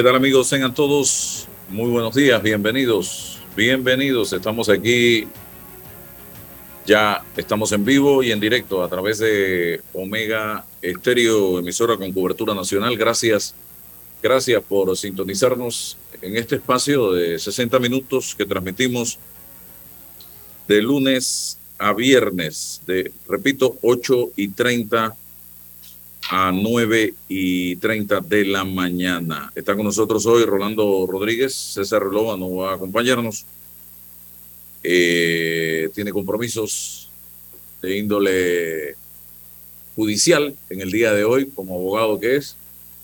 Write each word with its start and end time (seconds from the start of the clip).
¿Qué 0.00 0.04
tal 0.04 0.16
amigos? 0.16 0.46
Sean 0.46 0.72
todos 0.72 1.46
muy 1.68 1.90
buenos 1.90 2.14
días, 2.14 2.42
bienvenidos, 2.42 3.38
bienvenidos. 3.54 4.32
Estamos 4.32 4.70
aquí, 4.70 5.28
ya 6.86 7.22
estamos 7.36 7.70
en 7.72 7.84
vivo 7.84 8.22
y 8.22 8.32
en 8.32 8.40
directo 8.40 8.82
a 8.82 8.88
través 8.88 9.18
de 9.18 9.82
Omega 9.92 10.64
Estéreo, 10.80 11.58
emisora 11.58 11.98
con 11.98 12.10
cobertura 12.14 12.54
nacional. 12.54 12.96
Gracias, 12.96 13.54
gracias 14.22 14.62
por 14.66 14.96
sintonizarnos 14.96 15.98
en 16.22 16.34
este 16.38 16.54
espacio 16.54 17.12
de 17.12 17.38
60 17.38 17.78
minutos 17.78 18.34
que 18.34 18.46
transmitimos 18.46 19.18
de 20.66 20.80
lunes 20.80 21.58
a 21.76 21.92
viernes, 21.92 22.80
de, 22.86 23.12
repito, 23.28 23.76
8 23.82 24.30
y 24.36 24.48
30 24.48 25.14
a 26.30 26.52
9 26.52 27.14
y 27.28 27.74
30 27.76 28.20
de 28.20 28.44
la 28.44 28.64
mañana. 28.64 29.50
Está 29.54 29.74
con 29.74 29.84
nosotros 29.84 30.24
hoy 30.26 30.44
Rolando 30.44 31.04
Rodríguez, 31.08 31.52
César 31.54 32.02
Loba 32.04 32.36
no 32.36 32.54
va 32.54 32.70
a 32.70 32.74
acompañarnos. 32.76 33.44
Eh, 34.84 35.90
tiene 35.92 36.12
compromisos 36.12 37.10
de 37.82 37.98
índole 37.98 38.94
judicial 39.96 40.54
en 40.68 40.80
el 40.80 40.92
día 40.92 41.12
de 41.12 41.24
hoy, 41.24 41.46
como 41.46 41.74
abogado 41.74 42.20
que 42.20 42.36
es. 42.36 42.56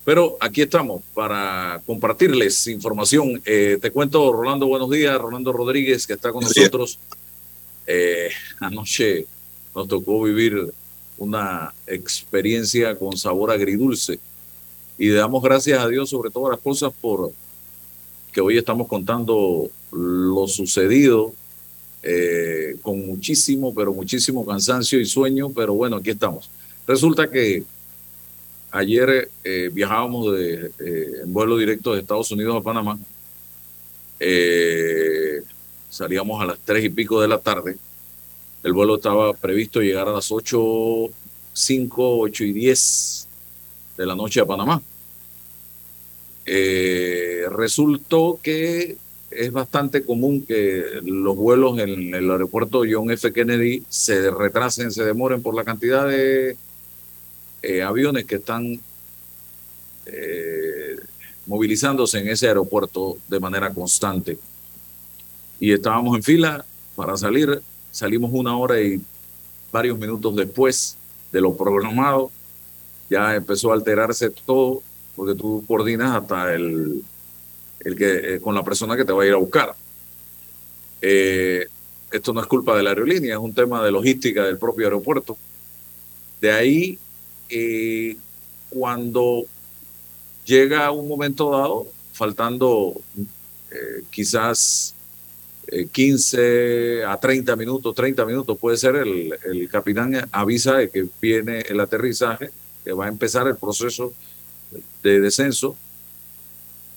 Pero 0.04 0.36
aquí 0.38 0.62
estamos 0.62 1.02
para 1.12 1.82
compartirles 1.84 2.68
información. 2.68 3.42
Eh, 3.44 3.76
te 3.82 3.90
cuento, 3.90 4.32
Rolando, 4.32 4.68
buenos 4.68 4.88
días. 4.88 5.18
Rolando 5.20 5.52
Rodríguez, 5.52 6.06
que 6.06 6.12
está 6.12 6.30
con 6.30 6.44
nosotros. 6.44 7.00
Eh, 7.88 8.30
anoche 8.60 9.26
nos 9.74 9.88
tocó 9.88 10.22
vivir 10.22 10.72
una 11.18 11.74
experiencia 11.86 12.96
con 12.96 13.16
sabor 13.16 13.50
agridulce. 13.50 14.18
Y 14.98 15.08
damos 15.10 15.42
gracias 15.42 15.78
a 15.78 15.88
Dios 15.88 16.10
sobre 16.10 16.30
todas 16.30 16.52
las 16.52 16.60
cosas 16.60 16.92
por 17.00 17.30
que 18.32 18.40
hoy 18.40 18.58
estamos 18.58 18.86
contando 18.86 19.70
lo 19.92 20.46
sucedido 20.46 21.32
eh, 22.02 22.76
con 22.82 23.06
muchísimo, 23.06 23.74
pero 23.74 23.92
muchísimo 23.94 24.44
cansancio 24.44 25.00
y 25.00 25.06
sueño, 25.06 25.50
pero 25.50 25.74
bueno, 25.74 25.96
aquí 25.96 26.10
estamos. 26.10 26.50
Resulta 26.86 27.30
que 27.30 27.64
ayer 28.70 29.30
eh, 29.42 29.70
viajábamos 29.72 30.34
de, 30.34 30.70
eh, 30.78 31.10
en 31.22 31.32
vuelo 31.32 31.56
directo 31.56 31.94
de 31.94 32.00
Estados 32.00 32.30
Unidos 32.30 32.56
a 32.56 32.62
Panamá. 32.62 32.98
salíamos 35.88 36.42
a 36.42 36.46
las 36.46 36.58
tres 36.58 36.84
y 36.84 36.90
pico 36.90 37.20
de 37.20 37.28
la 37.28 37.38
tarde 37.38 37.76
el 38.66 38.72
vuelo 38.72 38.96
estaba 38.96 39.32
previsto 39.32 39.80
llegar 39.80 40.08
a 40.08 40.12
las 40.12 40.32
8, 40.32 40.58
5, 41.52 42.18
8 42.18 42.44
y 42.44 42.52
10 42.52 43.28
de 43.96 44.06
la 44.06 44.16
noche 44.16 44.40
a 44.40 44.44
Panamá. 44.44 44.82
Eh, 46.44 47.44
resultó 47.52 48.40
que 48.42 48.96
es 49.30 49.52
bastante 49.52 50.02
común 50.02 50.44
que 50.44 50.82
los 51.04 51.36
vuelos 51.36 51.78
en 51.78 52.12
el 52.12 52.28
aeropuerto 52.28 52.82
John 52.90 53.12
F. 53.12 53.32
Kennedy 53.32 53.84
se 53.88 54.32
retrasen, 54.32 54.90
se 54.90 55.04
demoren 55.04 55.42
por 55.42 55.54
la 55.54 55.62
cantidad 55.62 56.08
de 56.08 56.56
eh, 57.62 57.82
aviones 57.84 58.24
que 58.24 58.36
están 58.36 58.80
eh, 60.06 60.96
movilizándose 61.46 62.18
en 62.18 62.30
ese 62.30 62.48
aeropuerto 62.48 63.16
de 63.28 63.38
manera 63.38 63.72
constante. 63.72 64.36
Y 65.60 65.72
estábamos 65.72 66.16
en 66.16 66.24
fila 66.24 66.64
para 66.96 67.16
salir 67.16 67.62
salimos 67.96 68.30
una 68.34 68.54
hora 68.58 68.78
y 68.78 69.00
varios 69.72 69.98
minutos 69.98 70.36
después 70.36 70.98
de 71.32 71.40
lo 71.40 71.56
programado, 71.56 72.30
ya 73.08 73.34
empezó 73.34 73.70
a 73.70 73.74
alterarse 73.74 74.28
todo, 74.28 74.82
porque 75.14 75.34
tú 75.34 75.64
coordinas 75.66 76.14
hasta 76.14 76.52
el, 76.54 77.02
el 77.80 77.96
que, 77.96 78.34
eh, 78.34 78.40
con 78.40 78.54
la 78.54 78.62
persona 78.62 78.98
que 78.98 79.04
te 79.06 79.14
va 79.14 79.22
a 79.22 79.26
ir 79.26 79.32
a 79.32 79.38
buscar. 79.38 79.74
Eh, 81.00 81.68
esto 82.10 82.34
no 82.34 82.42
es 82.42 82.46
culpa 82.46 82.76
de 82.76 82.82
la 82.82 82.90
aerolínea, 82.90 83.32
es 83.32 83.40
un 83.40 83.54
tema 83.54 83.82
de 83.82 83.90
logística 83.90 84.44
del 84.44 84.58
propio 84.58 84.84
aeropuerto. 84.84 85.38
De 86.38 86.52
ahí, 86.52 86.98
eh, 87.48 88.14
cuando 88.68 89.44
llega 90.44 90.90
un 90.90 91.08
momento 91.08 91.50
dado, 91.50 91.86
faltando 92.12 92.92
quizás 94.10 94.95
15 95.92 96.38
eh, 96.38 97.04
a 97.04 97.18
30 97.18 97.56
minutos, 97.56 97.94
30 97.94 98.24
minutos 98.24 98.56
puede 98.58 98.76
ser, 98.76 98.96
el, 98.96 99.36
el 99.44 99.68
capitán 99.68 100.28
avisa 100.30 100.76
de 100.76 100.90
que 100.90 101.06
viene 101.20 101.60
el 101.60 101.80
aterrizaje, 101.80 102.50
que 102.84 102.92
va 102.92 103.06
a 103.06 103.08
empezar 103.08 103.48
el 103.48 103.56
proceso 103.56 104.12
de 105.02 105.20
descenso 105.20 105.76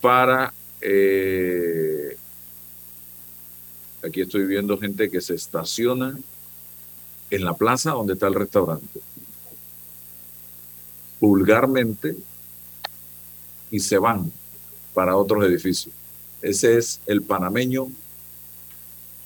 para... 0.01 0.53
Eh, 0.81 2.15
aquí 4.03 4.21
estoy 4.21 4.45
viendo 4.45 4.77
gente 4.77 5.09
que 5.09 5.19
se 5.19 5.35
estaciona 5.35 6.17
en 7.29 7.43
la 7.43 7.53
plaza 7.53 7.91
donde 7.91 8.13
está 8.13 8.27
el 8.27 8.35
restaurante. 8.35 8.99
Vulgarmente 11.19 12.15
y 13.71 13.79
se 13.79 13.97
van 13.97 14.31
para 14.93 15.17
otros 15.17 15.43
edificios. 15.45 15.93
Ese 16.41 16.77
es 16.77 17.01
el 17.05 17.21
panameño 17.21 17.89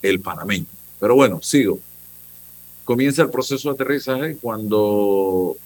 el 0.04 0.20
panameño. 0.20 0.66
Pero 1.00 1.14
bueno, 1.14 1.40
sigo. 1.42 1.80
Comienza 2.84 3.22
el 3.22 3.30
proceso 3.30 3.70
de 3.70 3.74
aterrizaje 3.74 4.36
cuando 4.36 5.56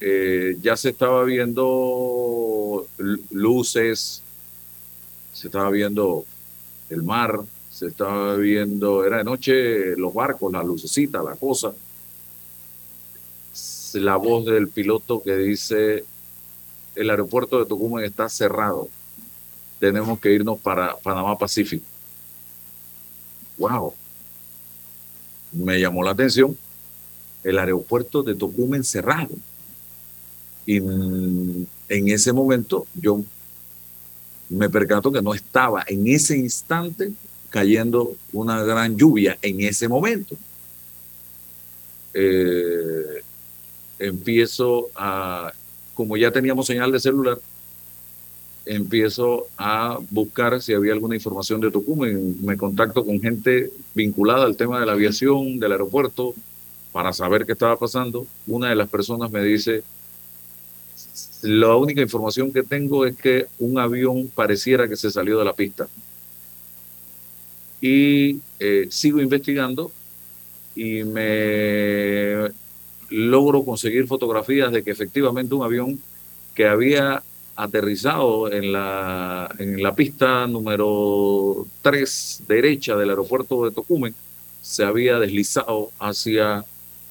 eh, 0.00 0.58
ya 0.60 0.76
se 0.76 0.90
estaba 0.90 1.24
viendo 1.24 2.86
luces, 3.30 4.22
se 5.32 5.46
estaba 5.48 5.70
viendo 5.70 6.26
el 6.90 7.02
mar, 7.02 7.40
se 7.70 7.86
estaba 7.86 8.36
viendo, 8.36 9.06
era 9.06 9.18
de 9.18 9.24
noche 9.24 9.96
los 9.96 10.12
barcos, 10.12 10.52
la 10.52 10.62
lucecita, 10.62 11.22
la 11.22 11.34
cosa. 11.34 11.72
La 13.94 14.16
voz 14.16 14.44
del 14.44 14.68
piloto 14.68 15.22
que 15.22 15.34
dice, 15.38 16.04
el 16.94 17.08
aeropuerto 17.08 17.58
de 17.58 17.64
Tucumán 17.64 18.04
está 18.04 18.28
cerrado, 18.28 18.90
tenemos 19.80 20.20
que 20.20 20.32
irnos 20.32 20.60
para 20.60 20.96
Panamá 20.98 21.38
Pacífico 21.38 21.95
wow, 23.58 23.94
me 25.52 25.80
llamó 25.80 26.02
la 26.02 26.10
atención 26.10 26.56
el 27.44 27.58
aeropuerto 27.58 28.22
de 28.22 28.34
Tocumen 28.34 28.82
cerrado. 28.82 29.30
Y 30.66 30.78
en 30.78 31.68
ese 31.88 32.32
momento 32.32 32.86
yo 32.94 33.22
me 34.48 34.68
percato 34.68 35.12
que 35.12 35.22
no 35.22 35.32
estaba 35.32 35.84
en 35.86 36.06
ese 36.08 36.36
instante 36.36 37.12
cayendo 37.50 38.16
una 38.32 38.62
gran 38.64 38.96
lluvia 38.96 39.38
en 39.42 39.60
ese 39.60 39.88
momento. 39.88 40.36
Eh, 42.14 43.22
empiezo 43.98 44.88
a, 44.94 45.52
como 45.94 46.16
ya 46.16 46.30
teníamos 46.30 46.66
señal 46.66 46.90
de 46.90 47.00
celular, 47.00 47.38
empiezo 48.66 49.46
a 49.56 49.98
buscar 50.10 50.60
si 50.60 50.74
había 50.74 50.92
alguna 50.92 51.14
información 51.14 51.60
de 51.60 51.70
Tucumán. 51.70 52.36
Me 52.42 52.56
contacto 52.56 53.04
con 53.04 53.20
gente 53.20 53.70
vinculada 53.94 54.44
al 54.44 54.56
tema 54.56 54.80
de 54.80 54.86
la 54.86 54.92
aviación, 54.92 55.58
del 55.58 55.72
aeropuerto, 55.72 56.34
para 56.92 57.12
saber 57.12 57.46
qué 57.46 57.52
estaba 57.52 57.78
pasando. 57.78 58.26
Una 58.46 58.68
de 58.68 58.74
las 58.74 58.88
personas 58.88 59.30
me 59.30 59.42
dice, 59.42 59.84
la 61.42 61.76
única 61.76 62.02
información 62.02 62.52
que 62.52 62.64
tengo 62.64 63.06
es 63.06 63.16
que 63.16 63.46
un 63.58 63.78
avión 63.78 64.30
pareciera 64.34 64.88
que 64.88 64.96
se 64.96 65.10
salió 65.10 65.38
de 65.38 65.44
la 65.44 65.52
pista. 65.52 65.88
Y 67.80 68.40
eh, 68.58 68.88
sigo 68.90 69.20
investigando 69.20 69.92
y 70.74 71.04
me 71.04 72.48
logro 73.10 73.64
conseguir 73.64 74.06
fotografías 74.08 74.72
de 74.72 74.82
que 74.82 74.90
efectivamente 74.90 75.54
un 75.54 75.62
avión 75.62 76.00
que 76.54 76.66
había 76.66 77.22
aterrizado 77.56 78.52
en 78.52 78.72
la, 78.72 79.50
en 79.58 79.82
la 79.82 79.94
pista 79.94 80.46
número 80.46 81.66
3 81.82 82.42
derecha 82.46 82.94
del 82.96 83.10
aeropuerto 83.10 83.64
de 83.64 83.72
Tocumen 83.72 84.14
se 84.60 84.84
había 84.84 85.18
deslizado 85.18 85.90
hacia 85.98 86.64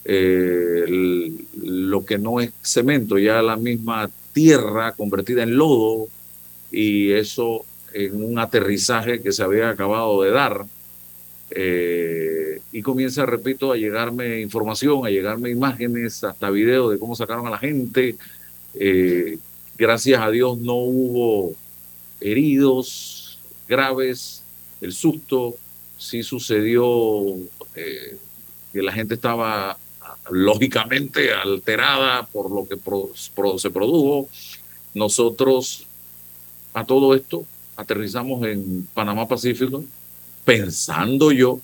eh, 0.03 0.85
lo 1.63 2.05
que 2.05 2.17
no 2.17 2.39
es 2.39 2.51
cemento, 2.61 3.17
ya 3.17 3.41
la 3.41 3.55
misma 3.55 4.09
tierra 4.33 4.91
convertida 4.91 5.43
en 5.43 5.57
lodo 5.57 6.07
y 6.71 7.11
eso 7.11 7.65
en 7.93 8.21
un 8.21 8.37
aterrizaje 8.37 9.21
que 9.21 9.31
se 9.31 9.41
había 9.41 9.69
acabado 9.69 10.21
de 10.21 10.31
dar. 10.31 10.65
Eh, 11.49 12.59
y 12.73 12.81
comienza, 12.81 13.25
repito, 13.25 13.71
a 13.71 13.77
llegarme 13.77 14.41
información, 14.41 15.05
a 15.05 15.09
llegarme 15.09 15.49
imágenes, 15.49 16.23
hasta 16.23 16.49
videos 16.49 16.91
de 16.91 16.99
cómo 16.99 17.15
sacaron 17.15 17.47
a 17.47 17.51
la 17.51 17.57
gente. 17.57 18.17
Eh, 18.73 19.37
gracias 19.77 20.21
a 20.21 20.29
Dios 20.29 20.57
no 20.57 20.75
hubo 20.75 21.53
heridos 22.21 23.39
graves, 23.67 24.43
el 24.81 24.93
susto 24.93 25.55
sí 25.97 26.23
sucedió 26.23 27.35
eh, 27.75 28.17
que 28.73 28.81
la 28.81 28.91
gente 28.91 29.15
estaba 29.15 29.77
lógicamente 30.29 31.33
alterada 31.33 32.25
por 32.27 32.51
lo 32.51 32.67
que 32.67 32.77
se 33.57 33.69
produjo. 33.69 34.29
Nosotros 34.93 35.85
a 36.73 36.85
todo 36.85 37.15
esto 37.15 37.45
aterrizamos 37.75 38.45
en 38.47 38.87
Panamá 38.93 39.27
Pacífico 39.27 39.83
pensando 40.43 41.31
yo 41.31 41.59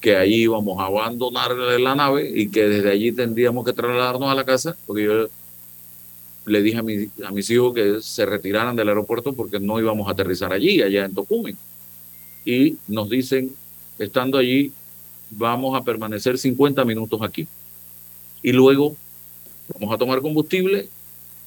que 0.00 0.16
allí 0.16 0.42
íbamos 0.42 0.78
a 0.80 0.86
abandonar 0.86 1.52
la 1.52 1.94
nave 1.94 2.30
y 2.32 2.48
que 2.48 2.68
desde 2.68 2.90
allí 2.90 3.12
tendríamos 3.12 3.64
que 3.64 3.72
trasladarnos 3.72 4.30
a 4.30 4.34
la 4.34 4.44
casa, 4.44 4.76
porque 4.86 5.04
yo 5.04 5.28
le 6.48 6.62
dije 6.62 6.78
a, 6.78 7.28
a 7.28 7.32
mis 7.32 7.50
hijos 7.50 7.74
que 7.74 8.00
se 8.00 8.26
retiraran 8.26 8.74
del 8.76 8.88
aeropuerto 8.88 9.32
porque 9.32 9.60
no 9.60 9.78
íbamos 9.78 10.08
a 10.08 10.12
aterrizar 10.12 10.52
allí, 10.52 10.82
allá 10.82 11.04
en 11.04 11.14
Tocumen. 11.14 11.56
Y 12.44 12.76
nos 12.86 13.08
dicen, 13.08 13.52
estando 13.98 14.38
allí, 14.38 14.72
vamos 15.30 15.78
a 15.78 15.84
permanecer 15.84 16.38
50 16.38 16.84
minutos 16.84 17.20
aquí. 17.22 17.46
Y 18.42 18.52
luego 18.52 18.96
vamos 19.74 19.94
a 19.94 19.98
tomar 19.98 20.20
combustible 20.20 20.88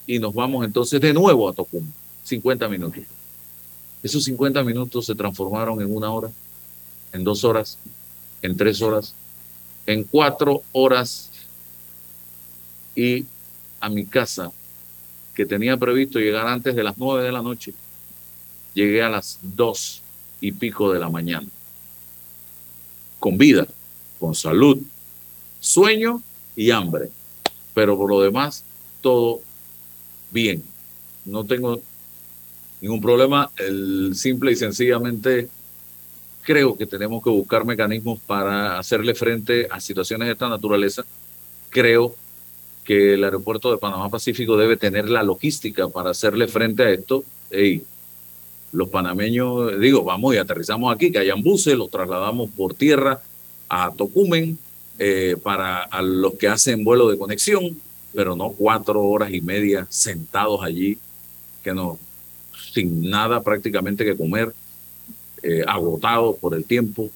y 0.05 0.19
nos 0.19 0.33
vamos 0.33 0.65
entonces 0.65 0.99
de 1.01 1.13
nuevo 1.13 1.49
a 1.49 1.53
Tocumen, 1.53 1.93
50 2.23 2.67
minutos. 2.67 3.03
Esos 4.03 4.23
50 4.23 4.63
minutos 4.63 5.05
se 5.05 5.15
transformaron 5.15 5.81
en 5.81 5.95
una 5.95 6.11
hora, 6.11 6.31
en 7.13 7.23
dos 7.23 7.43
horas, 7.43 7.77
en 8.41 8.57
tres 8.57 8.81
horas, 8.81 9.13
en 9.85 10.03
cuatro 10.03 10.63
horas 10.71 11.29
y 12.95 13.25
a 13.79 13.89
mi 13.89 14.05
casa, 14.05 14.51
que 15.33 15.45
tenía 15.45 15.77
previsto 15.77 16.19
llegar 16.19 16.47
antes 16.47 16.75
de 16.75 16.83
las 16.83 16.97
nueve 16.97 17.23
de 17.23 17.31
la 17.31 17.41
noche, 17.41 17.73
llegué 18.73 19.01
a 19.01 19.09
las 19.09 19.39
dos 19.41 20.01
y 20.39 20.51
pico 20.51 20.91
de 20.91 20.99
la 20.99 21.09
mañana. 21.09 21.47
Con 23.19 23.37
vida, 23.37 23.67
con 24.19 24.35
salud, 24.35 24.79
sueño 25.59 26.21
y 26.55 26.71
hambre. 26.71 27.09
Pero 27.73 27.97
por 27.97 28.09
lo 28.09 28.21
demás, 28.21 28.63
todo 29.01 29.41
bien. 30.31 30.63
No 31.25 31.45
tengo 31.45 31.81
ningún 32.81 32.99
problema. 32.99 33.51
El 33.57 34.13
simple 34.15 34.51
y 34.51 34.55
sencillamente 34.55 35.49
creo 36.41 36.75
que 36.75 36.87
tenemos 36.87 37.23
que 37.23 37.29
buscar 37.29 37.63
mecanismos 37.65 38.19
para 38.19 38.79
hacerle 38.79 39.13
frente 39.13 39.67
a 39.69 39.79
situaciones 39.79 40.27
de 40.27 40.33
esta 40.33 40.49
naturaleza. 40.49 41.03
Creo 41.69 42.15
que 42.91 43.13
el 43.13 43.23
aeropuerto 43.23 43.71
de 43.71 43.77
Panamá 43.77 44.09
Pacífico 44.09 44.57
debe 44.57 44.75
tener 44.75 45.09
la 45.09 45.23
logística 45.23 45.87
para 45.87 46.09
hacerle 46.09 46.49
frente 46.49 46.83
a 46.83 46.89
esto. 46.89 47.23
Hey, 47.49 47.83
los 48.73 48.89
panameños, 48.89 49.79
digo, 49.79 50.03
vamos 50.03 50.35
y 50.35 50.37
aterrizamos 50.37 50.93
aquí, 50.93 51.09
que 51.09 51.19
hayan 51.19 51.41
buses, 51.41 51.77
los 51.77 51.89
trasladamos 51.89 52.49
por 52.49 52.73
tierra 52.73 53.21
a 53.69 53.93
Tocumen 53.95 54.59
eh, 54.99 55.37
para 55.41 55.83
a 55.83 56.01
los 56.01 56.33
que 56.33 56.49
hacen 56.49 56.83
vuelo 56.83 57.09
de 57.09 57.17
conexión, 57.17 57.79
pero 58.13 58.35
no 58.35 58.49
cuatro 58.49 59.01
horas 59.01 59.31
y 59.31 59.39
media 59.39 59.87
sentados 59.89 60.61
allí, 60.61 60.97
que 61.63 61.73
no, 61.73 61.97
sin 62.73 63.09
nada 63.09 63.41
prácticamente 63.41 64.03
que 64.03 64.17
comer 64.17 64.53
eh, 65.43 65.63
agotados 65.65 66.35
por 66.39 66.55
el 66.55 66.65
tiempo 66.65 67.09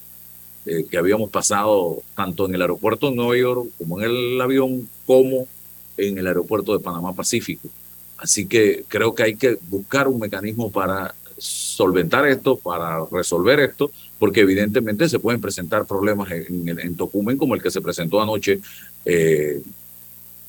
eh, 0.66 0.86
que 0.89 0.98
habíamos 0.98 1.30
pasado 1.31 2.01
tanto 2.16 2.45
en 2.45 2.56
el 2.56 2.62
aeropuerto 2.62 3.10
de 3.10 3.18
Nueva 3.18 3.38
York 3.38 3.68
como 3.78 4.00
en 4.00 4.10
el 4.10 4.39
avión, 4.39 4.89
como 5.06 5.50
en 5.97 6.18
el 6.18 6.27
aeropuerto 6.27 6.77
de 6.77 6.83
Panamá 6.83 7.13
Pacífico. 7.13 7.69
Así 8.18 8.45
que 8.45 8.86
creo 8.88 9.13
que 9.13 9.24
hay 9.24 9.36
que 9.36 9.57
buscar 9.69 10.07
un 10.07 10.19
mecanismo 10.19 10.71
para 10.71 11.13
solventar 11.38 12.25
esto, 12.27 12.57
para 12.57 13.06
resolver 13.12 13.59
esto, 13.59 13.92
porque 14.18 14.42
evidentemente 14.42 15.09
se 15.09 15.19
pueden 15.19 15.42
presentar 15.42 15.86
problemas 15.86 16.31
en, 16.31 16.80
en, 16.80 16.95
Tocumen 16.95 17.38
como 17.38 17.56
el 17.56 17.62
que 17.62 17.71
se 17.71 17.81
presentó 17.81 18.21
anoche 18.21 18.62
eh, 19.03 19.62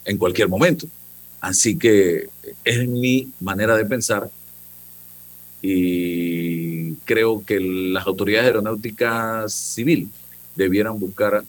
en 0.04 0.16
cualquier 0.16 0.48
momento. 0.48 0.86
Así 1.40 1.76
que 1.76 2.28
es 2.64 2.88
mi 2.88 3.30
manera 3.40 3.76
de 3.76 3.84
pensar 3.84 4.30
y 5.62 6.92
creo 7.04 7.44
que 7.44 7.58
las 7.58 8.06
autoridades 8.06 8.46
aeronáuticas 8.46 9.52
civil 9.52 10.08
debieran 10.54 10.98
buscar 10.98 11.42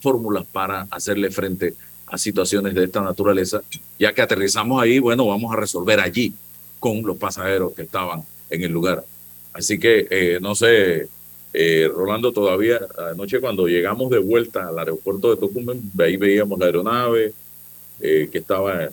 fórmulas 0.00 0.44
para 0.44 0.86
hacerle 0.90 1.30
frente 1.30 1.68
a 1.68 1.72
situaciones 2.16 2.74
de 2.74 2.84
esta 2.84 3.00
naturaleza, 3.00 3.62
ya 3.98 4.12
que 4.12 4.22
aterrizamos 4.22 4.82
ahí, 4.82 4.98
bueno, 4.98 5.26
vamos 5.26 5.52
a 5.52 5.56
resolver 5.56 6.00
allí 6.00 6.34
con 6.78 7.02
los 7.02 7.16
pasajeros 7.16 7.72
que 7.74 7.82
estaban 7.82 8.22
en 8.50 8.62
el 8.62 8.72
lugar. 8.72 9.04
Así 9.52 9.78
que, 9.78 10.06
eh, 10.10 10.38
no 10.40 10.54
sé, 10.54 11.08
eh, 11.52 11.88
Rolando, 11.92 12.32
todavía 12.32 12.80
anoche 13.12 13.40
cuando 13.40 13.66
llegamos 13.66 14.10
de 14.10 14.18
vuelta 14.18 14.68
al 14.68 14.78
aeropuerto 14.78 15.30
de 15.30 15.40
Tocumen, 15.40 15.80
ahí 15.98 16.16
veíamos 16.16 16.58
la 16.58 16.66
aeronave 16.66 17.32
eh, 18.00 18.28
que 18.30 18.38
estaba 18.38 18.90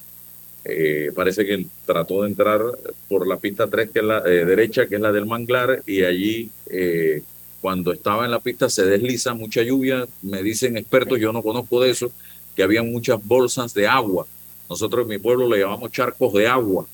parece 1.16 1.44
que 1.44 1.66
trató 1.88 2.22
de 2.22 2.30
entrar 2.30 2.62
por 3.10 3.26
la 3.26 3.38
pista 3.38 3.68
3, 3.68 3.90
que 3.90 4.00
es 4.00 4.06
la 4.06 4.22
derecha, 4.22 4.86
que 4.86 4.96
es 4.96 5.02
la 5.02 5.12
del 5.12 5.26
manglar, 5.26 5.82
y 5.88 6.04
allí 6.04 6.52
cuando 7.62 7.92
estaba 7.92 8.26
en 8.26 8.32
la 8.32 8.40
pista 8.40 8.70
se 8.70 8.86
desliza 8.86 9.34
mucha 9.34 9.64
lluvia, 9.64 10.08
me 10.22 10.44
dicen 10.44 10.78
expertos, 10.78 11.20
yo 11.20 11.34
no 11.34 11.42
conozco 11.42 11.82
de 11.82 11.90
eso, 11.90 12.12
que 12.56 12.64
había 12.64 12.84
muchas 12.84 13.24
bolsas 13.24 13.74
de 13.74 13.88
agua. 13.88 14.28
Nosotros 14.70 15.04
en 15.04 15.10
mi 15.10 15.18
pueblo 15.18 15.50
le 15.50 15.60
llamamos 15.60 15.92
charcos 15.92 16.34
de 16.34 16.48
agua, 16.48 16.88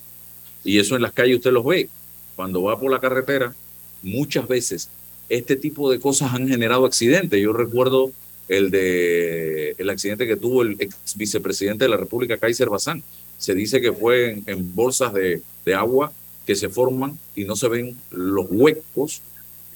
y 0.63 0.79
eso 0.79 0.95
en 0.95 1.01
las 1.01 1.13
calles 1.13 1.37
usted 1.37 1.51
los 1.51 1.65
ve. 1.65 1.89
Cuando 2.35 2.63
va 2.63 2.79
por 2.79 2.91
la 2.91 2.99
carretera, 2.99 3.55
muchas 4.03 4.47
veces 4.47 4.89
este 5.29 5.55
tipo 5.55 5.91
de 5.91 5.99
cosas 5.99 6.33
han 6.33 6.47
generado 6.47 6.85
accidentes. 6.85 7.41
Yo 7.41 7.53
recuerdo 7.53 8.11
el 8.47 8.71
de 8.71 9.75
el 9.77 9.89
accidente 9.89 10.27
que 10.27 10.37
tuvo 10.37 10.61
el 10.61 10.77
ex 10.79 10.95
vicepresidente 11.15 11.85
de 11.85 11.89
la 11.89 11.97
República, 11.97 12.37
Kaiser 12.37 12.69
Bazán 12.69 13.03
se 13.37 13.53
dice 13.53 13.81
que 13.81 13.93
fue 13.93 14.41
en, 14.45 14.75
bolsas 14.75 15.13
de, 15.13 15.41
agua 15.75 16.11
que 16.45 16.55
se 16.55 16.69
forman 16.69 17.19
y 17.35 17.43
no 17.43 17.55
se 17.55 17.67
ven 17.67 17.97
los 18.09 18.47
huecos, 18.49 19.21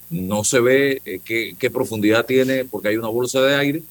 no 0.09 0.43
se 0.43 0.59
ve 0.61 1.01
eh, 1.05 1.19
qué, 1.23 1.69
profundidad 1.69 2.25
tiene 2.25 2.65
porque 2.65 2.89
hay 2.89 2.97
una 2.97 3.09
bolsa 3.09 3.41
de 3.41 3.55
aire, 3.55 3.83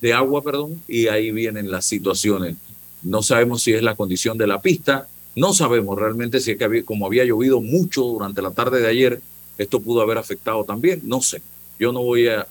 de 0.00 0.12
agua, 0.12 0.42
perdón, 0.42 0.82
y 0.88 1.08
ahí 1.08 1.30
vienen 1.30 1.70
las 1.70 1.84
situaciones. 1.84 2.56
No 3.02 3.22
sabemos 3.22 3.62
si 3.62 3.72
es 3.72 3.82
la 3.82 3.94
condición 3.94 4.38
de 4.38 4.46
la 4.46 4.60
pista, 4.60 5.08
no 5.36 5.54
sabemos 5.54 5.98
realmente 5.98 6.40
si 6.40 6.52
es 6.52 6.58
que 6.58 6.84
como 6.84 7.06
había 7.06 7.24
llovido 7.24 7.60
mucho 7.60 8.02
durante 8.02 8.42
la 8.42 8.50
tarde 8.50 8.80
de 8.80 8.88
ayer, 8.88 9.20
esto 9.58 9.80
pudo 9.80 10.02
haber 10.02 10.18
afectado 10.18 10.64
también, 10.64 11.02
no 11.04 11.20
sé. 11.20 11.42
Yo 11.78 11.92
no 11.92 12.02
voy 12.02 12.28
a, 12.28 12.46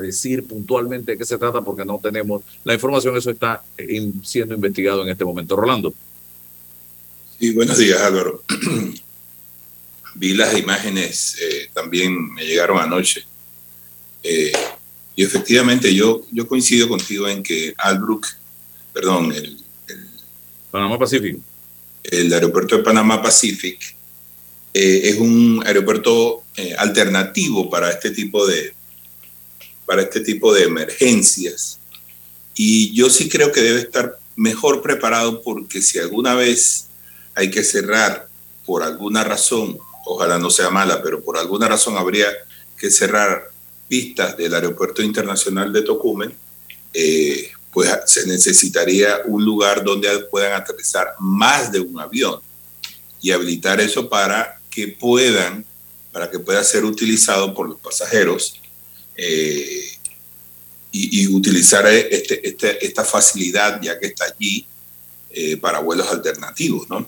decir 0.00 0.46
puntualmente 0.46 1.12
de 1.12 1.18
qué 1.18 1.24
se 1.24 1.38
trata 1.38 1.62
porque 1.62 1.84
no 1.84 1.98
tenemos 2.02 2.42
la 2.64 2.74
información, 2.74 3.16
eso 3.16 3.30
está 3.30 3.62
eh, 3.78 4.12
siendo 4.22 4.54
investigado 4.54 5.02
en 5.02 5.08
este 5.08 5.24
momento. 5.24 5.56
Rolando. 5.56 5.94
Sí, 7.38 7.52
buenos 7.54 7.78
días 7.78 8.00
Álvaro. 8.00 8.42
Vi 10.14 10.34
las 10.34 10.58
imágenes, 10.58 11.38
eh, 11.40 11.70
también 11.72 12.34
me 12.34 12.44
llegaron 12.44 12.78
anoche. 12.78 13.24
Eh, 14.22 14.52
y 15.16 15.24
efectivamente 15.24 15.92
yo, 15.94 16.22
yo 16.30 16.46
coincido 16.46 16.88
contigo 16.88 17.26
en 17.26 17.42
que 17.42 17.74
Albrook, 17.78 18.26
perdón, 18.92 19.32
el, 19.32 19.56
el 19.88 20.08
Panamá 20.70 20.98
Pacific. 20.98 21.38
El 22.04 22.32
aeropuerto 22.32 22.76
de 22.76 22.82
Panamá 22.82 23.20
Pacific 23.22 23.96
eh, 24.74 25.08
es 25.08 25.18
un 25.18 25.62
aeropuerto 25.66 26.44
eh, 26.54 26.74
alternativo 26.76 27.70
para 27.70 27.90
este 27.90 28.10
tipo 28.10 28.46
de 28.46 28.74
para 29.86 30.02
este 30.02 30.20
tipo 30.20 30.52
de 30.52 30.64
emergencias 30.64 31.78
y 32.54 32.92
yo 32.92 33.08
sí 33.08 33.28
creo 33.28 33.52
que 33.52 33.62
debe 33.62 33.80
estar 33.80 34.18
mejor 34.34 34.82
preparado 34.82 35.40
porque 35.42 35.80
si 35.80 35.98
alguna 35.98 36.34
vez 36.34 36.88
hay 37.34 37.50
que 37.50 37.62
cerrar 37.62 38.28
por 38.66 38.82
alguna 38.82 39.24
razón, 39.24 39.78
ojalá 40.04 40.38
no 40.38 40.50
sea 40.50 40.70
mala, 40.70 41.02
pero 41.02 41.22
por 41.22 41.38
alguna 41.38 41.68
razón 41.68 41.96
habría 41.96 42.28
que 42.76 42.90
cerrar 42.90 43.50
pistas 43.88 44.36
del 44.36 44.54
Aeropuerto 44.54 45.02
Internacional 45.02 45.72
de 45.72 45.82
Tocumen, 45.82 46.34
eh, 46.92 47.50
pues 47.72 47.90
se 48.06 48.26
necesitaría 48.26 49.20
un 49.26 49.44
lugar 49.44 49.84
donde 49.84 50.08
puedan 50.30 50.54
aterrizar 50.54 51.14
más 51.20 51.70
de 51.70 51.80
un 51.80 52.00
avión 52.00 52.40
y 53.20 53.30
habilitar 53.30 53.80
eso 53.80 54.08
para 54.08 54.60
que 54.70 54.88
puedan, 54.88 55.64
para 56.12 56.30
que 56.30 56.38
pueda 56.38 56.62
ser 56.64 56.84
utilizado 56.84 57.52
por 57.52 57.68
los 57.68 57.78
pasajeros 57.78 58.60
eh, 59.16 59.90
y, 60.90 61.26
utilizar 61.28 61.86
este, 61.86 62.48
este, 62.48 62.84
esta 62.84 63.04
facilidad 63.04 63.80
ya 63.82 63.98
que 63.98 64.06
está 64.06 64.24
allí 64.24 64.66
eh, 65.28 65.58
para 65.58 65.80
vuelos 65.80 66.08
alternativos, 66.08 66.88
¿no? 66.88 67.06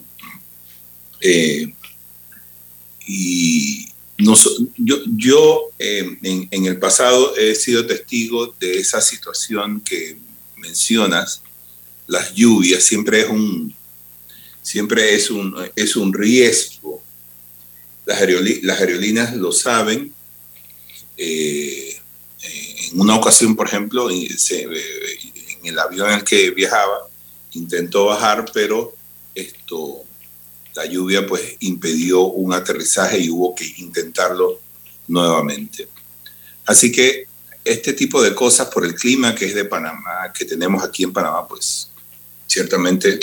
y 3.06 3.87
yo, 4.18 4.98
yo 5.16 5.70
en, 5.78 6.48
en, 6.50 6.66
el 6.66 6.78
pasado 6.78 7.36
he 7.36 7.54
sido 7.54 7.86
testigo 7.86 8.54
de 8.58 8.78
esa 8.78 9.00
situación 9.00 9.80
que 9.80 10.18
mencionas, 10.56 11.42
las 12.08 12.34
lluvias, 12.34 12.82
siempre 12.82 13.20
es 13.20 13.28
un, 13.28 13.74
siempre 14.60 15.14
es 15.14 15.30
un, 15.30 15.54
es 15.76 15.94
un 15.94 16.12
riesgo. 16.12 17.02
Las, 18.06 18.20
las 18.62 18.80
aerolíneas 18.80 19.36
lo 19.36 19.52
saben. 19.52 20.12
Eh, 21.16 22.00
en 22.42 23.00
una 23.00 23.16
ocasión, 23.16 23.54
por 23.54 23.66
ejemplo, 23.66 24.10
en 24.10 24.26
el 25.64 25.78
avión 25.78 26.08
en 26.08 26.18
el 26.18 26.24
que 26.24 26.50
viajaba, 26.50 27.08
intentó 27.52 28.06
bajar, 28.06 28.46
pero 28.52 28.94
esto, 29.34 30.04
la 30.78 30.86
lluvia 30.86 31.26
pues 31.26 31.56
impidió 31.58 32.20
un 32.22 32.54
aterrizaje 32.54 33.18
y 33.18 33.30
hubo 33.30 33.52
que 33.52 33.66
intentarlo 33.78 34.60
nuevamente. 35.08 35.88
Así 36.66 36.92
que 36.92 37.24
este 37.64 37.94
tipo 37.94 38.22
de 38.22 38.32
cosas 38.32 38.68
por 38.68 38.84
el 38.84 38.94
clima 38.94 39.34
que 39.34 39.46
es 39.46 39.56
de 39.56 39.64
Panamá, 39.64 40.32
que 40.32 40.44
tenemos 40.44 40.84
aquí 40.84 41.02
en 41.02 41.12
Panamá, 41.12 41.48
pues 41.48 41.90
ciertamente 42.46 43.18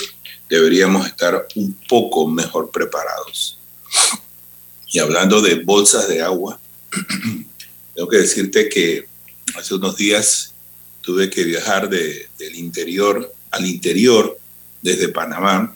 deberíamos 0.49 1.07
estar 1.07 1.47
un 1.55 1.71
poco 1.87 2.27
mejor 2.27 2.71
preparados. 2.71 3.57
Y 4.91 4.99
hablando 4.99 5.41
de 5.41 5.55
bolsas 5.55 6.09
de 6.09 6.21
agua, 6.21 6.59
tengo 7.95 8.09
que 8.09 8.17
decirte 8.17 8.67
que 8.67 9.07
hace 9.57 9.75
unos 9.75 9.95
días 9.95 10.53
tuve 10.99 11.29
que 11.29 11.45
viajar 11.45 11.87
de, 11.87 12.27
del 12.37 12.55
interior 12.55 13.33
al 13.51 13.65
interior 13.65 14.37
desde 14.81 15.07
Panamá 15.07 15.74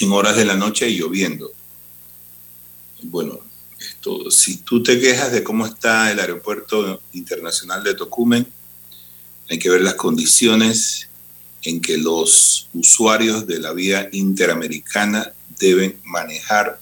en 0.00 0.12
horas 0.12 0.36
de 0.36 0.44
la 0.44 0.56
noche 0.56 0.88
y 0.88 0.98
lloviendo. 0.98 1.52
Bueno, 3.02 3.40
esto, 3.78 4.30
si 4.30 4.58
tú 4.58 4.82
te 4.82 5.00
quejas 5.00 5.32
de 5.32 5.44
cómo 5.44 5.66
está 5.66 6.10
el 6.10 6.18
aeropuerto 6.18 7.00
internacional 7.12 7.82
de 7.84 7.94
Tocumen, 7.94 8.46
hay 9.48 9.58
que 9.58 9.70
ver 9.70 9.80
las 9.80 9.94
condiciones 9.94 11.08
en 11.62 11.80
que 11.80 11.98
los 11.98 12.68
usuarios 12.74 13.46
de 13.46 13.58
la 13.58 13.72
vía 13.72 14.08
interamericana 14.12 15.32
deben 15.58 16.00
manejar 16.04 16.78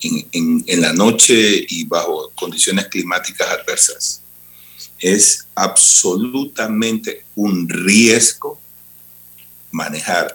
en, 0.00 0.64
en, 0.66 0.80
la 0.80 0.92
noche 0.94 1.66
y 1.68 1.84
bajo 1.84 2.30
condiciones 2.34 2.86
climáticas 2.88 3.48
adversas. 3.48 4.22
Es 4.98 5.46
absolutamente 5.54 7.24
un 7.34 7.68
riesgo 7.68 8.58
manejar. 9.70 10.32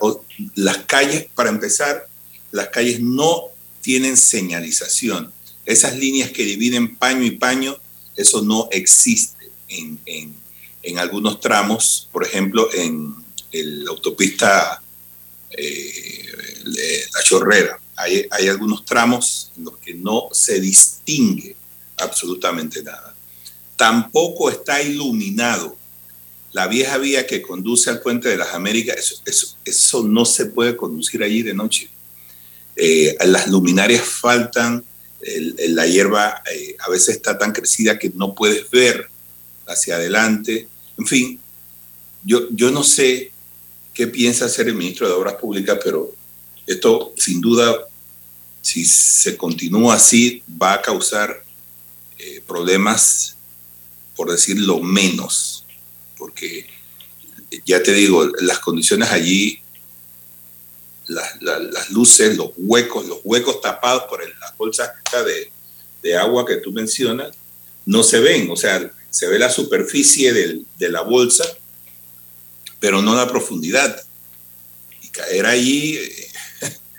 Las 0.56 0.78
calles, 0.80 1.28
para 1.36 1.50
empezar, 1.50 2.08
las 2.52 2.70
calles 2.70 3.00
no 3.00 3.46
tienen 3.82 4.18
señalización. 4.18 5.32
Esas 5.66 5.98
líneas 5.98 6.32
que 6.32 6.44
dividen 6.44 6.96
paño 6.96 7.24
y 7.24 7.32
paño, 7.32 7.78
eso 8.16 8.42
no 8.42 8.68
existe 8.72 9.52
en, 9.68 10.00
en, 10.06 11.00
algunos 11.00 11.40
tramos, 11.40 12.08
por 12.12 12.24
ejemplo, 12.24 12.70
en 12.74 13.16
la 13.52 13.90
autopista 13.90 14.82
eh, 15.50 16.26
La 17.14 17.24
Chorrera. 17.24 17.80
Hay, 17.98 18.28
hay 18.30 18.48
algunos 18.48 18.86
tramos 18.86 19.52
en 19.58 19.66
los 19.66 19.78
que 19.78 19.94
no 19.94 20.30
se 20.32 20.60
distingue 20.60 21.56
absolutamente 21.98 22.84
nada. 22.84 23.16
Tampoco 23.76 24.50
está 24.50 24.82
iluminado 24.82 25.78
la 26.56 26.68
vieja 26.68 26.98
vía 26.98 27.28
que 27.28 27.42
conduce 27.42 27.90
al 27.90 28.00
puente 28.00 28.30
de 28.30 28.38
las 28.38 28.54
Américas, 28.54 28.96
eso, 29.26 29.58
eso, 29.66 30.04
no 30.04 30.24
se 30.24 30.46
puede 30.46 30.78
conducir 30.78 31.22
allí 31.22 31.44
de 31.44 31.54
noche. 31.54 31.90
Eh, 32.78 33.14
las 33.26 33.50
luminarias 33.50 34.06
faltan, 34.06 34.82
la 35.68 35.86
hierba 35.86 36.42
eh, 36.50 36.78
a 36.80 36.90
veces 36.90 37.18
está 37.18 37.38
tan 37.38 37.52
crecida 37.52 38.00
que 38.00 38.10
no 38.16 38.34
puedes 38.34 38.70
ver 38.70 39.10
hacia 39.68 39.96
adelante. 39.96 40.70
En 40.98 41.06
fin, 41.06 41.42
yo, 42.24 42.48
yo 42.52 42.72
no 42.72 42.86
sé 42.86 43.34
qué 43.94 44.08
piensa 44.08 44.46
hacer 44.46 44.70
el 44.70 44.76
ministro 44.76 45.10
de 45.10 45.14
Obras 45.14 45.34
Públicas, 45.34 45.78
pero 45.84 46.16
esto 46.66 47.14
sin 47.18 47.42
duda, 47.42 47.86
si 48.62 48.86
se 48.86 49.36
continúa 49.36 49.96
así, 49.96 50.42
va 50.50 50.76
a 50.76 50.82
causar 50.82 51.44
eh, 52.18 52.42
problemas, 52.48 53.36
por 54.16 54.32
decirlo 54.32 54.80
menos 54.80 55.55
porque 56.26 56.66
ya 57.66 57.84
te 57.84 57.94
digo, 57.94 58.26
las 58.42 58.58
condiciones 58.58 59.12
allí, 59.12 59.62
las, 61.06 61.92
luces, 61.92 62.36
los 62.36 62.50
huecos, 62.58 63.06
los 63.06 63.20
huecos 63.24 63.62
tapados 63.62 64.06
por 64.06 64.28
las 64.40 64.58
bolsas 64.58 64.90
de, 65.24 65.52
de, 66.02 66.18
agua 66.18 66.44
que 66.44 66.56
tú 66.56 66.72
mencionas, 66.72 67.38
no 67.86 68.02
se 68.02 68.20
ven, 68.22 68.50
o 68.50 68.56
sea, 68.56 68.92
se 69.12 69.28
ve 69.28 69.38
la 69.38 69.52
superficie 69.52 70.34
de 70.34 70.90
la 70.90 71.02
bolsa, 71.02 71.46
pero 72.80 73.04
no 73.04 73.14
la 73.16 73.28
profundidad. 73.28 74.04
Y 75.04 75.10
caer 75.10 75.46
allí... 75.46 76.00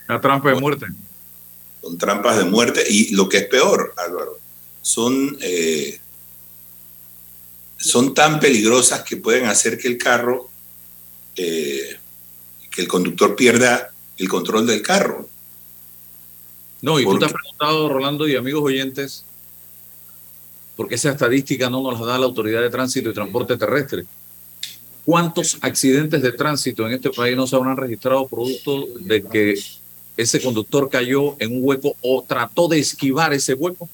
La 0.06 0.20
trampa 0.20 0.50
de 0.50 0.54
muerte. 0.54 0.86
Son 1.82 1.98
trampas 1.98 2.38
de 2.38 2.44
muerte. 2.44 2.84
Y 2.88 3.12
lo 3.16 3.28
que 3.28 3.38
es 3.38 3.46
peor, 3.48 3.92
Álvaro, 3.96 4.38
son 4.82 5.36
eh, 5.40 5.98
son 7.76 8.14
tan 8.14 8.40
peligrosas 8.40 9.02
que 9.02 9.16
pueden 9.16 9.46
hacer 9.46 9.78
que 9.78 9.88
el 9.88 9.98
carro, 9.98 10.50
eh, 11.36 11.96
que 12.70 12.82
el 12.82 12.88
conductor 12.88 13.36
pierda 13.36 13.90
el 14.16 14.28
control 14.28 14.66
del 14.66 14.82
carro. 14.82 15.28
No, 16.82 17.00
y 17.00 17.04
tú 17.04 17.18
te 17.18 17.26
has 17.26 17.32
preguntado, 17.32 17.88
Rolando 17.88 18.28
y 18.28 18.36
amigos 18.36 18.62
oyentes, 18.62 19.24
¿por 20.76 20.88
qué 20.88 20.94
esa 20.94 21.10
estadística 21.10 21.70
no 21.70 21.82
nos 21.82 22.00
la 22.00 22.06
da 22.06 22.18
la 22.18 22.26
Autoridad 22.26 22.60
de 22.60 22.70
Tránsito 22.70 23.10
y 23.10 23.14
Transporte 23.14 23.56
Terrestre? 23.56 24.04
¿Cuántos 25.04 25.58
accidentes 25.60 26.20
de 26.20 26.32
tránsito 26.32 26.86
en 26.86 26.94
este 26.94 27.10
país 27.10 27.36
no 27.36 27.46
se 27.46 27.54
habrán 27.54 27.76
registrado 27.76 28.26
producto 28.26 28.86
de 28.98 29.22
que 29.22 29.54
ese 30.16 30.40
conductor 30.40 30.90
cayó 30.90 31.36
en 31.38 31.56
un 31.56 31.60
hueco 31.62 31.94
o 32.02 32.24
trató 32.26 32.66
de 32.66 32.80
esquivar 32.80 33.32
ese 33.32 33.54
hueco? 33.54 33.88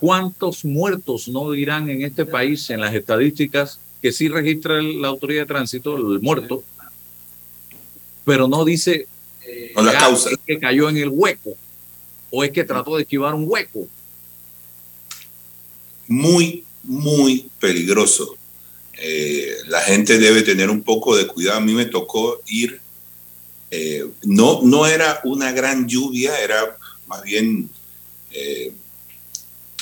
¿Cuántos 0.00 0.64
muertos 0.64 1.28
no 1.28 1.50
dirán 1.50 1.88
en 1.88 2.02
este 2.02 2.26
país 2.26 2.68
en 2.70 2.80
las 2.80 2.94
estadísticas 2.94 3.80
que 4.02 4.12
sí 4.12 4.28
registra 4.28 4.80
la 4.82 5.08
autoridad 5.08 5.42
de 5.42 5.46
tránsito, 5.46 5.96
el 5.96 6.20
muerto, 6.20 6.62
pero 8.24 8.46
no 8.46 8.64
dice 8.64 9.06
la 9.74 9.92
causa. 9.92 10.30
Es 10.30 10.38
que 10.46 10.58
cayó 10.58 10.88
en 10.88 10.98
el 10.98 11.08
hueco 11.08 11.56
o 12.30 12.44
es 12.44 12.50
que 12.50 12.64
trató 12.64 12.96
de 12.96 13.02
esquivar 13.02 13.34
un 13.34 13.44
hueco? 13.48 13.86
Muy, 16.08 16.64
muy 16.82 17.48
peligroso. 17.58 18.36
Eh, 18.98 19.56
la 19.66 19.80
gente 19.80 20.18
debe 20.18 20.42
tener 20.42 20.70
un 20.70 20.82
poco 20.82 21.16
de 21.16 21.26
cuidado. 21.26 21.58
A 21.58 21.60
mí 21.60 21.72
me 21.72 21.86
tocó 21.86 22.40
ir, 22.46 22.80
eh, 23.70 24.06
no, 24.24 24.62
no 24.62 24.86
era 24.86 25.20
una 25.24 25.52
gran 25.52 25.86
lluvia, 25.86 26.38
era 26.40 26.76
más 27.06 27.22
bien 27.22 27.68
eh, 28.32 28.72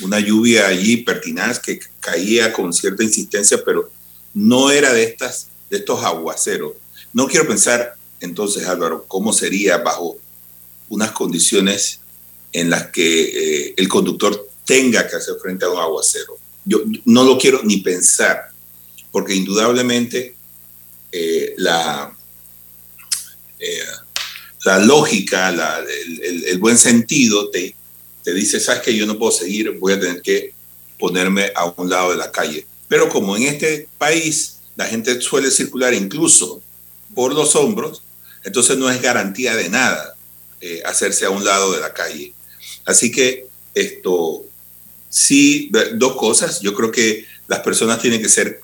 una 0.03 0.21
lluvia 0.21 0.67
allí 0.67 0.99
pertinaz 0.99 1.59
que 1.59 1.79
caía 2.01 2.53
con 2.53 2.73
cierta 2.73 3.05
insistencia, 3.05 3.63
pero 3.65 3.91
no 4.33 4.71
era 4.71 4.93
de, 4.93 5.05
estas, 5.05 5.49
de 5.71 5.79
estos 5.79 6.03
aguaceros. 6.05 6.73
No 7.13 7.29
quiero 7.29 7.47
pensar 7.47 7.97
entonces, 8.25 8.67
Álvaro, 8.67 9.05
cómo 9.07 9.33
sería 9.33 9.79
bajo 9.79 10.17
unas 10.89 11.13
condiciones 11.13 12.01
en 12.53 12.71
las 12.71 12.89
que 12.89 13.69
eh, 13.69 13.75
el 13.77 13.89
conductor 13.89 14.49
tenga 14.65 15.07
que 15.07 15.17
hacer 15.17 15.35
frente 15.43 15.65
a 15.65 15.71
un 15.71 15.79
aguacero. 15.79 16.39
Yo 16.65 16.83
no 17.05 17.25
lo 17.25 17.37
quiero 17.37 17.61
ni 17.63 17.79
pensar, 17.79 18.51
porque 19.13 19.35
indudablemente 19.35 20.35
eh, 21.13 21.55
la, 21.59 22.17
eh, 23.59 23.79
la 24.65 24.79
lógica, 24.79 25.51
el, 25.51 26.45
el, 26.45 26.59
buen 26.59 26.79
sentido 26.79 27.51
te, 27.51 27.75
te 28.25 28.33
dice, 28.35 28.59
sabes 28.59 28.83
que 28.83 28.97
yo 28.97 29.07
no 29.07 29.19
puedo 29.19 29.31
seguir, 29.31 29.71
voy 29.79 29.93
a 29.93 30.01
tener 30.01 30.23
que 30.23 30.53
ponerme 30.99 31.53
a 31.55 31.67
un 31.67 31.89
lado 31.89 32.11
de 32.11 32.17
la 32.17 32.33
calle. 32.33 32.67
Pero 32.89 33.09
como 33.09 33.37
en 33.37 33.45
este 33.45 33.89
país 33.99 34.57
la 34.77 34.87
gente 34.87 35.21
suele 35.21 35.51
circular 35.51 35.95
incluso 35.95 36.63
por 37.15 37.35
los 37.35 37.55
hombros, 37.55 38.03
entonces 38.43 38.77
no 38.77 38.91
es 38.91 39.01
garantía 39.01 39.55
de 39.55 39.69
nada 39.69 40.17
eh, 40.61 40.83
hacerse 40.85 41.27
a 41.27 41.31
un 41.31 41.45
lado 41.45 41.73
de 41.73 41.81
la 41.81 41.93
calle. 41.93 42.33
Así 42.87 43.11
que 43.11 43.47
esto, 43.75 44.45
sí, 45.11 45.71
dos 45.95 46.17
cosas. 46.17 46.61
Yo 46.61 46.75
creo 46.75 46.91
que 46.91 47.27
las 47.47 47.61
personas 47.61 48.01
tienen 48.01 48.23
que 48.23 48.29
ser 48.29 48.61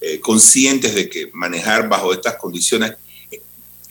eh, 0.00 0.20
conscientes 0.20 0.94
de 0.94 1.08
que 1.08 1.30
manejar 1.32 1.88
bajo 1.88 2.12
estas 2.12 2.36
condiciones 2.36 2.92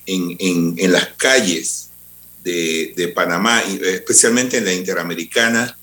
en, 0.06 0.76
en, 0.78 0.92
las 0.92 1.08
calles 1.18 1.87
de, 2.48 2.94
de, 2.96 3.08
Panamá, 3.10 3.62
especialmente 3.62 4.58
en 4.58 4.66
la 4.66 4.74
Interamericana, 4.74 5.78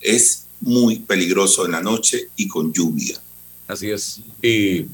es 0.00 0.46
muy 0.60 1.00
peligroso 1.00 1.66
en 1.66 1.72
la 1.72 1.80
noche 1.80 2.28
y 2.36 2.46
con 2.46 2.72
lluvia. 2.72 3.18
Así 3.66 3.90
es. 3.90 4.20
Y 4.40 4.86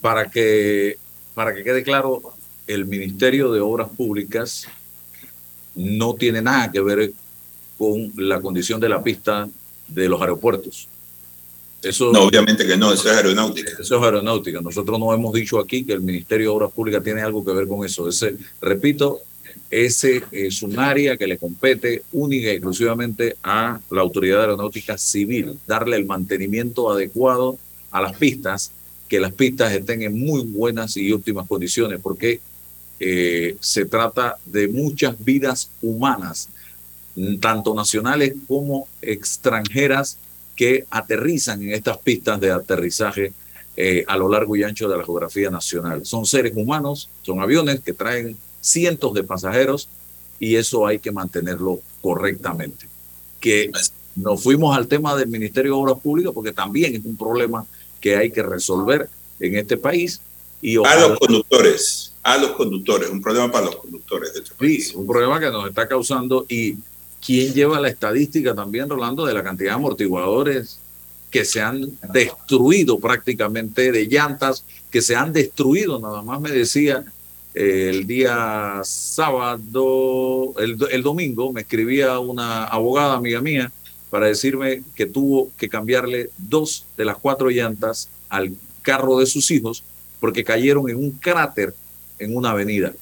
para 0.00 0.28
que, 0.28 0.98
para 1.34 1.54
que 1.54 1.62
quede 1.62 1.84
claro, 1.84 2.20
el 2.66 2.86
Ministerio 2.86 3.52
de 3.52 3.60
Obras 3.60 3.88
Públicas 3.96 4.66
no 5.76 6.14
tiene 6.14 6.42
nada 6.42 6.72
que 6.72 6.80
ver 6.80 7.12
con 7.78 8.12
la 8.16 8.40
condición 8.40 8.80
de 8.80 8.88
la 8.88 9.02
pista 9.02 9.48
de 9.86 10.08
los 10.08 10.20
aeropuertos. 10.20 10.88
Eso, 11.82 12.12
no, 12.12 12.24
obviamente 12.24 12.66
que 12.66 12.76
no, 12.76 12.92
eso 12.92 13.10
es 13.10 13.16
aeronáutica. 13.16 13.72
Eso 13.80 13.96
es 13.96 14.02
aeronáutica. 14.02 14.60
Nosotros 14.60 14.98
no 14.98 15.14
hemos 15.14 15.32
dicho 15.32 15.58
aquí 15.58 15.84
que 15.84 15.94
el 15.94 16.02
Ministerio 16.02 16.50
de 16.50 16.56
Obras 16.56 16.72
Públicas 16.72 17.02
tiene 17.02 17.22
algo 17.22 17.44
que 17.44 17.52
ver 17.52 17.66
con 17.66 17.86
eso. 17.86 18.08
Ese, 18.08 18.36
repito, 18.60 19.20
ese 19.70 20.22
es 20.32 20.62
un 20.62 20.78
área 20.78 21.16
que 21.16 21.26
le 21.26 21.38
compete 21.38 22.02
única 22.12 22.48
y 22.48 22.56
exclusivamente 22.56 23.36
a 23.42 23.80
la 23.90 24.00
Autoridad 24.00 24.40
Aeronáutica 24.40 24.98
Civil, 24.98 25.58
darle 25.66 25.96
el 25.96 26.06
mantenimiento 26.06 26.90
adecuado 26.90 27.58
a 27.90 28.00
las 28.00 28.16
pistas, 28.16 28.72
que 29.08 29.20
las 29.20 29.32
pistas 29.32 29.72
estén 29.72 30.02
en 30.02 30.18
muy 30.18 30.42
buenas 30.42 30.96
y 30.96 31.12
óptimas 31.12 31.46
condiciones, 31.46 32.00
porque 32.02 32.40
eh, 33.00 33.56
se 33.60 33.86
trata 33.86 34.36
de 34.44 34.68
muchas 34.68 35.22
vidas 35.24 35.70
humanas, 35.82 36.48
tanto 37.40 37.74
nacionales 37.74 38.34
como 38.46 38.88
extranjeras, 39.02 40.18
que 40.56 40.84
aterrizan 40.90 41.62
en 41.62 41.72
estas 41.72 41.96
pistas 41.96 42.38
de 42.38 42.50
aterrizaje 42.50 43.32
eh, 43.76 44.04
a 44.06 44.18
lo 44.18 44.28
largo 44.28 44.56
y 44.56 44.62
ancho 44.62 44.90
de 44.90 44.98
la 44.98 45.04
geografía 45.04 45.48
nacional. 45.48 46.04
Son 46.04 46.26
seres 46.26 46.52
humanos, 46.54 47.08
son 47.22 47.40
aviones 47.40 47.80
que 47.80 47.94
traen 47.94 48.36
cientos 48.60 49.14
de 49.14 49.24
pasajeros 49.24 49.88
y 50.38 50.56
eso 50.56 50.86
hay 50.86 50.98
que 50.98 51.12
mantenerlo 51.12 51.80
correctamente. 52.00 52.86
Que 53.40 53.70
nos 54.16 54.42
fuimos 54.42 54.76
al 54.76 54.86
tema 54.86 55.16
del 55.16 55.28
Ministerio 55.28 55.72
de 55.72 55.80
Obras 55.80 55.98
Públicas 56.00 56.32
porque 56.34 56.52
también 56.52 56.94
es 56.94 57.04
un 57.04 57.16
problema 57.16 57.66
que 58.00 58.16
hay 58.16 58.30
que 58.30 58.42
resolver 58.42 59.08
en 59.38 59.56
este 59.56 59.76
país. 59.76 60.20
Y 60.62 60.76
a 60.76 61.08
los 61.08 61.18
conductores, 61.18 62.12
a 62.22 62.36
los 62.36 62.50
conductores, 62.52 63.08
un 63.10 63.22
problema 63.22 63.50
para 63.50 63.66
los 63.66 63.76
conductores 63.76 64.34
de 64.34 64.40
este 64.40 64.54
país. 64.54 64.88
Sí, 64.88 64.96
un 64.96 65.06
problema 65.06 65.40
que 65.40 65.50
nos 65.50 65.68
está 65.68 65.88
causando 65.88 66.44
y 66.48 66.76
¿Quién 67.24 67.52
lleva 67.52 67.80
la 67.80 67.88
estadística 67.88 68.54
también, 68.54 68.88
Rolando, 68.88 69.26
de 69.26 69.34
la 69.34 69.42
cantidad 69.42 69.70
de 69.70 69.74
amortiguadores 69.74 70.78
que 71.30 71.44
se 71.44 71.60
han 71.60 71.98
destruido 72.12 72.98
prácticamente, 72.98 73.92
de 73.92 74.06
llantas 74.06 74.64
que 74.90 75.02
se 75.02 75.14
han 75.14 75.32
destruido? 75.32 76.00
Nada 76.00 76.22
más 76.22 76.40
me 76.40 76.50
decía 76.50 77.04
el 77.54 78.06
día 78.06 78.80
sábado, 78.84 80.54
el, 80.58 80.78
el 80.90 81.02
domingo, 81.02 81.52
me 81.52 81.62
escribía 81.62 82.18
una 82.18 82.64
abogada 82.64 83.14
amiga 83.14 83.40
mía 83.40 83.72
para 84.08 84.26
decirme 84.26 84.82
que 84.94 85.06
tuvo 85.06 85.50
que 85.56 85.68
cambiarle 85.68 86.30
dos 86.36 86.84
de 86.96 87.04
las 87.04 87.16
cuatro 87.16 87.48
llantas 87.48 88.08
al 88.28 88.54
carro 88.82 89.18
de 89.18 89.26
sus 89.26 89.50
hijos 89.50 89.82
porque 90.20 90.44
cayeron 90.44 90.88
en 90.90 90.96
un 90.96 91.10
cráter 91.12 91.74
en 92.18 92.36
una 92.36 92.50
avenida. 92.50 92.92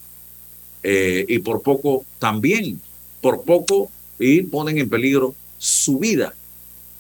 Eh, 0.83 1.25
y 1.29 1.41
por 1.41 1.63
poco 1.63 2.05
también, 2.19 2.81
por 3.21 3.43
poco 3.43 3.91
y 4.19 4.43
ponen 4.43 4.79
en 4.79 4.89
peligro 4.89 5.35
su 5.59 5.99
vida, 5.99 6.35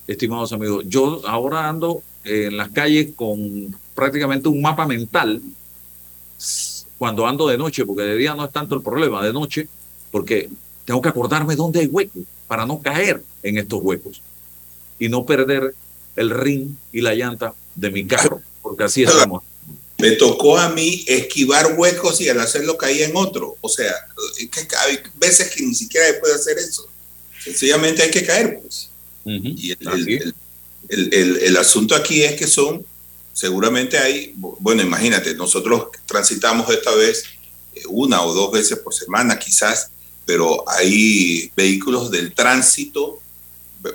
estimados 0.06 0.52
amigos. 0.52 0.84
Yo 0.88 1.22
ahora 1.26 1.68
ando 1.68 2.02
en 2.24 2.56
las 2.56 2.70
calles 2.70 3.10
con 3.14 3.74
prácticamente 3.94 4.48
un 4.48 4.60
mapa 4.60 4.86
mental 4.86 5.40
cuando 6.98 7.26
ando 7.26 7.46
de 7.46 7.56
noche, 7.56 7.86
porque 7.86 8.02
de 8.02 8.16
día 8.16 8.34
no 8.34 8.44
es 8.44 8.52
tanto 8.52 8.74
el 8.74 8.82
problema, 8.82 9.24
de 9.24 9.32
noche, 9.32 9.68
porque 10.10 10.48
tengo 10.84 11.00
que 11.00 11.08
acordarme 11.08 11.56
dónde 11.56 11.80
hay 11.80 11.86
huecos 11.86 12.22
para 12.46 12.66
no 12.66 12.80
caer 12.80 13.22
en 13.42 13.58
estos 13.58 13.80
huecos 13.82 14.22
y 14.98 15.08
no 15.08 15.24
perder 15.24 15.74
el 16.16 16.30
ring 16.30 16.70
y 16.92 17.00
la 17.00 17.14
llanta 17.14 17.54
de 17.74 17.90
mi 17.90 18.04
carro, 18.04 18.42
porque 18.62 18.84
así 18.84 19.04
estamos. 19.04 19.42
Me 19.98 20.12
tocó 20.12 20.56
a 20.58 20.68
mí 20.70 21.04
esquivar 21.08 21.74
huecos 21.76 22.20
y 22.20 22.28
al 22.28 22.40
hacerlo 22.40 22.78
caí 22.78 23.02
en 23.02 23.16
otro. 23.16 23.56
O 23.60 23.68
sea, 23.68 23.92
hay 24.86 24.98
veces 25.16 25.50
que 25.50 25.64
ni 25.64 25.74
siquiera 25.74 26.06
puede 26.20 26.34
hacer 26.34 26.56
eso. 26.56 26.88
Sencillamente 27.42 28.02
hay 28.02 28.10
que 28.10 28.24
caer, 28.24 28.60
pues. 28.60 28.90
Y 29.24 29.74
el, 30.88 31.56
asunto 31.56 31.94
aquí 31.94 32.22
es 32.22 32.34
que 32.34 32.46
son, 32.46 32.84
seguramente 33.38 33.96
hay, 33.98 34.34
bueno, 34.36 34.82
imagínate, 34.82 35.32
nosotros 35.32 35.90
transitamos 36.06 36.68
esta 36.70 36.92
vez 36.96 37.22
eh, 37.72 37.82
una 37.86 38.20
o 38.22 38.34
dos 38.34 38.50
veces 38.50 38.78
por 38.78 38.92
semana 38.92 39.38
quizás, 39.38 39.92
pero 40.26 40.68
hay 40.68 41.52
vehículos 41.56 42.10
del 42.10 42.34
tránsito, 42.34 43.20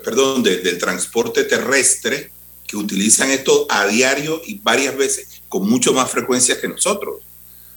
perdón, 0.02 0.42
del 0.42 0.78
transporte 0.78 1.44
terrestre 1.44 2.32
que 2.66 2.78
utilizan 2.78 3.30
esto 3.32 3.66
a 3.68 3.86
diario 3.86 4.40
y 4.46 4.54
varias 4.60 4.96
veces 4.96 5.28
con 5.50 5.68
mucho 5.68 5.92
más 5.92 6.10
frecuencia 6.10 6.58
que 6.58 6.66
nosotros. 6.66 7.16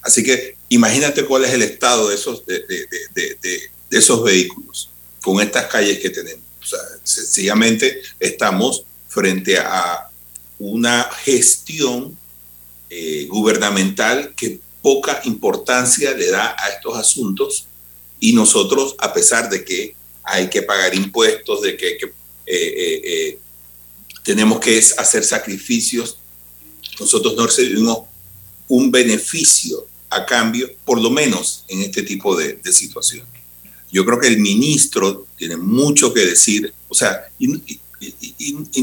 Así 0.01 0.23
que 0.23 0.55
imagínate 0.69 1.25
cuál 1.25 1.43
es 1.43 1.51
el 1.51 1.63
estado 1.63 2.07
de 2.07 2.15
esos, 2.15 2.45
de, 2.45 2.63
de 2.63 3.69
esos 3.91 4.23
vehículos 4.23 4.89
con 5.21 5.41
estas 5.41 5.65
calles 5.65 5.99
que 5.99 6.11
tenemos. 6.11 6.45
Sencillamente 7.03 8.01
estamos 8.21 8.85
frente 9.09 9.57
a 9.59 10.09
una 10.59 11.03
gestión 11.23 12.17
eh, 12.89 13.27
gubernamental 13.29 14.33
que 14.35 14.59
poca 14.81 15.21
importancia 15.25 16.13
le 16.13 16.31
da 16.31 16.55
a 16.57 16.69
estos 16.69 16.97
asuntos 16.97 17.67
y 18.19 18.33
nosotros, 18.33 18.95
a 18.99 19.13
pesar 19.13 19.49
de 19.49 19.63
que 19.63 19.95
hay 20.23 20.49
que 20.49 20.61
pagar 20.61 20.95
impuestos, 20.95 21.61
de 21.61 21.77
que, 21.77 21.97
eh, 21.97 22.11
eh, 22.45 23.39
tenemos 24.23 24.59
que 24.59 24.77
hacer 24.97 25.23
sacrificios, 25.23 26.17
nosotros 26.99 27.35
no 27.35 27.45
recibimos 27.45 27.99
un 28.67 28.91
beneficio 28.91 29.85
a 30.09 30.25
cambio, 30.25 30.69
por 30.85 31.01
lo 31.01 31.09
menos 31.09 31.63
en 31.67 31.81
este 31.81 32.03
tipo 32.03 32.35
de, 32.35 32.53
de 32.53 32.73
situaciones. 32.73 33.27
Yo 33.91 34.05
creo 34.05 34.19
que 34.19 34.27
el 34.27 34.39
ministro 34.39 35.27
tiene 35.37 35.55
mucho 35.55 36.13
que 36.13 36.25
decir, 36.25 36.73
o 36.89 36.95
sea, 36.95 37.29
y, 37.39 37.79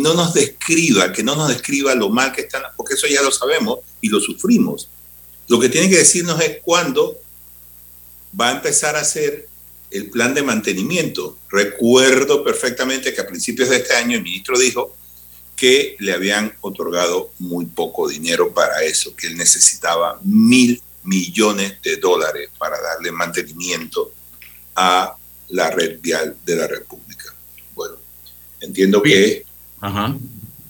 no 0.00 0.14
nos 0.14 0.34
describa, 0.34 1.12
que 1.12 1.22
no 1.22 1.36
nos 1.36 1.48
describa 1.48 1.94
lo 1.94 2.08
mal 2.10 2.32
que 2.32 2.42
están, 2.42 2.62
porque 2.76 2.94
eso 2.94 3.06
ya 3.06 3.22
lo 3.22 3.30
sabemos 3.30 3.80
y 4.00 4.08
lo 4.08 4.20
sufrimos. 4.20 4.88
Lo 5.48 5.60
que 5.60 5.68
tiene 5.68 5.88
que 5.88 5.98
decirnos 5.98 6.40
es 6.40 6.58
cuándo 6.62 7.18
va 8.38 8.48
a 8.48 8.52
empezar 8.52 8.96
a 8.96 9.00
hacer 9.00 9.48
el 9.90 10.10
plan 10.10 10.34
de 10.34 10.42
mantenimiento. 10.42 11.38
Recuerdo 11.48 12.42
perfectamente 12.42 13.14
que 13.14 13.20
a 13.20 13.26
principios 13.26 13.68
de 13.68 13.76
este 13.76 13.94
año 13.94 14.16
el 14.16 14.22
ministro 14.22 14.58
dijo 14.58 14.96
que 15.54 15.96
le 16.00 16.12
habían 16.12 16.52
otorgado 16.62 17.30
muy 17.38 17.66
poco 17.66 18.08
dinero 18.08 18.52
para 18.52 18.82
eso, 18.82 19.14
que 19.14 19.28
él 19.28 19.36
necesitaba 19.36 20.18
mil 20.24 20.82
millones 21.04 21.80
de 21.82 21.96
dólares 21.98 22.50
para 22.58 22.80
darle 22.80 23.12
mantenimiento 23.12 24.12
a 24.74 25.16
la 25.50 25.70
red 25.70 26.00
vial 26.00 26.36
de 26.44 26.56
la 26.56 26.66
República. 26.66 27.03
Entiendo 28.64 29.02
que 29.02 29.44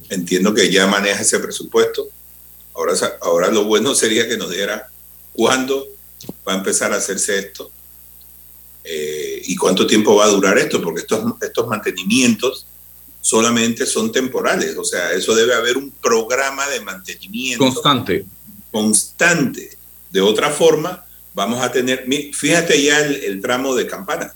entiendo 0.09 0.53
que 0.53 0.71
ya 0.71 0.87
maneja 0.87 1.23
ese 1.23 1.39
presupuesto. 1.39 2.09
Ahora, 2.75 2.95
ahora 3.23 3.49
lo 3.51 3.65
bueno 3.65 3.95
sería 3.95 4.29
que 4.29 4.37
nos 4.37 4.51
diera 4.51 4.89
cuándo 5.33 5.87
va 6.47 6.55
a 6.55 6.57
empezar 6.57 6.93
a 6.93 6.97
hacerse 6.97 7.39
esto 7.39 7.71
eh, 8.83 9.43
y 9.47 9.57
cuánto 9.57 9.87
tiempo 9.87 10.17
va 10.17 10.25
a 10.25 10.29
durar 10.29 10.59
esto, 10.59 10.81
porque 10.83 11.01
estos, 11.01 11.23
estos 11.41 11.67
mantenimientos 11.69 12.67
solamente 13.21 13.87
son 13.87 14.13
temporales, 14.13 14.77
o 14.77 14.85
sea, 14.85 15.13
eso 15.13 15.35
debe 15.35 15.55
haber 15.55 15.79
un 15.79 15.91
programa 15.91 16.69
de 16.69 16.81
mantenimiento 16.81 17.65
constante. 17.65 18.27
Constante. 18.71 19.79
De 20.11 20.21
otra 20.21 20.51
forma, 20.51 21.05
vamos 21.33 21.61
a 21.61 21.73
tener, 21.73 22.05
fíjate 22.35 22.83
ya 22.83 23.01
el, 23.01 23.41
tramo 23.41 23.75
de 23.75 23.87
Campana. 23.87 24.35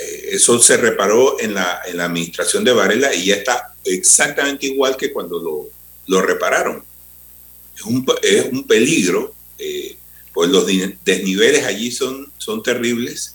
Eh, 0.00 0.30
eso 0.32 0.58
se 0.58 0.76
reparó 0.76 1.40
en 1.40 1.54
la, 1.54 1.82
en 1.86 1.96
la 1.96 2.04
administración 2.06 2.64
de 2.64 2.72
Varela 2.72 3.14
y 3.14 3.26
ya 3.26 3.36
está 3.36 3.74
exactamente 3.84 4.66
igual 4.66 4.96
que 4.96 5.12
cuando 5.12 5.40
lo, 5.40 5.68
lo 6.06 6.22
repararon. 6.22 6.84
Es 7.74 7.82
un, 7.82 8.06
es 8.22 8.46
un 8.52 8.64
peligro, 8.64 9.34
eh, 9.58 9.96
pues 10.32 10.50
los 10.50 10.66
desniveles 11.04 11.64
allí 11.64 11.90
son, 11.90 12.30
son 12.38 12.62
terribles 12.62 13.34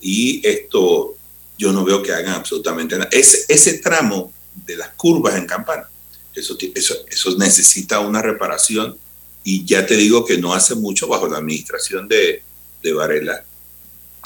y 0.00 0.46
esto 0.46 1.16
yo 1.58 1.72
no 1.72 1.84
veo 1.84 2.02
que 2.02 2.12
hagan 2.12 2.34
absolutamente 2.34 2.96
nada. 2.96 3.10
Ese, 3.12 3.44
ese 3.48 3.78
tramo 3.78 4.32
de 4.66 4.76
las 4.76 4.90
curvas 4.90 5.36
en 5.36 5.46
Campana, 5.46 5.88
eso, 6.34 6.56
eso, 6.74 6.94
eso 7.08 7.36
necesita 7.36 8.00
una 8.00 8.22
reparación 8.22 8.98
y 9.44 9.64
ya 9.64 9.86
te 9.86 9.96
digo 9.96 10.24
que 10.24 10.38
no 10.38 10.54
hace 10.54 10.74
mucho 10.74 11.08
bajo 11.08 11.26
la 11.28 11.38
administración 11.38 12.08
de, 12.08 12.42
de 12.82 12.92
Varela 12.92 13.44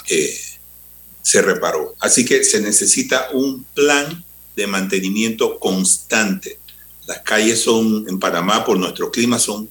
eh, 0.07 0.39
se 1.25 1.41
reparó. 1.41 1.95
Así 1.99 2.23
que 2.23 2.43
se 2.43 2.61
necesita 2.61 3.29
un 3.33 3.63
plan 3.73 4.23
de 4.55 4.67
mantenimiento 4.67 5.57
constante. 5.57 6.59
Las 7.07 7.21
calles 7.21 7.59
son, 7.59 8.05
en 8.07 8.19
Panamá, 8.19 8.63
por 8.63 8.77
nuestro 8.77 9.09
clima, 9.09 9.39
son 9.39 9.67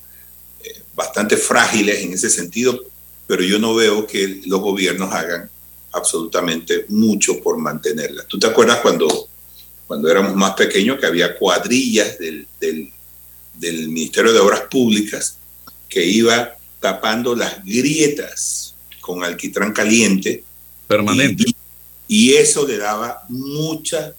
eh, 0.65 0.83
bastante 0.97 1.37
frágiles 1.37 2.03
en 2.03 2.13
ese 2.13 2.29
sentido, 2.29 2.85
pero 3.29 3.45
yo 3.45 3.61
no 3.61 3.73
veo 3.73 4.05
que 4.05 4.43
los 4.47 4.61
gobiernos 4.61 5.15
hagan 5.15 5.49
absolutamente 5.93 6.87
mucho 6.89 7.41
por 7.41 7.57
mantenerlas. 7.57 8.27
¿Tú 8.27 8.37
te 8.37 8.49
acuerdas 8.49 8.81
cuando, 8.81 9.29
cuando 9.87 10.11
éramos 10.11 10.35
más 10.35 10.55
pequeños 10.55 10.99
que 10.99 11.07
había 11.07 11.39
cuadrillas 11.39 12.19
del, 12.19 12.49
del, 12.59 12.93
del 13.55 13.89
Ministerio 13.91 14.33
de 14.33 14.41
Obras 14.41 14.63
Públicas 14.63 15.39
que 15.89 16.05
iba 16.05 16.57
tapando 16.81 17.37
las 17.37 17.65
grietas 17.65 18.75
con 19.01 19.23
alquitrán 19.23 19.73
caliente? 19.73 20.43
Permanente. 20.87 21.45
Y, 21.47 21.57
y 22.07 22.35
eso 22.35 22.67
le 22.67 22.79
daba 22.79 23.23
mucha 23.29 24.15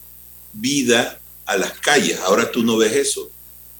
vida 0.53 1.19
a 1.45 1.57
las 1.57 1.73
calles. 1.79 2.19
Ahora 2.19 2.51
tú 2.51 2.63
no 2.63 2.77
ves 2.77 2.95
eso, 2.95 3.29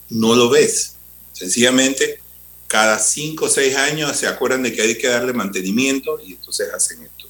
no 0.10 0.36
lo 0.36 0.50
ves. 0.50 0.96
Sencillamente, 1.34 2.20
cada 2.68 3.00
cinco 3.00 3.46
o 3.46 3.50
seis 3.50 3.76
años 3.76 4.16
se 4.16 4.28
acuerdan 4.28 4.64
de 4.64 4.74
que 4.74 4.82
hay 4.82 4.98
que 4.98 5.08
darle 5.08 5.34
mantenimiento 5.34 6.20
y 6.26 6.34
entonces 6.34 6.70
hacen 6.74 7.04
esto. 7.04 7.28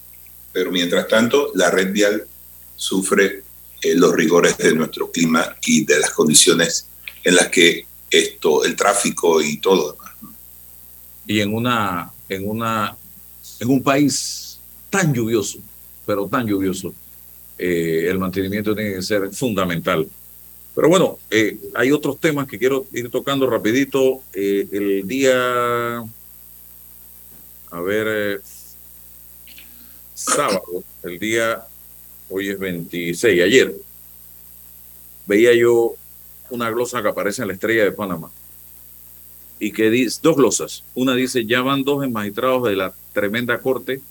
Pero 0.51 0.71
mientras 0.71 1.07
tanto, 1.07 1.51
la 1.55 1.69
red 1.71 1.91
vial 1.91 2.27
sufre 2.75 3.43
eh, 3.81 3.95
los 3.95 4.13
rigores 4.13 4.57
de 4.57 4.73
nuestro 4.73 5.11
clima 5.11 5.55
y 5.65 5.85
de 5.85 5.99
las 5.99 6.11
condiciones 6.11 6.87
en 7.23 7.35
las 7.35 7.49
que 7.49 7.85
esto, 8.09 8.63
el 8.63 8.75
tráfico 8.75 9.41
y 9.41 9.57
todo 9.57 9.93
demás. 9.93 10.11
Y 11.27 11.39
en 11.41 11.53
una, 11.53 12.11
en 12.29 12.47
una, 12.47 12.95
en 13.59 13.69
un 13.69 13.83
país 13.83 14.44
tan 14.95 15.13
lluvioso, 15.13 15.59
pero 16.05 16.25
tan 16.27 16.47
lluvioso, 16.47 16.93
eh, 17.57 18.07
el 18.09 18.17
mantenimiento 18.17 18.73
tiene 18.73 18.93
que 18.93 19.01
ser 19.01 19.29
fundamental. 19.31 20.07
Pero 20.73 20.87
bueno, 20.87 21.19
eh, 21.29 21.57
hay 21.73 21.91
otros 21.91 22.17
temas 22.17 22.47
que 22.47 22.57
quiero 22.57 22.85
ir 22.93 23.09
tocando 23.09 23.49
rapidito. 23.49 24.21
Eh, 24.33 24.65
el 24.71 25.05
día, 25.05 25.97
a 27.71 27.81
ver, 27.81 28.41
sábado, 30.13 30.83
el 31.03 31.19
día, 31.19 31.65
hoy 32.29 32.49
es 32.49 32.59
26, 32.59 33.43
ayer, 33.43 33.75
veía 35.25 35.53
yo 35.53 35.95
una 36.49 36.69
glosa 36.69 37.01
que 37.01 37.09
aparece 37.09 37.41
en 37.41 37.49
la 37.49 37.53
estrella 37.53 37.83
de 37.83 37.91
Panamá. 37.91 38.31
Y 39.59 39.73
que 39.73 39.89
dice, 39.89 40.19
dos 40.23 40.37
glosas. 40.37 40.85
Una 40.93 41.15
dice, 41.15 41.45
ya 41.45 41.61
van 41.61 41.83
dos 41.83 42.09
magistrados 42.09 42.63
de 42.69 42.77
la 42.77 42.93
tremenda 43.11 43.59
corte 43.59 44.01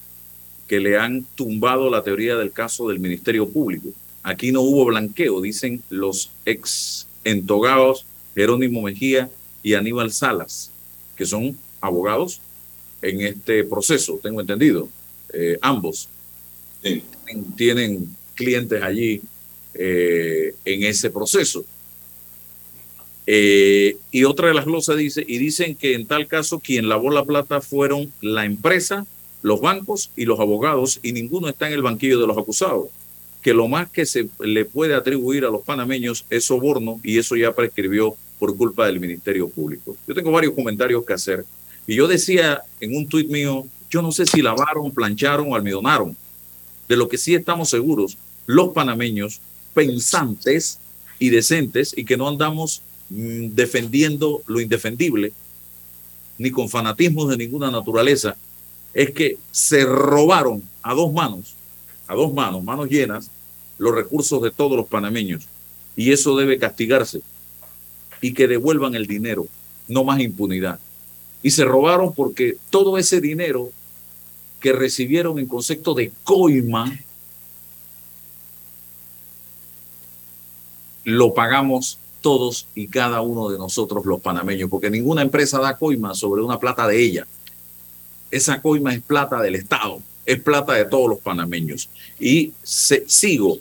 que 0.68 0.80
le 0.80 0.98
han 0.98 1.24
tumbado 1.34 1.90
la 1.90 2.02
teoría 2.02 2.36
del 2.36 2.52
caso 2.52 2.88
del 2.88 2.98
Ministerio 2.98 3.48
Público. 3.48 3.88
Aquí 4.22 4.52
no 4.52 4.62
hubo 4.62 4.86
blanqueo, 4.86 5.40
dicen 5.40 5.82
los 5.90 6.30
ex 6.46 7.06
entogados 7.24 8.06
Jerónimo 8.34 8.82
Mejía 8.82 9.30
y 9.62 9.74
Aníbal 9.74 10.12
Salas, 10.12 10.70
que 11.16 11.26
son 11.26 11.56
abogados 11.80 12.40
en 13.02 13.20
este 13.20 13.64
proceso, 13.64 14.18
tengo 14.22 14.40
entendido. 14.40 14.88
Eh, 15.32 15.58
ambos 15.60 16.08
Sí. 16.82 17.02
tienen, 17.24 17.52
tienen 17.56 18.16
clientes 18.34 18.82
allí 18.82 19.20
eh, 19.74 20.54
en 20.64 20.82
ese 20.84 21.10
proceso. 21.10 21.64
Eh, 23.26 23.96
y 24.10 24.24
otra 24.24 24.48
de 24.48 24.54
las 24.54 24.66
glosas 24.66 24.98
dice, 24.98 25.24
y 25.26 25.38
dicen 25.38 25.74
que 25.76 25.94
en 25.94 26.06
tal 26.06 26.26
caso 26.26 26.60
quien 26.60 26.88
lavó 26.88 27.10
la 27.10 27.24
plata 27.24 27.60
fueron 27.60 28.12
la 28.20 28.44
empresa, 28.44 29.06
los 29.44 29.60
bancos 29.60 30.10
y 30.16 30.24
los 30.24 30.40
abogados, 30.40 31.00
y 31.02 31.12
ninguno 31.12 31.50
está 31.50 31.66
en 31.66 31.74
el 31.74 31.82
banquillo 31.82 32.18
de 32.18 32.26
los 32.26 32.38
acusados. 32.38 32.86
Que 33.42 33.52
lo 33.52 33.68
más 33.68 33.90
que 33.90 34.06
se 34.06 34.26
le 34.40 34.64
puede 34.64 34.94
atribuir 34.94 35.44
a 35.44 35.50
los 35.50 35.60
panameños 35.60 36.24
es 36.30 36.44
soborno, 36.44 36.98
y 37.04 37.18
eso 37.18 37.36
ya 37.36 37.54
prescribió 37.54 38.16
por 38.38 38.56
culpa 38.56 38.86
del 38.86 39.00
Ministerio 39.00 39.50
Público. 39.50 39.98
Yo 40.08 40.14
tengo 40.14 40.30
varios 40.30 40.54
comentarios 40.54 41.04
que 41.04 41.12
hacer. 41.12 41.44
Y 41.86 41.94
yo 41.94 42.08
decía 42.08 42.62
en 42.80 42.96
un 42.96 43.06
tuit 43.06 43.28
mío, 43.28 43.66
yo 43.90 44.00
no 44.00 44.12
sé 44.12 44.24
si 44.24 44.40
lavaron, 44.40 44.90
plancharon 44.90 45.52
o 45.52 45.54
almidonaron. 45.54 46.16
De 46.88 46.96
lo 46.96 47.06
que 47.06 47.18
sí 47.18 47.34
estamos 47.34 47.68
seguros, 47.68 48.16
los 48.46 48.70
panameños 48.70 49.42
pensantes 49.74 50.78
y 51.18 51.28
decentes 51.28 51.92
y 51.94 52.06
que 52.06 52.16
no 52.16 52.28
andamos 52.28 52.80
mm, 53.10 53.48
defendiendo 53.48 54.40
lo 54.46 54.58
indefendible, 54.58 55.34
ni 56.38 56.50
con 56.50 56.70
fanatismos 56.70 57.28
de 57.28 57.36
ninguna 57.36 57.70
naturaleza, 57.70 58.38
es 58.94 59.10
que 59.10 59.38
se 59.50 59.84
robaron 59.84 60.62
a 60.82 60.94
dos 60.94 61.12
manos, 61.12 61.54
a 62.06 62.14
dos 62.14 62.32
manos, 62.32 62.62
manos 62.62 62.88
llenas, 62.88 63.30
los 63.76 63.94
recursos 63.94 64.40
de 64.40 64.50
todos 64.50 64.76
los 64.76 64.86
panameños. 64.86 65.46
Y 65.96 66.12
eso 66.12 66.36
debe 66.36 66.58
castigarse. 66.58 67.20
Y 68.20 68.32
que 68.32 68.48
devuelvan 68.48 68.94
el 68.94 69.06
dinero, 69.06 69.46
no 69.88 70.04
más 70.04 70.20
impunidad. 70.20 70.78
Y 71.42 71.50
se 71.50 71.64
robaron 71.64 72.14
porque 72.14 72.56
todo 72.70 72.96
ese 72.96 73.20
dinero 73.20 73.70
que 74.60 74.72
recibieron 74.72 75.38
en 75.38 75.46
concepto 75.46 75.92
de 75.92 76.10
coima, 76.22 76.98
lo 81.04 81.34
pagamos 81.34 81.98
todos 82.22 82.66
y 82.74 82.88
cada 82.88 83.20
uno 83.20 83.50
de 83.50 83.58
nosotros 83.58 84.06
los 84.06 84.22
panameños, 84.22 84.70
porque 84.70 84.88
ninguna 84.88 85.20
empresa 85.20 85.58
da 85.58 85.76
coima 85.76 86.14
sobre 86.14 86.40
una 86.40 86.58
plata 86.58 86.86
de 86.88 87.02
ella. 87.02 87.26
Esa 88.34 88.60
coima 88.60 88.92
es 88.92 89.00
plata 89.00 89.40
del 89.40 89.54
Estado, 89.54 90.02
es 90.26 90.40
plata 90.40 90.72
de 90.72 90.86
todos 90.86 91.08
los 91.08 91.20
panameños. 91.20 91.88
Y 92.18 92.52
se, 92.64 93.04
sigo, 93.06 93.58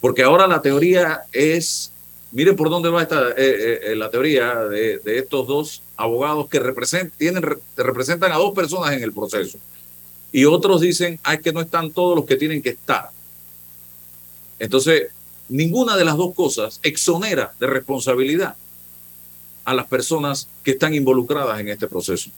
porque 0.00 0.24
ahora 0.24 0.48
la 0.48 0.60
teoría 0.60 1.20
es, 1.30 1.92
miren 2.32 2.56
por 2.56 2.70
dónde 2.70 2.88
va 2.88 3.02
esta, 3.02 3.28
eh, 3.36 3.92
eh, 3.92 3.94
la 3.94 4.10
teoría 4.10 4.56
de, 4.64 5.00
estos 5.04 5.46
dos 5.46 5.80
abogados 5.96 6.48
que 6.48 6.58
representan, 6.58 7.12
tienen, 7.16 7.44
representan 7.76 8.32
a 8.32 8.36
dos 8.36 8.52
personas 8.52 8.94
en 8.94 9.04
el 9.04 9.12
proceso. 9.12 9.58
Y 10.32 10.44
otros 10.44 10.80
dicen, 10.80 11.20
ay, 11.22 11.38
que 11.38 11.52
no 11.52 11.60
están 11.60 11.92
todos 11.92 12.16
los 12.16 12.24
que 12.24 12.34
tienen 12.34 12.60
que 12.60 12.70
estar. 12.70 13.10
Entonces, 14.58 15.10
ninguna 15.48 15.96
de 15.96 16.04
las 16.04 16.16
dos 16.16 16.34
cosas 16.34 16.80
exonera 16.82 17.52
de 17.60 17.68
responsabilidad 17.68 18.56
a 19.64 19.72
las 19.72 19.86
personas 19.86 20.48
que 20.64 20.72
están 20.72 20.94
involucradas 20.94 21.60
en 21.60 21.68
este 21.68 21.86
proceso. 21.86 22.30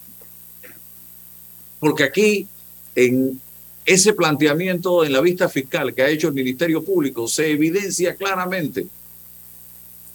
Porque 1.83 2.05
aquí, 2.05 2.47
en 2.95 3.41
ese 3.85 4.13
planteamiento 4.13 5.05
en 5.05 5.13
la 5.13 5.21
vista 5.21 5.49
fiscal 5.49 5.93
que 5.93 6.03
ha 6.03 6.11
hecho 6.11 6.29
el 6.29 6.35
Ministerio 6.35 6.85
Público, 6.85 7.27
se 7.27 7.51
evidencia 7.51 8.15
claramente 8.15 8.87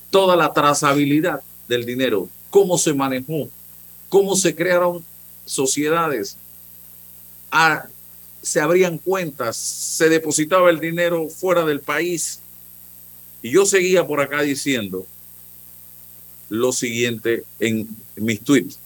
toda 0.09 0.37
la 0.37 0.53
trazabilidad 0.53 1.41
del 1.67 1.85
dinero, 1.85 2.29
cómo 2.49 2.77
se 2.77 2.93
manejó, 2.93 3.49
cómo 4.07 4.37
se 4.37 4.55
crearon 4.55 5.03
sociedades, 5.45 6.37
a, 7.51 7.87
se 8.41 8.61
abrían 8.61 8.97
cuentas, 8.97 9.57
se 9.57 10.07
depositaba 10.07 10.69
el 10.69 10.79
dinero 10.79 11.27
fuera 11.27 11.65
del 11.65 11.81
país, 11.81 12.39
y 13.41 13.51
yo 13.51 13.65
seguía 13.65 14.07
por 14.07 14.21
acá 14.21 14.41
diciendo 14.41 15.05
lo 16.47 16.71
siguiente 16.71 17.43
en 17.59 17.89
mis 18.15 18.39
tweets. 18.39 18.79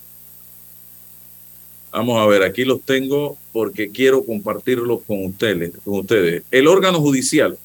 Vamos 1.91 2.21
a 2.21 2.25
ver, 2.25 2.43
aquí 2.43 2.63
los 2.63 2.81
tengo 2.81 3.37
porque 3.51 3.89
quiero 3.89 4.25
compartirlos 4.25 5.01
con 5.03 5.25
ustedes, 5.25 5.73
con 5.83 5.99
ustedes. 5.99 6.43
El 6.49 6.67
órgano 6.67 7.01
judicial 7.01 7.57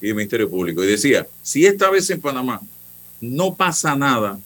y 0.00 0.08
el 0.08 0.14
Ministerio 0.14 0.48
Público. 0.48 0.82
Y 0.82 0.86
decía, 0.86 1.26
si 1.42 1.66
esta 1.66 1.90
vez 1.90 2.08
en 2.10 2.20
Panamá 2.20 2.62
no 3.20 3.54
pasa 3.54 3.94
nada, 3.94 4.38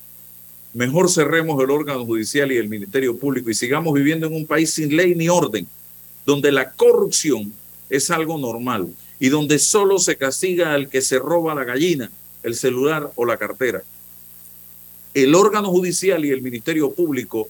mejor 0.73 1.09
cerremos 1.09 1.63
el 1.63 1.71
órgano 1.71 2.05
judicial 2.05 2.51
y 2.51 2.57
el 2.57 2.69
Ministerio 2.69 3.17
Público 3.17 3.49
y 3.49 3.55
sigamos 3.55 3.95
viviendo 3.95 4.27
en 4.27 4.35
un 4.35 4.47
país 4.47 4.71
sin 4.71 4.95
ley 4.95 5.15
ni 5.15 5.29
orden, 5.29 5.67
donde 6.27 6.51
la 6.51 6.73
corrupción 6.73 7.53
es 7.89 8.11
algo 8.11 8.39
normal 8.39 8.89
y 9.21 9.29
donde 9.29 9.59
solo 9.59 9.99
se 9.99 10.17
castiga 10.17 10.75
al 10.75 10.89
que 10.89 11.01
se 11.01 11.19
roba 11.19 11.55
la 11.55 11.65
gallina, 11.65 12.11
el 12.43 12.55
celular 12.55 13.11
o 13.15 13.25
la 13.25 13.37
cartera. 13.37 13.83
El 15.15 15.35
órgano 15.35 15.71
judicial 15.71 16.25
y 16.25 16.31
el 16.31 16.43
Ministerio 16.43 16.93
Público 16.93 17.49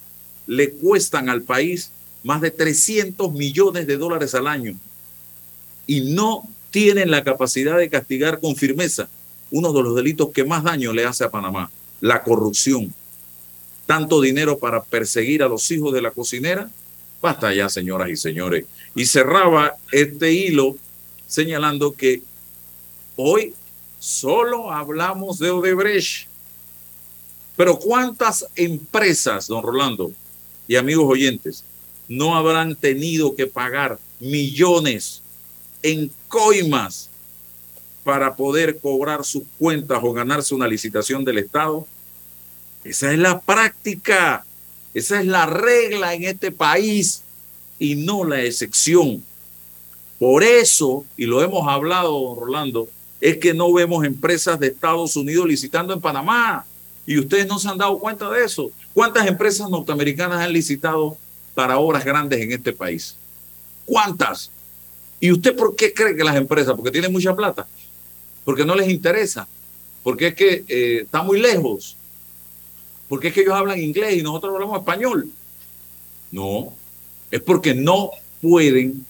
le 0.49 0.71
cuestan 0.71 1.29
al 1.29 1.43
país 1.43 1.93
más 2.25 2.41
de 2.41 2.51
300 2.51 3.33
millones 3.33 3.87
de 3.87 3.99
dólares 3.99 4.35
al 4.35 4.47
año 4.47 4.75
y 5.87 6.01
no 6.01 6.43
tienen 6.71 7.11
la 7.11 7.23
capacidad 7.23 7.77
de 7.77 7.89
castigar 7.89 8.41
con 8.41 8.57
firmeza 8.57 9.09
uno 9.51 9.73
de 9.73 9.83
los 9.83 9.95
delitos 9.95 10.31
que 10.31 10.45
más 10.45 10.65
daño 10.65 10.93
le 10.93 11.05
hace 11.05 11.25
a 11.25 11.31
Panamá, 11.31 11.71
la 12.01 12.23
corrupción. 12.23 12.93
Tanto 13.87 14.21
dinero 14.21 14.59
para 14.59 14.83
perseguir 14.83 15.43
a 15.43 15.49
los 15.49 15.71
hijos 15.71 15.95
de 15.95 16.03
la 16.03 16.11
cocinera. 16.11 16.71
Basta 17.23 17.55
ya, 17.55 17.69
señoras 17.69 18.11
y 18.11 18.17
señores. 18.17 18.67
Y 18.95 19.07
cerraba 19.07 19.77
este 19.91 20.33
hilo 20.33 20.77
señalando 21.27 21.93
que 21.93 22.23
hoy 23.17 23.55
solo 23.99 24.71
hablamos 24.71 25.39
de 25.39 25.51
Odebrecht. 25.51 26.29
Pero 27.57 27.79
¿cuántas 27.79 28.47
empresas, 28.55 29.47
don 29.47 29.63
Rolando 29.63 30.13
y 30.68 30.76
amigos 30.76 31.07
oyentes, 31.09 31.64
no 32.07 32.37
habrán 32.37 32.76
tenido 32.76 33.35
que 33.35 33.46
pagar 33.46 33.98
millones 34.20 35.22
en 35.83 36.11
coimas 36.28 37.09
para 38.04 38.37
poder 38.37 38.78
cobrar 38.78 39.24
sus 39.24 39.42
cuentas 39.59 39.98
o 40.02 40.12
ganarse 40.12 40.54
una 40.54 40.68
licitación 40.68 41.24
del 41.24 41.38
Estado? 41.38 41.87
Esa 42.85 43.12
es 43.12 43.18
la 43.18 43.40
práctica, 43.40 44.44
esa 44.94 45.20
es 45.20 45.26
la 45.26 45.46
regla 45.46 46.14
en 46.14 46.24
este 46.24 46.50
país 46.50 47.22
y 47.78 47.96
no 47.96 48.24
la 48.24 48.42
excepción. 48.42 49.22
Por 50.18 50.42
eso, 50.42 51.04
y 51.16 51.26
lo 51.26 51.42
hemos 51.42 51.68
hablado, 51.68 52.35
Rolando, 52.35 52.88
es 53.20 53.38
que 53.38 53.54
no 53.54 53.72
vemos 53.72 54.04
empresas 54.04 54.59
de 54.59 54.68
Estados 54.68 55.16
Unidos 55.16 55.46
licitando 55.46 55.92
en 55.92 56.00
Panamá. 56.00 56.64
Y 57.09 57.18
ustedes 57.18 57.47
no 57.47 57.59
se 57.59 57.66
han 57.71 57.79
dado 57.79 57.99
cuenta 57.99 58.29
de 58.29 58.44
eso. 58.44 58.71
¿Cuántas 58.92 59.27
empresas 59.27 59.71
norteamericanas 59.71 60.42
han 60.42 60.53
licitado 60.53 61.16
para 61.55 61.79
obras 61.79 62.05
grandes 62.05 62.38
en 62.38 62.53
este 62.53 62.71
país? 62.71 63.16
¿Cuántas? 63.87 64.51
¿Y 65.18 65.33
usted 65.33 65.57
por 65.57 65.75
qué 65.75 65.94
cree 65.94 66.14
que 66.14 66.23
las 66.23 66.37
empresas? 66.37 66.75
Porque 66.77 66.90
tienen 66.90 67.11
mucha 67.11 67.35
plata. 67.35 67.66
Porque 68.44 68.66
no 68.66 68.75
les 68.75 68.90
interesa. 68.90 69.49
Porque 70.03 70.27
es 70.27 70.35
que 70.35 70.64
eh, 70.68 71.01
está 71.05 71.23
muy 71.23 71.40
lejos. 71.40 71.97
Porque 73.09 73.29
es 73.29 73.33
que 73.33 73.40
ellos 73.40 73.55
hablan 73.55 73.81
inglés 73.81 74.18
y 74.18 74.23
nosotros 74.23 74.53
hablamos 74.53 74.79
español. 74.79 75.31
No, 76.31 76.75
es 77.31 77.40
porque 77.40 77.75
no 77.75 78.11
pueden 78.42 79.07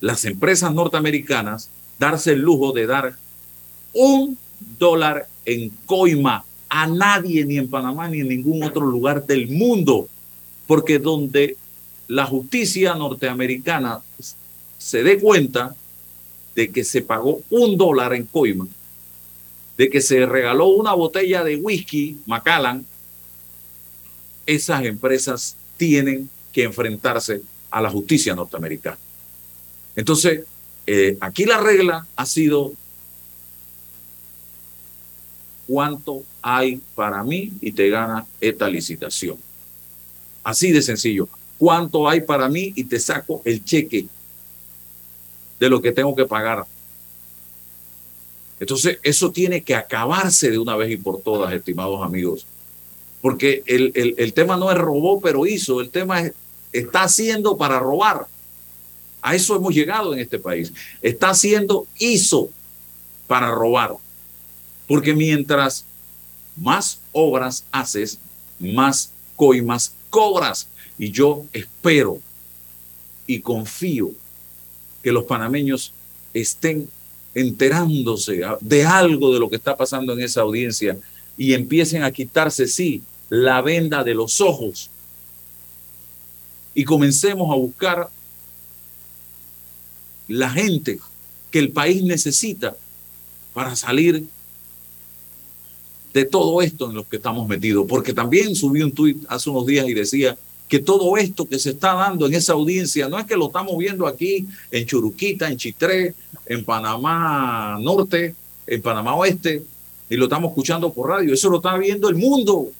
las 0.00 0.24
empresas 0.24 0.72
norteamericanas 0.72 1.68
darse 1.98 2.34
el 2.34 2.42
lujo 2.42 2.70
de 2.70 2.86
dar 2.86 3.16
un 3.92 4.38
dólar 4.78 5.26
en 5.44 5.70
coima 5.84 6.44
a 6.76 6.88
nadie, 6.88 7.44
ni 7.44 7.56
en 7.56 7.70
Panamá, 7.70 8.08
ni 8.08 8.18
en 8.18 8.28
ningún 8.28 8.64
otro 8.64 8.84
lugar 8.84 9.24
del 9.24 9.46
mundo, 9.46 10.08
porque 10.66 10.98
donde 10.98 11.56
la 12.08 12.26
justicia 12.26 12.96
norteamericana 12.96 14.02
se 14.76 15.04
dé 15.04 15.20
cuenta 15.20 15.76
de 16.56 16.72
que 16.72 16.82
se 16.82 17.02
pagó 17.02 17.42
un 17.48 17.76
dólar 17.76 18.12
en 18.12 18.24
coima, 18.24 18.66
de 19.78 19.88
que 19.88 20.00
se 20.00 20.26
regaló 20.26 20.66
una 20.66 20.94
botella 20.94 21.44
de 21.44 21.54
whisky 21.54 22.18
Macallan, 22.26 22.84
esas 24.44 24.84
empresas 24.84 25.54
tienen 25.76 26.28
que 26.52 26.64
enfrentarse 26.64 27.42
a 27.70 27.80
la 27.80 27.90
justicia 27.90 28.34
norteamericana. 28.34 28.98
Entonces, 29.94 30.42
eh, 30.88 31.16
aquí 31.20 31.44
la 31.44 31.60
regla 31.60 32.04
ha 32.16 32.26
sido 32.26 32.72
cuánto 35.68 36.24
hay 36.46 36.78
para 36.94 37.24
mí 37.24 37.54
y 37.62 37.72
te 37.72 37.88
gana 37.88 38.26
esta 38.38 38.68
licitación. 38.68 39.38
Así 40.42 40.72
de 40.72 40.82
sencillo. 40.82 41.26
¿Cuánto 41.56 42.06
hay 42.06 42.20
para 42.20 42.50
mí 42.50 42.70
y 42.76 42.84
te 42.84 43.00
saco 43.00 43.40
el 43.46 43.64
cheque 43.64 44.06
de 45.58 45.70
lo 45.70 45.80
que 45.80 45.90
tengo 45.90 46.14
que 46.14 46.26
pagar? 46.26 46.66
Entonces, 48.60 48.98
eso 49.02 49.32
tiene 49.32 49.62
que 49.62 49.74
acabarse 49.74 50.50
de 50.50 50.58
una 50.58 50.76
vez 50.76 50.90
y 50.90 50.98
por 50.98 51.22
todas, 51.22 51.50
estimados 51.54 52.02
amigos. 52.02 52.44
Porque 53.22 53.62
el, 53.64 54.14
el 54.18 54.32
tema 54.34 54.58
no 54.58 54.70
es 54.70 54.76
robó, 54.76 55.22
pero 55.22 55.46
hizo. 55.46 55.80
El 55.80 55.88
tema 55.88 56.20
es, 56.20 56.34
está 56.74 57.04
haciendo 57.04 57.56
para 57.56 57.78
robar. 57.78 58.26
A 59.22 59.34
eso 59.34 59.56
hemos 59.56 59.74
llegado 59.74 60.12
en 60.12 60.20
este 60.20 60.38
país. 60.38 60.74
Está 61.00 61.30
haciendo, 61.30 61.86
hizo 61.98 62.50
para 63.26 63.50
robar. 63.50 63.94
Porque 64.86 65.14
mientras 65.14 65.86
más 66.56 67.00
obras 67.12 67.64
haces, 67.72 68.18
más 68.58 69.10
coimas 69.36 69.94
cobras. 70.10 70.68
Y 70.98 71.10
yo 71.10 71.44
espero 71.52 72.20
y 73.26 73.40
confío 73.40 74.12
que 75.02 75.12
los 75.12 75.24
panameños 75.24 75.92
estén 76.32 76.88
enterándose 77.34 78.42
de 78.60 78.86
algo 78.86 79.32
de 79.32 79.40
lo 79.40 79.50
que 79.50 79.56
está 79.56 79.76
pasando 79.76 80.12
en 80.12 80.20
esa 80.20 80.42
audiencia 80.42 80.96
y 81.36 81.52
empiecen 81.52 82.04
a 82.04 82.12
quitarse, 82.12 82.68
sí, 82.68 83.02
la 83.28 83.60
venda 83.60 84.04
de 84.04 84.14
los 84.14 84.40
ojos 84.40 84.90
y 86.74 86.84
comencemos 86.84 87.50
a 87.50 87.56
buscar 87.56 88.08
la 90.28 90.50
gente 90.50 90.98
que 91.50 91.58
el 91.58 91.70
país 91.70 92.02
necesita 92.02 92.76
para 93.52 93.76
salir 93.76 94.26
de 96.14 96.24
todo 96.24 96.62
esto 96.62 96.88
en 96.88 96.94
lo 96.94 97.06
que 97.06 97.16
estamos 97.16 97.46
metidos. 97.48 97.84
Porque 97.88 98.14
también 98.14 98.54
subí 98.54 98.82
un 98.82 98.92
tuit 98.92 99.18
hace 99.28 99.50
unos 99.50 99.66
días 99.66 99.86
y 99.88 99.94
decía 99.94 100.38
que 100.68 100.78
todo 100.78 101.16
esto 101.16 101.46
que 101.46 101.58
se 101.58 101.70
está 101.70 101.92
dando 101.94 102.26
en 102.26 102.34
esa 102.34 102.54
audiencia 102.54 103.08
no 103.08 103.18
es 103.18 103.26
que 103.26 103.36
lo 103.36 103.46
estamos 103.46 103.76
viendo 103.76 104.06
aquí 104.06 104.46
en 104.70 104.86
Churuquita, 104.86 105.50
en 105.50 105.58
Chitré, 105.58 106.14
en 106.46 106.64
Panamá 106.64 107.76
Norte, 107.80 108.34
en 108.66 108.80
Panamá 108.80 109.14
Oeste, 109.16 109.62
y 110.08 110.16
lo 110.16 110.24
estamos 110.24 110.50
escuchando 110.50 110.92
por 110.92 111.10
radio. 111.10 111.34
Eso 111.34 111.50
lo 111.50 111.56
está 111.56 111.76
viendo 111.76 112.08
el 112.08 112.14
mundo. 112.14 112.70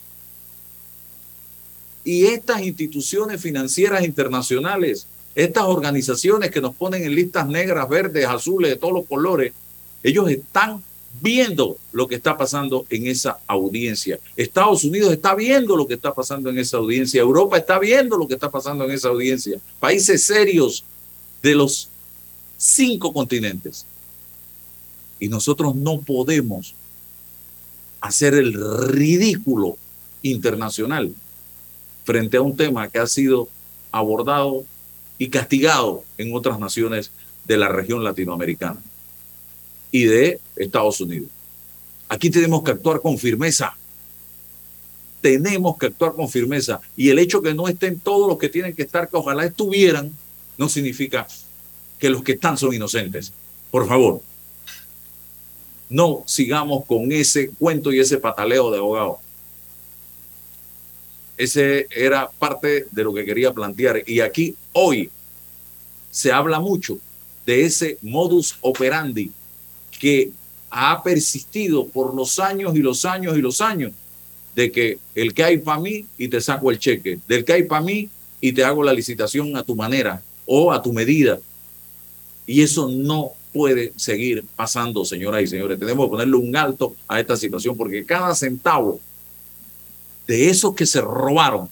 Y 2.05 2.27
estas 2.27 2.63
instituciones 2.63 3.41
financieras 3.41 4.05
internacionales, 4.05 5.07
estas 5.35 5.65
organizaciones 5.65 6.51
que 6.51 6.61
nos 6.61 6.75
ponen 6.75 7.03
en 7.03 7.15
listas 7.15 7.49
negras, 7.49 7.89
verdes, 7.89 8.27
azules, 8.27 8.71
de 8.71 8.77
todos 8.77 8.95
los 8.95 9.07
colores, 9.07 9.53
ellos 10.03 10.31
están 10.31 10.83
viendo 11.21 11.79
lo 11.93 12.09
que 12.09 12.17
está 12.17 12.37
pasando 12.37 12.87
en 12.91 13.07
esa 13.07 13.39
audiencia. 13.47 14.19
Estados 14.37 14.85
Unidos 14.85 15.13
está 15.13 15.35
viendo 15.35 15.77
lo 15.77 15.87
que 15.87 15.95
está 15.95 16.15
pasando 16.15 16.51
en 16.51 16.59
esa 16.59 16.79
audiencia. 16.79 17.21
Europa 17.21 17.57
está 17.57 17.79
viendo 17.79 18.17
lo 18.17 18.27
que 18.27 18.35
está 18.35 18.51
pasando 18.51 18.85
en 18.85 18.91
esa 18.91 19.09
audiencia. 19.09 19.59
Países 19.79 20.25
serios 20.25 20.85
de 21.43 21.55
los 21.55 21.89
cinco 22.57 23.13
continentes. 23.13 23.87
Y 25.21 25.29
nosotros 25.29 25.75
no 25.75 26.01
podemos 26.01 26.75
hacer 28.01 28.35
el 28.35 28.53
ridículo 28.89 29.79
internacional 30.23 31.15
frente 32.05 32.37
a 32.37 32.43
un 32.43 32.57
tema 32.57 32.89
que 32.89 32.99
ha 32.99 33.07
sido 33.07 33.49
abordado 33.93 34.65
y 35.17 35.29
castigado 35.29 36.05
en 36.19 36.35
otras 36.35 36.59
naciones 36.59 37.13
de 37.47 37.57
la 37.57 37.69
región 37.69 38.03
latinoamericana 38.03 38.81
y 39.95 40.07
de 40.07 40.41
Estados 40.57 41.01
Unidos. 41.01 41.29
Aquí 42.09 42.29
tenemos 42.29 42.65
que 42.65 42.73
actuar 42.73 43.01
con 43.01 43.17
firmeza. 43.17 43.77
Tenemos 45.21 45.79
que 45.79 45.87
actuar 45.87 46.15
con 46.15 46.29
firmeza. 46.29 46.81
Y 46.97 47.11
el 47.11 47.21
hecho 47.21 47.41
que 47.41 47.55
no 47.55 47.69
estén 47.69 48.01
todos 48.01 48.29
los 48.29 48.37
que 48.37 48.49
tienen 48.49 48.75
que 48.75 48.83
estar, 48.83 49.09
que 49.09 49.17
ojalá 49.17 49.45
estuvieran, 49.45 50.11
no 50.59 50.69
significa 50.69 51.29
que 51.97 52.11
los 52.11 52.25
que 52.25 52.33
están 52.33 52.59
son 52.59 52.75
inocentes. 52.75 53.33
Por 53.71 53.87
favor, 53.87 54.21
no 55.89 56.25
sigamos 56.27 56.85
con 56.87 57.13
ese 57.13 57.51
cuento 57.51 57.93
y 57.93 58.01
ese 58.01 58.19
pataleo 58.19 58.73
de 58.73 58.79
abogado. 58.79 59.21
Ese 61.37 61.87
era 61.89 62.29
parte 62.31 62.89
de 62.91 63.05
lo 63.05 63.15
que 63.15 63.25
quería 63.25 63.53
plantear. 63.53 64.03
Y 64.09 64.19
aquí 64.19 64.57
hoy 64.73 65.09
se 66.11 66.33
habla 66.33 66.59
mucho 66.59 66.99
de 67.47 67.65
ese 67.65 67.97
modus 68.03 68.57
operandi 68.61 69.31
que 70.05 70.33
ha 70.69 71.03
persistido 71.03 71.87
por 71.87 72.15
los 72.15 72.39
años 72.39 72.77
y 72.77 72.81
los 72.81 73.07
años 73.07 73.39
y 73.39 73.41
los 73.41 73.63
años, 73.63 73.91
de 74.55 74.71
que 74.71 74.99
el 75.15 75.33
que 75.33 75.43
hay 75.43 75.57
para 75.57 75.81
mí 75.81 76.05
y 76.19 76.29
te 76.29 76.43
saco 76.43 76.71
el 76.71 76.79
cheque, 76.79 77.21
del 77.27 77.43
que 77.43 77.55
hay 77.55 77.63
para 77.63 77.81
mí 77.81 78.11
y 78.39 78.53
te 78.53 78.63
hago 78.63 78.85
la 78.85 78.93
licitación 78.93 79.57
a 79.57 79.63
tu 79.63 79.75
manera 79.75 80.23
o 80.45 80.71
a 80.71 80.83
tu 80.83 80.93
medida. 80.93 81.41
Y 82.47 82.61
eso 82.61 82.87
no 82.87 83.31
puede 83.55 83.95
seguir 83.97 84.45
pasando, 84.55 85.07
señoras 85.07 85.43
y 85.43 85.47
señores. 85.47 85.79
Tenemos 85.79 86.05
que 86.05 86.11
ponerle 86.11 86.37
un 86.37 86.55
alto 86.55 86.95
a 87.09 87.19
esta 87.19 87.39
situación 87.39 87.75
porque 87.75 88.05
cada 88.05 88.35
centavo 88.35 89.01
de 90.27 90.51
esos 90.51 90.75
que 90.75 90.85
se 90.85 91.01
robaron 91.01 91.71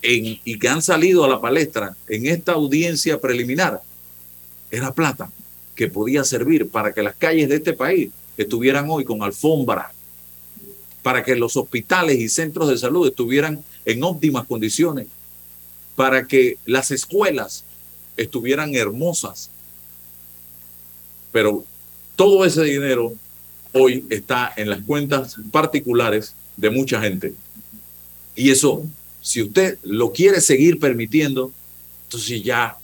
y 0.00 0.58
que 0.60 0.68
han 0.68 0.80
salido 0.80 1.24
a 1.24 1.28
la 1.28 1.40
palestra 1.40 1.96
en 2.06 2.26
esta 2.26 2.52
audiencia 2.52 3.20
preliminar, 3.20 3.82
era 4.70 4.94
plata 4.94 5.28
que 5.80 5.88
podía 5.88 6.24
servir 6.24 6.68
para 6.68 6.92
que 6.92 7.02
las 7.02 7.14
calles 7.14 7.48
de 7.48 7.56
este 7.56 7.72
país 7.72 8.10
estuvieran 8.36 8.90
hoy 8.90 9.02
con 9.02 9.22
alfombra, 9.22 9.90
para 11.02 11.24
que 11.24 11.34
los 11.34 11.56
hospitales 11.56 12.18
y 12.20 12.28
centros 12.28 12.68
de 12.68 12.76
salud 12.76 13.08
estuvieran 13.08 13.64
en 13.86 14.04
óptimas 14.04 14.46
condiciones, 14.46 15.06
para 15.96 16.26
que 16.26 16.58
las 16.66 16.90
escuelas 16.90 17.64
estuvieran 18.18 18.74
hermosas. 18.74 19.48
Pero 21.32 21.64
todo 22.14 22.44
ese 22.44 22.64
dinero 22.64 23.14
hoy 23.72 24.04
está 24.10 24.52
en 24.58 24.68
las 24.68 24.82
cuentas 24.82 25.36
particulares 25.50 26.34
de 26.58 26.68
mucha 26.68 27.00
gente. 27.00 27.32
Y 28.36 28.50
eso, 28.50 28.84
si 29.22 29.40
usted 29.40 29.78
lo 29.82 30.12
quiere 30.12 30.42
seguir 30.42 30.78
permitiendo, 30.78 31.50
entonces 32.04 32.42
ya 32.42 32.76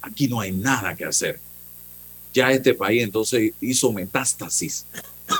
aquí 0.00 0.28
no 0.28 0.38
hay 0.38 0.52
nada 0.52 0.94
que 0.94 1.04
hacer. 1.04 1.40
Ya 2.34 2.50
este 2.50 2.74
país 2.74 3.02
entonces 3.02 3.52
hizo 3.60 3.92
metástasis. 3.92 4.86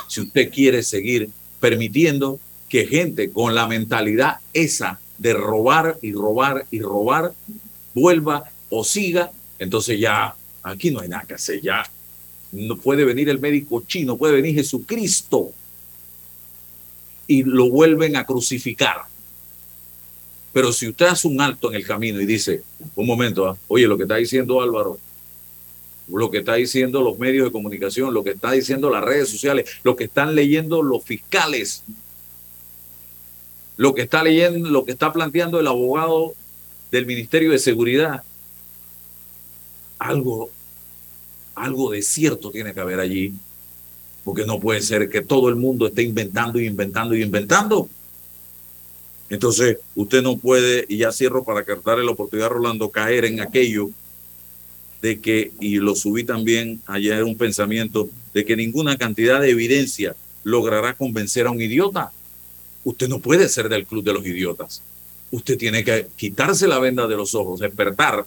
Si 0.07 0.21
usted 0.21 0.49
quiere 0.49 0.81
seguir 0.81 1.29
permitiendo 1.59 2.39
que 2.69 2.87
gente 2.87 3.29
con 3.29 3.53
la 3.53 3.67
mentalidad 3.67 4.39
esa 4.53 4.99
de 5.17 5.33
robar 5.33 5.99
y 6.01 6.13
robar 6.13 6.65
y 6.71 6.79
robar 6.79 7.33
vuelva 7.93 8.49
o 8.69 8.83
siga, 8.83 9.31
entonces 9.59 9.99
ya 9.99 10.35
aquí 10.63 10.89
no 10.89 11.01
hay 11.01 11.09
nada 11.09 11.25
que 11.27 11.35
hacer, 11.35 11.61
ya 11.61 11.89
no 12.51 12.77
puede 12.77 13.03
venir 13.03 13.29
el 13.29 13.39
médico 13.39 13.83
chino, 13.85 14.17
puede 14.17 14.35
venir 14.35 14.55
Jesucristo 14.55 15.51
y 17.27 17.43
lo 17.43 17.69
vuelven 17.69 18.15
a 18.15 18.25
crucificar. 18.25 19.03
Pero 20.53 20.71
si 20.71 20.87
usted 20.87 21.07
hace 21.07 21.27
un 21.27 21.41
alto 21.41 21.69
en 21.69 21.75
el 21.75 21.85
camino 21.85 22.21
y 22.21 22.25
dice, 22.25 22.63
un 22.95 23.05
momento, 23.05 23.47
¿ah? 23.47 23.57
oye, 23.67 23.87
lo 23.87 23.97
que 23.97 24.03
está 24.03 24.15
diciendo 24.15 24.61
Álvaro, 24.61 24.97
lo 26.07 26.29
que 26.29 26.39
está 26.39 26.55
diciendo 26.55 27.01
los 27.01 27.17
medios 27.17 27.45
de 27.45 27.51
comunicación, 27.51 28.13
lo 28.13 28.23
que 28.23 28.31
está 28.31 28.51
diciendo 28.51 28.89
las 28.89 29.03
redes 29.03 29.29
sociales, 29.29 29.69
lo 29.83 29.95
que 29.95 30.05
están 30.05 30.35
leyendo 30.35 30.83
los 30.83 31.03
fiscales, 31.03 31.83
lo 33.77 33.93
que 33.95 34.03
está 34.03 34.23
leyendo, 34.23 34.69
lo 34.69 34.85
que 34.85 34.91
está 34.91 35.11
planteando 35.11 35.59
el 35.59 35.67
abogado 35.67 36.33
del 36.91 37.05
Ministerio 37.05 37.51
de 37.51 37.59
Seguridad, 37.59 38.23
algo, 39.97 40.49
algo 41.55 41.91
de 41.91 42.01
cierto 42.01 42.51
tiene 42.51 42.73
que 42.73 42.79
haber 42.79 42.99
allí, 42.99 43.33
porque 44.23 44.45
no 44.45 44.59
puede 44.59 44.81
ser 44.81 45.09
que 45.09 45.21
todo 45.21 45.49
el 45.49 45.55
mundo 45.55 45.87
esté 45.87 46.03
inventando 46.03 46.59
y 46.59 46.67
inventando 46.67 47.15
y 47.15 47.23
inventando. 47.23 47.89
Entonces, 49.29 49.77
usted 49.95 50.21
no 50.21 50.37
puede, 50.37 50.85
y 50.87 50.97
ya 50.97 51.11
cierro 51.11 51.43
para 51.43 51.65
darle 51.83 52.05
la 52.05 52.11
oportunidad 52.11 52.47
a 52.47 52.53
Rolando, 52.53 52.89
caer 52.89 53.25
en 53.25 53.41
aquello 53.41 53.89
de 55.05 55.19
que, 55.19 55.51
y 55.59 55.75
lo 55.75 55.93
subí 55.93 56.23
también 56.23 56.81
ayer 56.87 57.23
un 57.23 57.37
pensamiento, 57.37 58.09
de 58.33 58.43
que 58.43 58.55
ninguna 58.55 58.97
cantidad 58.97 59.39
de 59.39 59.51
evidencia 59.51 60.15
logrará 60.43 60.95
convencer 60.95 61.45
a 61.45 61.51
un 61.51 61.61
idiota. 61.61 62.11
Usted 62.83 63.07
no 63.07 63.19
puede 63.19 63.47
ser 63.47 63.69
del 63.69 63.85
club 63.85 64.03
de 64.03 64.13
los 64.13 64.25
idiotas. 64.25 64.81
Usted 65.29 65.59
tiene 65.59 65.83
que 65.83 66.07
quitarse 66.15 66.67
la 66.67 66.79
venda 66.79 67.05
de 67.05 67.15
los 67.15 67.35
ojos, 67.35 67.59
despertar, 67.59 68.25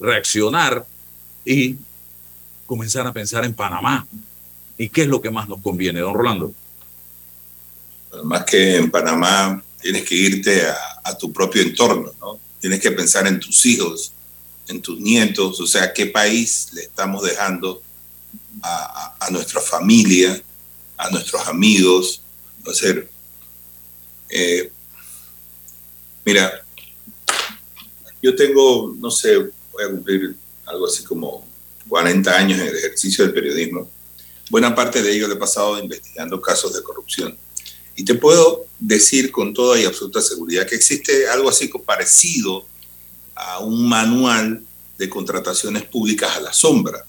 reaccionar 0.00 0.86
y 1.44 1.76
comenzar 2.64 3.06
a 3.06 3.12
pensar 3.12 3.44
en 3.44 3.52
Panamá. 3.52 4.06
¿Y 4.78 4.88
qué 4.88 5.02
es 5.02 5.08
lo 5.08 5.20
que 5.20 5.30
más 5.30 5.46
nos 5.46 5.60
conviene, 5.60 6.00
don 6.00 6.14
Rolando? 6.14 6.54
Más 8.24 8.44
que 8.46 8.76
en 8.76 8.90
Panamá, 8.90 9.62
tienes 9.78 10.04
que 10.04 10.14
irte 10.14 10.62
a, 10.66 10.74
a 11.04 11.18
tu 11.18 11.30
propio 11.30 11.60
entorno, 11.60 12.12
¿no? 12.18 12.40
Tienes 12.58 12.80
que 12.80 12.92
pensar 12.92 13.26
en 13.26 13.38
tus 13.38 13.66
hijos, 13.66 14.14
en 14.68 14.80
tus 14.82 15.00
nietos, 15.00 15.60
o 15.60 15.66
sea, 15.66 15.92
qué 15.92 16.06
país 16.06 16.68
le 16.72 16.82
estamos 16.82 17.22
dejando 17.22 17.82
a, 18.62 19.28
nuestra 19.30 19.60
familia, 19.60 20.42
a 20.96 21.10
nuestros 21.10 21.46
amigos. 21.46 22.20
O 22.64 22.72
sea, 22.72 22.94
eh, 24.30 24.70
mira, 26.24 26.64
yo 28.22 28.34
tengo, 28.34 28.94
no 28.98 29.10
sé, 29.10 29.36
voy 29.72 29.84
a 29.84 29.90
cumplir 29.90 30.36
algo 30.66 30.86
así 30.86 31.02
como 31.04 31.46
40 31.88 32.36
años 32.36 32.60
en 32.60 32.68
el 32.68 32.76
ejercicio 32.76 33.24
del 33.24 33.34
periodismo. 33.34 33.90
Buena 34.50 34.74
parte 34.74 35.02
de 35.02 35.12
ello 35.12 35.28
le 35.28 35.34
he 35.34 35.38
pasado 35.38 35.78
investigando 35.78 36.40
casos 36.40 36.74
de 36.74 36.82
corrupción. 36.82 37.36
Y 37.96 38.04
te 38.04 38.14
puedo 38.14 38.66
decir 38.78 39.32
con 39.32 39.52
toda 39.52 39.78
y 39.80 39.84
absoluta 39.84 40.20
seguridad 40.20 40.66
que 40.66 40.76
existe 40.76 41.28
algo 41.28 41.48
así 41.48 41.68
parecido 41.84 42.66
a 43.38 43.60
un 43.60 43.88
manual 43.88 44.64
de 44.98 45.08
contrataciones 45.08 45.84
públicas 45.84 46.36
a 46.36 46.40
la 46.40 46.52
sombra. 46.52 47.06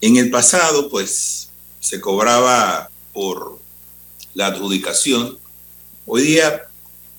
En 0.00 0.16
el 0.16 0.30
pasado, 0.30 0.88
pues, 0.88 1.50
se 1.80 2.00
cobraba 2.00 2.88
por 3.12 3.58
la 4.34 4.46
adjudicación. 4.46 5.36
Hoy 6.06 6.22
día, 6.22 6.68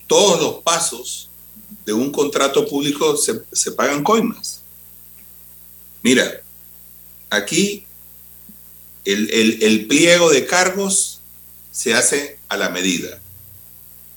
todos 0.07 0.41
los 0.41 0.63
pasos 0.63 1.29
de 1.85 1.91
un 1.91 2.11
contrato 2.11 2.65
público 2.65 3.17
se, 3.17 3.43
se 3.51 3.71
pagan 3.73 4.03
coimas. 4.03 4.61
Mira, 6.01 6.41
aquí 7.29 7.85
el, 9.03 9.29
el, 9.31 9.63
el 9.63 9.87
pliego 9.87 10.29
de 10.29 10.45
cargos 10.45 11.19
se 11.71 11.93
hace 11.93 12.39
a 12.47 12.55
la 12.55 12.69
medida. 12.69 13.19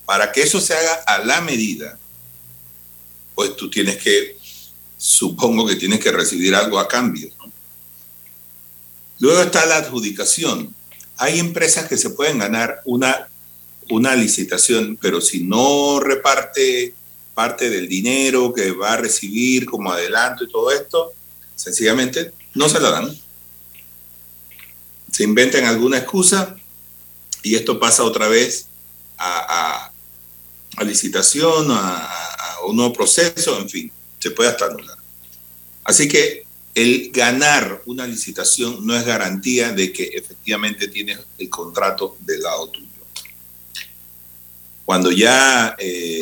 Para 0.05 0.31
que 0.31 0.43
eso 0.43 0.61
se 0.61 0.75
haga 0.75 0.95
a 1.07 1.19
la 1.19 1.41
medida, 1.41 1.99
pues 3.37 3.55
tú 3.55 3.68
tienes 3.68 3.99
que, 3.99 4.38
supongo 4.96 5.66
que 5.66 5.77
tienes 5.77 6.01
que 6.01 6.11
recibir 6.11 6.55
algo 6.55 6.79
a 6.79 6.88
cambio. 6.88 7.29
Luego 9.18 9.42
está 9.42 9.66
la 9.66 9.77
adjudicación. 9.77 10.75
Hay 11.18 11.38
empresas 11.38 11.87
que 11.87 11.99
se 11.99 12.11
pueden 12.11 12.38
ganar 12.38 12.81
una, 12.87 13.29
una 13.90 14.16
licitación, 14.16 14.99
pero 15.01 15.20
si 15.20 15.44
no 15.44 16.01
reparte 16.01 16.94
parte 17.35 17.68
del 17.68 17.88
dinero 17.88 18.55
que 18.55 18.72
va 18.72 18.94
a 18.94 18.96
recibir 18.96 19.66
como 19.66 19.92
adelanto 19.92 20.44
y 20.44 20.51
todo 20.51 20.72
esto, 20.72 21.12
sencillamente 21.55 22.33
no 22.55 22.70
se 22.70 22.81
la 22.81 22.90
dan. 22.90 23.20
Se 25.12 25.25
inventan 25.25 25.66
alguna 25.66 25.99
excusa 25.99 26.57
y 27.42 27.55
esto 27.55 27.79
pasa 27.79 28.03
otra 28.03 28.29
vez 28.29 28.68
a, 29.18 29.85
a, 29.85 29.92
a 30.79 30.85
licitación, 30.85 31.70
a, 31.70 32.26
a, 32.61 32.66
un 32.66 32.77
nuevo 32.77 32.92
proceso, 32.92 33.59
en 33.61 33.69
fin, 33.69 33.92
se 34.19 34.31
puede 34.31 34.51
hasta 34.51 34.66
anular. 34.66 34.97
Así 35.85 36.09
que 36.09 36.45
el 36.75 37.11
ganar 37.11 37.83
una 37.87 38.07
licitación 38.07 38.87
no 38.87 38.95
es 38.97 39.05
garantía 39.05 39.73
de 39.73 39.92
que 39.92 40.05
efectivamente 40.05 40.88
tienes 40.88 41.21
el 41.38 41.49
contrato 41.49 42.16
del 42.21 42.42
lado 42.42 42.69
tuyo. 42.69 42.87
Cuando 44.85 45.11
ya 45.11 45.75
eh, 45.79 46.21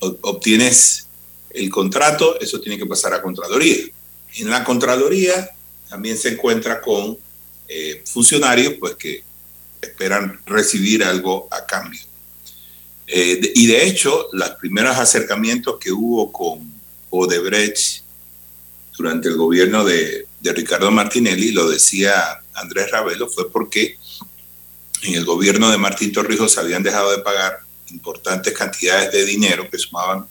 obtienes 0.00 1.08
el 1.50 1.68
contrato, 1.70 2.38
eso 2.40 2.60
tiene 2.60 2.78
que 2.78 2.86
pasar 2.86 3.12
a 3.14 3.22
Contraloría. 3.22 3.86
En 4.36 4.50
la 4.50 4.62
Contraloría 4.62 5.50
también 5.88 6.16
se 6.16 6.28
encuentra 6.28 6.80
con 6.80 7.18
eh, 7.68 8.02
funcionarios 8.06 8.74
pues, 8.78 8.94
que 8.94 9.24
esperan 9.80 10.40
recibir 10.46 11.02
algo 11.02 11.48
a 11.50 11.66
cambio. 11.66 12.00
Eh, 13.12 13.52
y 13.56 13.66
de 13.66 13.86
hecho, 13.86 14.28
los 14.32 14.50
primeros 14.50 14.96
acercamientos 14.96 15.78
que 15.80 15.90
hubo 15.90 16.30
con 16.30 16.72
Odebrecht 17.10 18.04
durante 18.96 19.28
el 19.28 19.36
gobierno 19.36 19.84
de, 19.84 20.28
de, 20.40 20.52
Ricardo 20.52 20.92
Martinelli, 20.92 21.50
lo 21.50 21.68
decía 21.68 22.40
Andrés 22.54 22.88
Ravelo, 22.92 23.28
fue 23.28 23.50
porque 23.50 23.98
en 25.02 25.14
el 25.14 25.24
gobierno 25.24 25.70
de 25.70 25.78
Martín 25.78 26.12
Torrijos 26.12 26.56
habían 26.56 26.84
dejado 26.84 27.10
de 27.10 27.18
pagar 27.18 27.58
importantes 27.90 28.52
cantidades 28.52 29.10
de 29.10 29.24
dinero 29.24 29.68
que 29.68 29.78
sumaban 29.78 30.26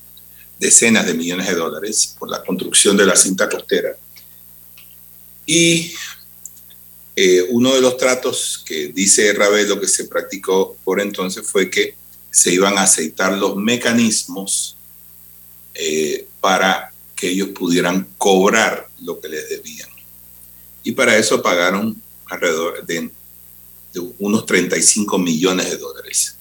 decenas 0.57 1.05
de 1.05 1.13
millones 1.13 1.47
de 1.47 1.55
dólares 1.55 2.15
por 2.17 2.29
la 2.29 2.41
construcción 2.43 2.95
de 2.95 3.05
la 3.05 3.17
cinta 3.17 3.49
costera. 3.49 3.97
Y 5.45 5.93
eh, 7.13 7.45
uno 7.49 7.75
de 7.75 7.81
los 7.81 7.97
tratos 7.97 8.63
que 8.65 8.93
dice 8.93 9.33
Ravelo 9.33 9.81
que 9.81 9.87
se 9.87 10.05
practicó 10.05 10.77
por 10.85 11.01
entonces 11.01 11.45
fue 11.45 11.69
que 11.69 11.98
se 12.31 12.53
iban 12.53 12.77
a 12.77 12.83
aceitar 12.83 13.37
los 13.37 13.55
mecanismos 13.55 14.77
eh, 15.73 16.27
para 16.39 16.93
que 17.15 17.29
ellos 17.29 17.49
pudieran 17.49 18.07
cobrar 18.17 18.87
lo 19.01 19.19
que 19.19 19.29
les 19.29 19.49
debían. 19.49 19.89
Y 20.83 20.93
para 20.93 21.17
eso 21.17 21.41
pagaron 21.41 22.01
alrededor 22.27 22.85
de, 22.85 23.11
unos 24.19 24.45
35 24.45 25.17
millones 25.17 25.69
de 25.69 25.77
dólares. 25.77 26.35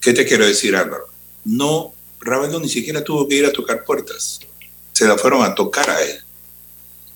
¿Qué 0.00 0.12
te 0.12 0.24
quiero 0.24 0.46
decir, 0.46 0.76
Álvaro? 0.76 1.08
No, 1.44 1.94
Ravelo 2.20 2.60
ni 2.60 2.68
siquiera 2.68 3.02
tuvo 3.02 3.28
que 3.28 3.36
ir 3.36 3.44
a 3.44 3.52
tocar 3.52 3.84
puertas. 3.84 4.40
Se 4.92 5.06
la 5.06 5.18
fueron 5.18 5.42
a 5.42 5.54
tocar 5.54 5.90
a 5.90 6.02
él. 6.02 6.22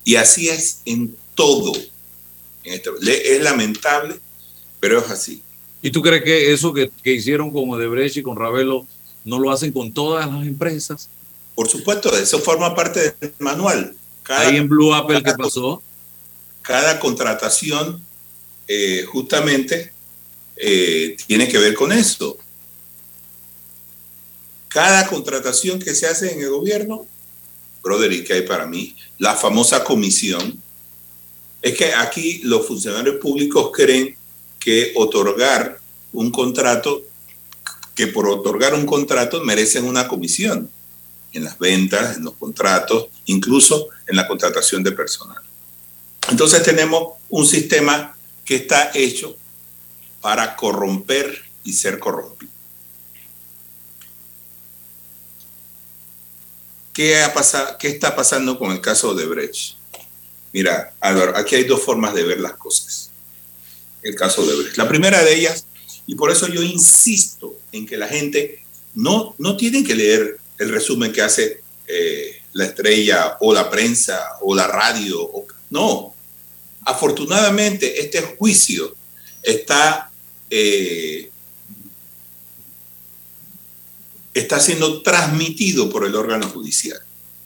Y 0.03 0.15
así 0.15 0.49
es 0.49 0.81
en 0.85 1.15
todo. 1.35 1.73
Este, 2.63 3.35
es 3.35 3.41
lamentable, 3.41 4.19
pero 4.79 4.99
es 4.99 5.09
así. 5.09 5.41
¿Y 5.83 5.91
tú 5.91 6.01
crees 6.01 6.23
que 6.23 6.53
eso 6.53 6.73
que, 6.73 6.89
que 7.03 7.11
hicieron 7.11 7.51
con 7.51 7.69
Odebrecht 7.69 8.15
y 8.15 8.23
con 8.23 8.37
Ravelo 8.37 8.87
no 9.25 9.37
lo 9.37 9.51
hacen 9.51 9.73
con 9.73 9.91
todas 9.91 10.25
las 10.31 10.47
empresas? 10.47 11.09
Por 11.53 11.67
supuesto, 11.67 12.15
eso 12.17 12.39
forma 12.39 12.73
parte 12.73 13.13
del 13.19 13.33
manual. 13.39 13.93
Cada, 14.23 14.47
Ahí 14.47 14.55
en 14.55 14.69
Blue 14.69 14.93
Apple, 14.93 15.21
¿qué 15.21 15.33
pasó? 15.33 15.83
Cada 16.61 17.01
contratación 17.01 18.01
eh, 18.65 19.03
justamente 19.11 19.91
eh, 20.55 21.17
tiene 21.27 21.49
que 21.49 21.57
ver 21.57 21.73
con 21.73 21.91
eso. 21.91 22.37
Cada 24.69 25.05
contratación 25.07 25.79
que 25.79 25.93
se 25.93 26.07
hace 26.07 26.31
en 26.31 26.41
el 26.41 26.49
gobierno, 26.49 27.05
brother, 27.83 28.13
y 28.13 28.23
que 28.23 28.33
hay 28.33 28.41
para 28.43 28.65
mí, 28.65 28.95
la 29.17 29.35
famosa 29.35 29.83
comisión, 29.83 30.63
es 31.61 31.77
que 31.77 31.93
aquí 31.93 32.39
los 32.43 32.65
funcionarios 32.65 33.17
públicos 33.17 33.69
creen 33.73 34.15
que 34.63 34.93
otorgar 34.95 35.79
un 36.13 36.31
contrato, 36.31 37.03
que 37.95 38.07
por 38.07 38.29
otorgar 38.29 38.73
un 38.73 38.85
contrato 38.85 39.41
merecen 39.41 39.83
una 39.85 40.07
comisión 40.07 40.69
en 41.33 41.43
las 41.43 41.59
ventas, 41.59 42.15
en 42.15 42.23
los 42.23 42.35
contratos, 42.35 43.07
incluso 43.25 43.89
en 44.07 44.15
la 44.15 44.27
contratación 44.27 44.81
de 44.83 44.93
personal. 44.93 45.41
Entonces 46.29 46.63
tenemos 46.63 47.15
un 47.29 47.45
sistema 47.45 48.15
que 48.45 48.55
está 48.55 48.91
hecho 48.93 49.35
para 50.21 50.55
corromper 50.55 51.43
y 51.63 51.73
ser 51.73 51.99
corrompido. 51.99 52.53
¿Qué, 56.93 57.21
ha 57.21 57.33
¿Qué 57.79 57.87
está 57.87 58.15
pasando 58.15 58.57
con 58.57 58.71
el 58.71 58.79
caso 58.79 59.13
de 59.15 59.25
Brecht? 59.25 59.75
Mira, 60.53 60.93
Álvaro, 61.01 61.35
aquí 61.35 61.55
hay 61.55 61.63
dos 61.63 61.81
formas 61.81 62.13
de 62.13 62.23
ver 62.23 62.39
las 62.39 62.53
cosas. 62.53 63.12
El 64.03 64.15
caso 64.15 64.45
de 64.45 64.55
Brecht. 64.55 64.77
La 64.77 64.87
primera 64.87 65.23
de 65.23 65.35
ellas, 65.35 65.65
y 66.05 66.15
por 66.15 66.31
eso 66.31 66.47
yo 66.47 66.61
insisto 66.61 67.57
en 67.71 67.85
que 67.85 67.97
la 67.97 68.07
gente 68.07 68.63
no, 68.95 69.35
no 69.37 69.57
tiene 69.57 69.83
que 69.83 69.95
leer 69.95 70.37
el 70.59 70.69
resumen 70.69 71.11
que 71.11 71.21
hace 71.21 71.61
eh, 71.87 72.41
la 72.53 72.65
estrella 72.65 73.37
o 73.39 73.53
la 73.53 73.69
prensa 73.69 74.19
o 74.41 74.55
la 74.55 74.67
radio. 74.67 75.29
no, 75.69 76.13
afortunadamente 76.85 78.01
este 78.01 78.21
juicio 78.21 78.95
está, 79.41 80.11
eh, 80.49 81.29
está 84.33 84.59
siendo 84.59 85.01
transmitido 85.01 85.89
por 85.89 86.05
el 86.05 86.15
órgano 86.15 86.49
judicial. 86.49 86.99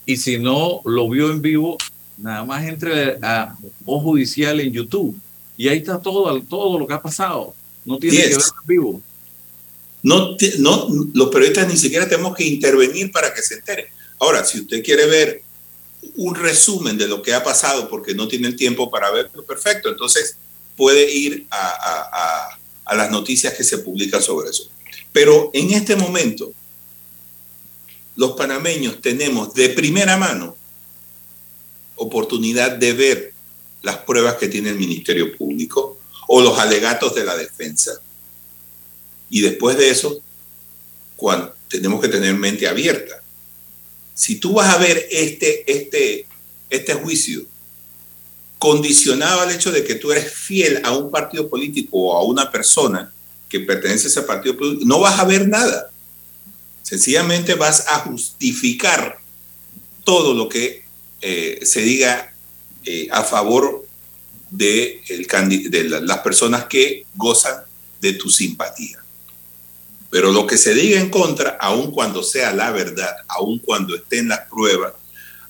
Y 0.06 0.18
si 0.18 0.40
no 0.40 0.82
lo 0.86 1.10
vio 1.10 1.32
en 1.32 1.42
vivo, 1.42 1.78
nada 2.18 2.46
más 2.46 2.66
entre 2.66 3.20
a 3.22 3.56
O 3.86 4.00
Judicial 4.00 4.60
en 4.60 4.72
YouTube. 4.72 5.20
Y 5.58 5.68
ahí 5.68 5.80
está 5.80 6.00
todo, 6.00 6.40
todo 6.44 6.78
lo 6.78 6.86
que 6.86 6.94
ha 6.94 7.02
pasado. 7.02 7.54
No 7.84 7.98
tiene 7.98 8.18
que 8.18 8.28
ver 8.28 8.34
en 8.34 8.68
vivo. 8.68 9.02
No, 10.04 10.38
no, 10.60 10.88
los 11.14 11.30
periodistas 11.30 11.68
ni 11.68 11.76
siquiera 11.76 12.08
tenemos 12.08 12.36
que 12.36 12.44
intervenir 12.44 13.12
para 13.12 13.34
que 13.34 13.42
se 13.42 13.56
enteren. 13.56 13.88
Ahora, 14.20 14.46
si 14.46 14.62
usted 14.62 14.84
quiere 14.84 15.06
ver 15.08 15.42
un 16.16 16.36
resumen 16.36 16.98
de 16.98 17.08
lo 17.08 17.22
que 17.22 17.34
ha 17.34 17.44
pasado 17.44 17.90
porque 17.90 18.14
no 18.14 18.28
tiene 18.28 18.48
el 18.48 18.56
tiempo 18.56 18.90
para 18.90 19.12
verlo, 19.12 19.44
perfecto. 19.44 19.90
Entonces 19.90 20.38
puede 20.76 21.12
ir 21.12 21.48
a, 21.50 22.58
a, 22.86 22.96
las 22.96 23.12
noticias 23.12 23.54
que 23.54 23.64
se 23.64 23.80
publican 23.80 24.22
sobre 24.22 24.50
eso. 24.50 24.70
Pero 25.12 25.50
en 25.54 25.72
este 25.72 25.96
momento, 25.96 26.54
los 28.16 28.32
panameños 28.32 29.02
tenemos 29.02 29.54
de 29.54 29.70
primera 29.70 30.18
mano 30.18 30.56
oportunidad 31.96 32.72
de 32.72 32.94
ver 32.94 33.34
las 33.82 33.98
pruebas 33.98 34.36
que 34.36 34.48
tiene 34.48 34.70
el 34.70 34.78
Ministerio 34.78 35.36
Público 35.38 36.00
o 36.28 36.42
los 36.42 36.58
alegatos 36.60 37.16
de 37.16 37.26
la 37.26 37.36
defensa. 37.36 38.00
Y 39.30 39.42
después 39.42 39.78
de 39.78 39.90
eso, 39.90 40.22
tenemos 41.70 42.02
que 42.02 42.08
tener 42.08 42.34
mente 42.36 42.68
abierta 42.68 43.22
si 44.18 44.40
tú 44.40 44.54
vas 44.54 44.74
a 44.74 44.80
ver 44.80 45.08
este, 45.12 45.72
este, 45.72 46.26
este 46.72 46.94
juicio 46.96 47.46
condicionado 48.58 49.42
al 49.42 49.52
hecho 49.52 49.72
de 49.72 49.84
que 49.84 49.94
tú 49.94 50.12
eres 50.12 50.34
fiel 50.34 50.82
a 50.84 50.98
un 50.98 51.12
partido 51.12 51.48
político 51.48 52.00
o 52.00 52.18
a 52.18 52.24
una 52.24 52.52
persona 52.52 53.14
que 53.48 53.60
pertenece 53.60 54.08
a 54.08 54.10
ese 54.10 54.24
partido 54.24 54.58
político, 54.58 54.86
no 54.88 55.00
vas 55.00 55.20
a 55.20 55.24
ver 55.24 55.48
nada. 55.48 55.92
Sencillamente 56.82 57.54
vas 57.54 57.88
a 57.88 58.00
justificar 58.00 59.20
todo 60.04 60.34
lo 60.34 60.50
que 60.50 60.84
eh, 61.22 61.60
se 61.62 61.82
diga 61.82 62.34
eh, 62.90 63.10
a 63.12 63.22
favor 63.22 63.86
de, 64.50 65.02
de 65.70 65.84
las 65.84 66.20
personas 66.20 66.68
que 66.68 67.06
gozan 67.16 67.64
de 68.00 68.14
tu 68.14 68.30
simpatía. 68.30 69.04
Pero 70.10 70.32
lo 70.32 70.48
que 70.48 70.58
se 70.58 70.74
diga 70.74 70.98
en 70.98 71.10
contra, 71.10 71.58
aun 71.60 71.92
cuando 71.92 72.24
sea 72.24 72.54
la 72.54 72.72
verdad, 72.72 73.14
aun 73.28 73.60
cuando 73.60 73.94
esté 73.94 74.20
en 74.20 74.30
las 74.30 74.48
pruebas, 74.48 74.94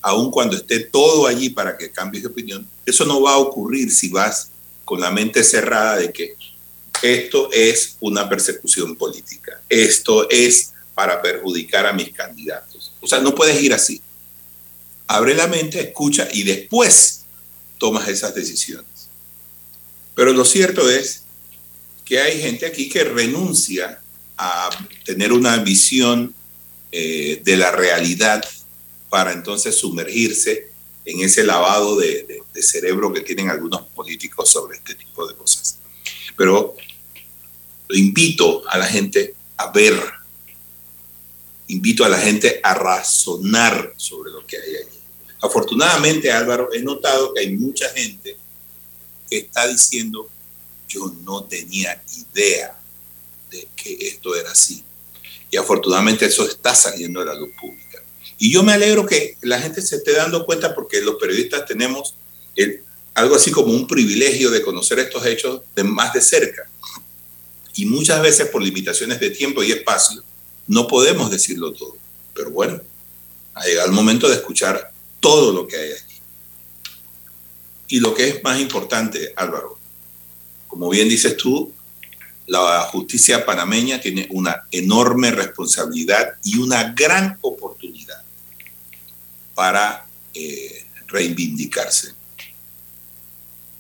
aun 0.02 0.32
cuando 0.32 0.56
esté 0.56 0.80
todo 0.80 1.28
allí 1.28 1.50
para 1.50 1.78
que 1.78 1.92
cambies 1.92 2.24
de 2.24 2.30
opinión, 2.30 2.68
eso 2.88 3.06
no 3.06 3.22
va 3.22 3.34
a 3.34 3.38
ocurrir 3.38 3.92
si 3.92 4.10
vas 4.10 4.50
con 4.84 5.00
la 5.00 5.12
mente 5.12 5.44
cerrada 5.44 5.98
de 5.98 6.12
que 6.12 6.34
esto 7.04 7.52
es 7.52 7.98
una 8.00 8.28
persecución 8.28 8.96
política, 8.96 9.62
esto 9.70 10.28
es 10.32 10.74
para 10.96 11.22
perjudicar 11.22 11.86
a 11.86 11.94
mis 11.94 12.12
candidatos. 12.12 12.94
O 13.00 13.08
sea, 13.08 13.20
no 13.20 13.36
puedes 13.36 13.62
ir 13.62 13.76
así. 13.76 14.02
Abre 15.06 15.36
la 15.36 15.46
mente, 15.46 15.80
escucha 15.80 16.28
y 16.34 16.42
después 16.42 17.27
tomas 17.78 18.08
esas 18.08 18.34
decisiones. 18.34 19.08
Pero 20.16 20.34
lo 20.34 20.46
cierto 20.46 20.90
es 20.90 21.24
que 22.06 22.20
hay 22.20 22.42
gente 22.42 22.66
aquí 22.66 22.90
que 22.90 23.04
renuncia 23.04 24.02
a 24.38 24.70
tener 25.04 25.34
una 25.34 25.58
visión 25.58 26.34
eh, 26.92 27.42
de 27.44 27.58
la 27.58 27.72
realidad 27.72 28.44
para 29.10 29.34
entonces 29.34 29.76
sumergirse 29.76 30.70
en 31.06 31.22
ese 31.22 31.44
lavado 31.44 31.98
de, 31.98 32.44
cerebro 32.62 33.14
que 33.14 33.22
tienen 33.22 33.50
algunos 33.50 33.82
políticos 33.90 34.50
sobre 34.50 34.78
este 34.78 34.96
tipo 34.96 35.28
de 35.28 35.36
cosas. 35.36 35.78
Pero 36.36 36.76
invito 37.90 38.68
a 38.68 38.78
la 38.78 38.88
gente 38.88 39.36
a 39.58 39.72
ver, 39.72 40.02
invito 41.68 42.04
a 42.04 42.10
la 42.10 42.18
gente 42.18 42.60
a 42.64 42.74
razonar 42.74 43.94
sobre 43.96 44.32
lo 44.32 44.46
que 44.46 44.58
hay 44.58 44.76
allí. 44.76 44.97
Afortunadamente, 45.42 46.32
Álvaro, 46.32 46.70
he 46.74 46.82
notado 46.82 47.34
que 47.34 47.42
hay 47.42 47.56
mucha 47.56 47.90
gente 47.90 48.38
que 49.30 49.38
está 49.38 49.68
diciendo, 49.68 50.30
yo 50.88 51.14
no 51.24 51.44
tenía 51.44 52.02
idea 52.34 52.78
de 53.52 53.68
que 53.76 53.98
esto 54.02 54.36
era 54.36 54.52
así. 54.52 54.84
Y 55.52 55.58
afortunadamente 55.58 56.26
eso 56.26 56.46
está 56.48 56.74
saliendo 56.76 57.20
de 57.20 57.28
la 57.28 57.36
luz 57.36 57.50
pública. 57.60 58.02
Y 58.38 58.52
yo 58.52 58.64
me 58.64 58.74
alegro 58.74 59.06
que 59.06 59.38
la 59.42 59.60
gente 59.60 59.82
se 59.82 59.98
esté 59.98 60.14
dando 60.14 60.46
cuenta 60.46 60.76
porque 60.76 61.02
los 61.02 61.16
periodistas 61.16 61.66
tenemos 61.66 62.16
algo 63.14 63.36
así 63.36 63.52
como 63.52 63.74
un 63.74 63.88
privilegio 63.88 64.52
de 64.52 64.62
conocer 64.62 65.00
estos 65.00 65.26
hechos 65.26 65.62
de 65.76 65.84
más 65.84 66.14
de 66.14 66.22
cerca. 66.22 66.70
Y 67.76 67.86
muchas 67.86 68.22
veces 68.22 68.48
por 68.48 68.62
limitaciones 68.62 69.20
de 69.20 69.30
tiempo 69.30 69.64
y 69.64 69.72
espacio 69.72 70.24
no 70.68 70.88
podemos 70.88 71.32
decirlo 71.32 71.74
todo. 71.74 71.96
Pero 72.34 72.52
bueno, 72.52 72.82
ha 73.54 73.66
llegado 73.66 73.88
el 73.88 73.94
momento 73.94 74.28
de 74.28 74.36
escuchar 74.36 74.87
todo 75.20 75.52
lo 75.52 75.68
que 75.68 75.78
hay 75.78 75.92
allí. 75.92 76.22
Y 77.90 78.00
lo 78.00 78.14
que 78.14 78.28
es 78.28 78.44
más 78.44 78.60
importante, 78.60 79.34
Álvaro, 79.36 79.78
como 80.68 80.90
bien 80.90 81.08
dices 81.08 81.38
tú, 81.38 81.74
la 82.46 82.82
justicia 82.84 83.46
panameña 83.46 84.00
tiene 84.00 84.28
una 84.32 84.64
enorme 84.72 85.32
responsabilidad 85.32 86.36
y 86.44 86.58
una 86.58 86.94
gran 86.94 87.38
oportunidad 87.42 88.24
para 89.54 90.06
eh, 90.34 90.86
reivindicarse. 91.08 92.14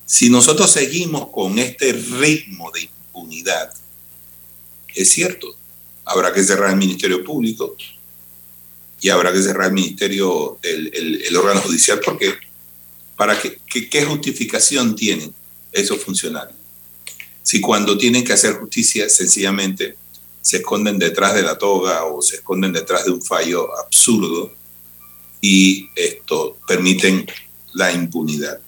Si 0.06 0.30
nosotros 0.30 0.72
seguimos 0.72 1.30
con 1.30 1.60
este 1.60 1.94
ritmo 1.94 2.72
de 2.72 2.82
impunidad, 2.82 3.74
es 4.96 5.12
cierto, 5.12 5.56
habrá 6.06 6.34
que 6.34 6.44
cerrar 6.44 6.72
el 6.72 6.78
Ministerio 6.78 7.24
Público 7.24 7.76
y 9.00 9.10
habrá 9.10 9.32
que 9.32 9.42
cerrar 9.42 9.68
el 9.68 9.74
Ministerio, 9.74 10.60
el, 10.64 11.36
órgano 11.36 11.62
judicial, 11.62 12.00
porque 12.04 12.34
¿para 13.16 13.40
qué, 13.40 13.60
qué 13.90 14.06
justificación 14.06 14.96
tienen 14.96 15.34
esos 15.72 16.02
funcionarios? 16.04 16.58
si 17.48 17.62
cuando 17.62 17.98
tienen 17.98 18.26
que 18.26 18.34
hacer 18.34 18.56
justicia 18.56 19.08
sencillamente 19.08 19.96
se 20.42 20.58
esconden 20.58 21.00
detrás 21.00 21.34
de 21.34 21.44
la 21.44 21.58
toga 21.58 22.04
o 22.04 22.22
se 22.22 22.36
esconden 22.36 22.74
detrás 22.74 23.06
de 23.06 23.12
un 23.12 23.22
fallo 23.22 23.70
absurdo 23.80 24.54
y 25.40 25.88
esto 25.96 26.58
permiten 26.68 27.26
la 27.72 27.94
impunidad. 27.94 28.60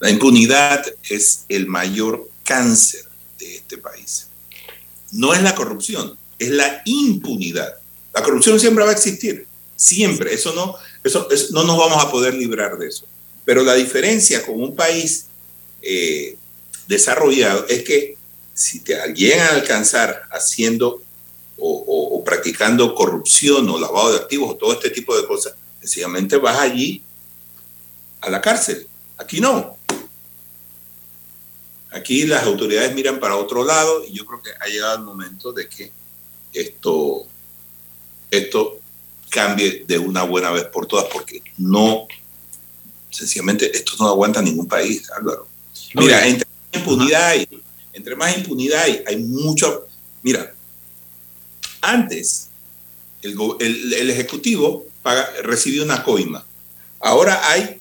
La 0.00 0.10
impunidad 0.10 0.84
es 1.08 1.46
el 1.48 1.66
mayor 1.66 2.28
cáncer 2.44 3.04
de 3.38 3.56
este 3.56 3.78
país. 3.78 4.26
No 5.10 5.32
es 5.32 5.42
la 5.42 5.54
corrupción, 5.54 6.18
es 6.38 6.50
la 6.50 6.82
impunidad. 6.84 7.77
La 8.18 8.24
corrupción 8.24 8.58
siempre 8.58 8.82
va 8.82 8.90
a 8.90 8.94
existir, 8.94 9.46
siempre. 9.76 10.34
Eso 10.34 10.52
no, 10.52 10.74
eso, 11.04 11.28
no 11.52 11.62
nos 11.62 11.78
vamos 11.78 12.04
a 12.04 12.10
poder 12.10 12.34
librar 12.34 12.76
de 12.76 12.88
eso. 12.88 13.06
Pero 13.44 13.62
la 13.62 13.74
diferencia 13.74 14.44
con 14.44 14.60
un 14.60 14.74
país 14.74 15.26
eh, 15.82 16.36
desarrollado 16.88 17.64
es 17.68 17.84
que 17.84 18.16
si 18.54 18.80
te 18.80 19.00
alguien 19.00 19.38
a 19.38 19.50
alcanzar 19.50 20.22
haciendo 20.32 21.00
o, 21.60 22.24
practicando 22.24 22.92
corrupción 22.92 23.70
o 23.70 23.78
lavado 23.78 24.10
de 24.10 24.18
activos 24.18 24.50
o 24.50 24.56
todo 24.56 24.72
este 24.72 24.90
tipo 24.90 25.16
de 25.16 25.24
cosas, 25.24 25.54
sencillamente 25.78 26.38
vas 26.38 26.58
allí 26.58 27.00
a 28.20 28.30
la 28.30 28.40
cárcel. 28.40 28.88
Aquí 29.16 29.40
no. 29.40 29.78
Aquí 31.92 32.26
las 32.26 32.42
autoridades 32.42 32.92
miran 32.96 33.20
para 33.20 33.36
otro 33.36 33.64
lado 33.64 34.04
y 34.04 34.12
yo 34.12 34.26
creo 34.26 34.42
que 34.42 34.50
ha 34.58 34.66
llegado 34.66 34.96
el 34.96 35.04
momento 35.04 35.52
de 35.52 35.68
que 35.68 35.92
esto, 36.52 37.27
esto 38.30 38.80
cambie 39.30 39.84
de 39.86 39.98
una 39.98 40.22
buena 40.22 40.50
vez 40.50 40.64
por 40.64 40.86
todas, 40.86 41.06
porque 41.12 41.42
no, 41.56 42.06
sencillamente, 43.10 43.76
esto 43.76 43.92
no 43.98 44.08
aguanta 44.08 44.42
ningún 44.42 44.66
país, 44.66 45.10
Álvaro. 45.10 45.46
Mira, 45.94 46.26
entre 46.26 46.46
impunidad 46.72 47.28
hay, 47.28 47.48
entre 47.92 48.16
más 48.16 48.36
impunidad 48.36 48.82
hay, 48.82 49.02
hay 49.06 49.16
mucho. 49.16 49.86
Mira, 50.22 50.54
antes 51.80 52.48
el, 53.22 54.10
Ejecutivo 54.10 54.86
paga, 55.02 55.28
recibía 55.42 55.82
una 55.82 56.02
coima. 56.02 56.44
Ahora 57.00 57.50
hay 57.50 57.80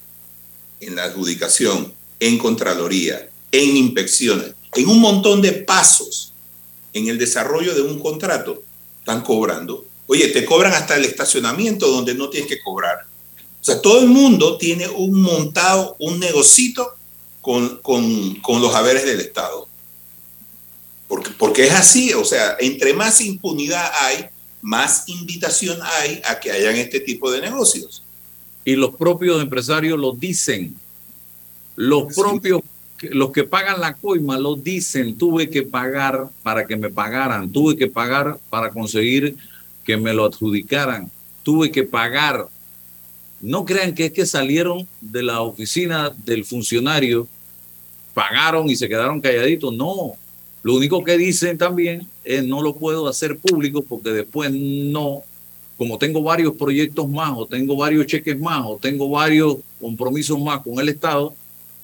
en 0.79 0.95
la 0.95 1.05
adjudicación, 1.05 1.93
en 2.19 2.37
Contraloría, 2.37 3.29
en 3.51 3.77
inspecciones, 3.77 4.53
en 4.75 4.87
un 4.87 4.99
montón 4.99 5.41
de 5.41 5.53
pasos 5.53 6.33
en 6.93 7.07
el 7.07 7.17
desarrollo 7.17 7.75
de 7.75 7.81
un 7.81 7.99
contrato, 7.99 8.63
están 8.99 9.21
cobrando. 9.21 9.85
Oye, 10.07 10.29
te 10.29 10.45
cobran 10.45 10.73
hasta 10.73 10.95
el 10.95 11.05
estacionamiento 11.05 11.87
donde 11.87 12.15
no 12.15 12.29
tienes 12.29 12.49
que 12.49 12.61
cobrar. 12.61 13.05
O 13.61 13.63
sea, 13.63 13.81
todo 13.81 14.01
el 14.01 14.07
mundo 14.07 14.57
tiene 14.57 14.87
un 14.87 15.21
montado, 15.21 15.95
un 15.99 16.19
negocito 16.19 16.95
con, 17.41 17.77
con 17.77 18.61
los 18.61 18.73
haberes 18.73 19.05
del 19.05 19.19
Estado. 19.19 19.67
Porque, 21.07 21.31
porque 21.37 21.67
es 21.67 21.73
así, 21.73 22.13
o 22.13 22.25
sea, 22.25 22.57
entre 22.59 22.93
más 22.93 23.21
impunidad 23.21 23.89
hay, 24.01 24.25
más 24.61 25.07
invitación 25.07 25.79
hay 25.81 26.21
a 26.25 26.39
que 26.39 26.51
hayan 26.51 26.75
este 26.75 26.99
tipo 26.99 27.31
de 27.31 27.41
negocios. 27.41 28.03
Y 28.65 28.75
los 28.75 28.95
propios 28.95 29.41
empresarios 29.41 29.97
lo 29.97 30.11
dicen. 30.11 30.75
Los 31.77 32.13
propios, 32.13 32.61
los 33.01 33.31
que 33.31 33.45
pagan 33.45 33.79
la 33.79 33.93
coima 33.93 34.37
lo 34.37 34.55
dicen. 34.57 35.17
Tuve 35.17 35.49
que 35.49 35.63
pagar 35.63 36.29
para 36.43 36.65
que 36.65 36.75
me 36.75 36.89
pagaran. 36.89 37.49
Tuve 37.49 37.77
que 37.77 37.87
pagar 37.87 38.37
para 38.49 38.71
conseguir 38.71 39.37
que 39.87 39.95
me 39.95 40.13
lo 40.13 40.25
adjudicaran. 40.25 41.09
Tuve 41.43 41.71
que 41.71 41.83
pagar. 41.83 42.49
No 43.39 43.63
crean 43.63 43.95
que 43.95 44.07
es 44.07 44.11
que 44.11 44.25
salieron 44.25 44.85
de 44.99 45.23
la 45.23 45.41
oficina 45.41 46.11
del 46.25 46.43
funcionario, 46.43 47.25
pagaron 48.13 48.69
y 48.69 48.75
se 48.75 48.89
quedaron 48.89 49.21
calladitos. 49.21 49.73
No, 49.73 50.15
lo 50.61 50.75
único 50.75 51.05
que 51.05 51.17
dicen 51.17 51.57
también 51.57 52.05
es 52.25 52.45
no 52.45 52.61
lo 52.61 52.75
puedo 52.75 53.07
hacer 53.07 53.37
público 53.37 53.81
porque 53.81 54.09
después 54.09 54.51
no, 54.51 55.23
como 55.77 55.97
tengo 55.97 56.21
varios 56.21 56.53
proyectos 56.55 57.07
más 57.07 57.31
o 57.37 57.45
tengo 57.45 57.77
varios 57.77 58.07
cheques 58.07 58.37
más 58.37 58.63
o 58.65 58.77
tengo 58.81 59.09
varios 59.09 59.57
compromisos 59.79 60.37
más 60.37 60.61
con 60.63 60.79
el 60.79 60.89
Estado, 60.89 61.33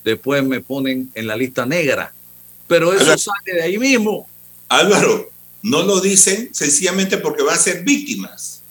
después 0.03 0.43
me 0.43 0.59
ponen 0.59 1.09
en 1.15 1.27
la 1.27 1.37
lista 1.37 1.65
negra. 1.65 2.13
Pero 2.67 2.91
eso 2.91 3.17
sale 3.17 3.53
de 3.53 3.61
ahí 3.61 3.77
mismo. 3.77 4.27
Álvaro, 4.67 5.29
no 5.63 5.81
lo 5.81 6.01
dicen 6.01 6.49
sencillamente 6.53 7.17
porque 7.17 7.41
van 7.41 7.55
a 7.55 7.61
ser 7.61 7.83
víctimas. 7.83 8.61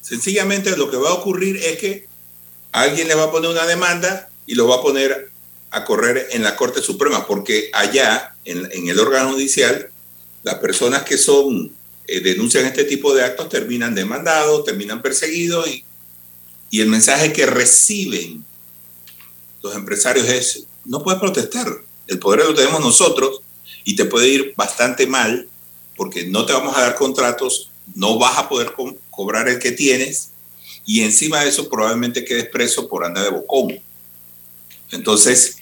Sencillamente 0.00 0.76
lo 0.76 0.90
que 0.90 0.96
va 0.96 1.10
a 1.10 1.14
ocurrir 1.14 1.56
es 1.58 1.78
que 1.78 2.08
alguien 2.72 3.06
le 3.06 3.14
va 3.14 3.24
a 3.24 3.30
poner 3.30 3.50
una 3.50 3.66
demanda 3.66 4.28
y 4.46 4.54
lo 4.54 4.66
va 4.66 4.76
a 4.76 4.82
poner 4.82 5.30
a 5.70 5.84
correr 5.84 6.28
en 6.32 6.42
la 6.42 6.56
Corte 6.56 6.80
Suprema, 6.80 7.26
porque 7.26 7.70
allá, 7.72 8.34
en, 8.44 8.88
el 8.88 8.98
órgano 8.98 9.32
judicial, 9.32 9.90
las 10.42 10.56
personas 10.56 11.02
que 11.02 11.18
son, 11.18 11.72
eh, 12.06 12.20
denuncian 12.20 12.64
este 12.64 12.84
tipo 12.84 13.14
de 13.14 13.24
actos 13.24 13.48
terminan 13.48 13.94
demandados, 13.94 14.64
terminan 14.64 15.02
perseguidos 15.02 15.68
y, 15.68 15.84
y 16.70 16.80
el 16.80 16.88
mensaje 16.88 17.32
que 17.32 17.46
reciben 17.46 18.44
los 19.62 19.74
empresarios 19.74 20.28
es, 20.28 20.66
no 20.84 21.02
puedes 21.02 21.20
protestar, 21.20 21.66
el 22.06 22.18
poder 22.18 22.44
lo 22.44 22.54
tenemos 22.54 22.80
nosotros 22.80 23.40
y 23.84 23.96
te 23.96 24.04
puede 24.04 24.28
ir 24.28 24.54
bastante 24.56 25.06
mal 25.06 25.48
porque 25.96 26.26
no 26.26 26.46
te 26.46 26.52
vamos 26.52 26.76
a 26.76 26.82
dar 26.82 26.94
contratos, 26.94 27.70
no 27.94 28.18
vas 28.18 28.38
a 28.38 28.48
poder 28.48 28.72
cobrar 29.10 29.48
el 29.48 29.58
que 29.58 29.72
tienes 29.72 30.30
y 30.86 31.00
encima 31.00 31.40
de 31.40 31.48
eso 31.48 31.68
probablemente 31.68 32.24
quedes 32.24 32.48
preso 32.48 32.88
por 32.88 33.04
andar 33.04 33.24
de 33.24 33.30
bocón. 33.30 33.80
Entonces, 34.90 35.56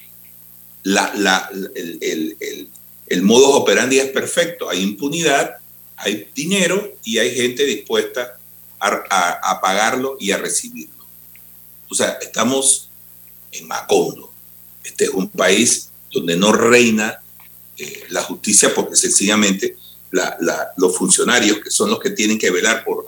la, 0.82 1.48
el, 1.74 1.98
el, 2.00 2.68
el, 3.06 3.22
modus 3.22 3.54
operandi 3.54 3.98
es 3.98 4.10
perfecto. 4.10 4.68
Hay 4.68 4.82
impunidad, 4.82 5.56
hay 5.96 6.28
dinero 6.34 6.92
y 7.04 7.18
hay 7.18 7.34
gente 7.34 7.64
dispuesta 7.64 8.36
a, 8.80 9.50
a, 9.50 9.60
pagarlo 9.60 10.16
y 10.18 10.32
a 10.32 10.38
recibirlo. 10.38 11.06
O 11.88 11.94
sea, 11.94 12.18
estamos 12.20 12.90
en 13.52 13.68
Macondo. 13.68 14.32
Este 14.82 15.04
es 15.04 15.10
un 15.10 15.28
país 15.28 15.90
donde 16.10 16.36
no 16.36 16.52
reina 16.52 17.22
eh, 17.78 18.04
la 18.08 18.22
justicia 18.22 18.74
porque 18.74 18.96
sencillamente 18.96 19.76
los 20.76 20.96
funcionarios, 20.96 21.58
que 21.58 21.70
son 21.70 21.90
los 21.90 21.98
que 21.98 22.10
tienen 22.10 22.38
que 22.38 22.50
velar 22.50 22.84
por 22.84 23.04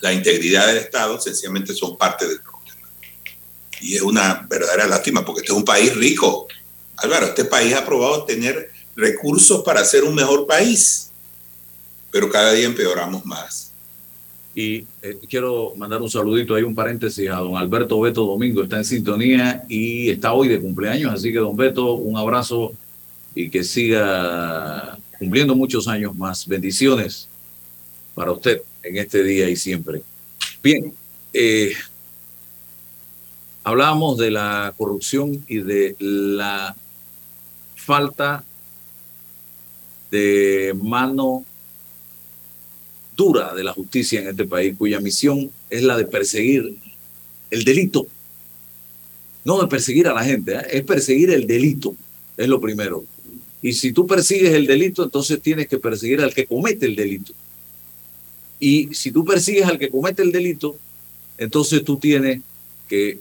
la 0.00 0.12
integridad 0.12 0.66
del 0.68 0.78
Estado, 0.78 1.20
sencillamente 1.20 1.74
son 1.74 1.96
parte 1.96 2.26
del 2.26 2.40
problema. 2.40 2.88
Y 3.80 3.96
es 3.96 4.02
una 4.02 4.46
verdadera 4.48 4.86
lástima 4.86 5.24
porque 5.24 5.40
este 5.40 5.52
es 5.52 5.58
un 5.58 5.64
país 5.64 5.94
rico, 5.94 6.46
Álvaro, 6.96 7.26
este 7.26 7.44
país 7.44 7.74
ha 7.74 7.84
probado 7.84 8.24
tener 8.24 8.70
recursos 8.96 9.62
para 9.64 9.84
ser 9.84 10.04
un 10.04 10.14
mejor 10.14 10.46
país, 10.46 11.10
pero 12.10 12.30
cada 12.30 12.52
día 12.52 12.66
empeoramos 12.66 13.24
más. 13.26 13.72
Y 14.54 14.86
eh, 15.02 15.18
quiero 15.28 15.74
mandar 15.76 16.00
un 16.00 16.08
saludito, 16.08 16.54
hay 16.54 16.62
un 16.62 16.76
paréntesis 16.76 17.28
a 17.28 17.36
don 17.36 17.56
Alberto 17.56 17.98
Beto 17.98 18.24
Domingo, 18.24 18.62
está 18.62 18.76
en 18.76 18.84
sintonía 18.84 19.64
y 19.68 20.10
está 20.10 20.32
hoy 20.32 20.46
de 20.46 20.60
cumpleaños, 20.60 21.12
así 21.12 21.32
que 21.32 21.38
don 21.38 21.56
Beto, 21.56 21.94
un 21.94 22.16
abrazo 22.16 22.72
y 23.34 23.50
que 23.50 23.64
siga 23.64 24.96
cumpliendo 25.24 25.56
muchos 25.56 25.88
años 25.88 26.14
más. 26.14 26.46
Bendiciones 26.46 27.28
para 28.14 28.30
usted 28.30 28.60
en 28.82 28.98
este 28.98 29.22
día 29.22 29.48
y 29.48 29.56
siempre. 29.56 30.02
Bien, 30.62 30.92
eh, 31.32 31.72
hablábamos 33.62 34.18
de 34.18 34.30
la 34.30 34.74
corrupción 34.76 35.42
y 35.48 35.60
de 35.60 35.96
la 35.98 36.76
falta 37.74 38.44
de 40.10 40.76
mano 40.82 41.46
dura 43.16 43.54
de 43.54 43.64
la 43.64 43.72
justicia 43.72 44.20
en 44.20 44.28
este 44.28 44.44
país, 44.44 44.76
cuya 44.76 45.00
misión 45.00 45.50
es 45.70 45.82
la 45.82 45.96
de 45.96 46.04
perseguir 46.04 46.76
el 47.50 47.64
delito. 47.64 48.06
No 49.42 49.58
de 49.58 49.68
perseguir 49.68 50.06
a 50.06 50.12
la 50.12 50.22
gente, 50.22 50.54
¿eh? 50.54 50.66
es 50.70 50.82
perseguir 50.84 51.30
el 51.30 51.46
delito, 51.46 51.96
es 52.36 52.46
lo 52.46 52.60
primero. 52.60 53.06
Y 53.64 53.72
si 53.72 53.94
tú 53.94 54.06
persigues 54.06 54.52
el 54.52 54.66
delito, 54.66 55.02
entonces 55.02 55.40
tienes 55.40 55.68
que 55.68 55.78
perseguir 55.78 56.20
al 56.20 56.34
que 56.34 56.44
comete 56.44 56.84
el 56.84 56.94
delito. 56.94 57.32
Y 58.60 58.92
si 58.92 59.10
tú 59.10 59.24
persigues 59.24 59.64
al 59.64 59.78
que 59.78 59.88
comete 59.88 60.20
el 60.20 60.32
delito, 60.32 60.76
entonces 61.38 61.82
tú 61.82 61.96
tienes 61.96 62.42
que 62.86 63.20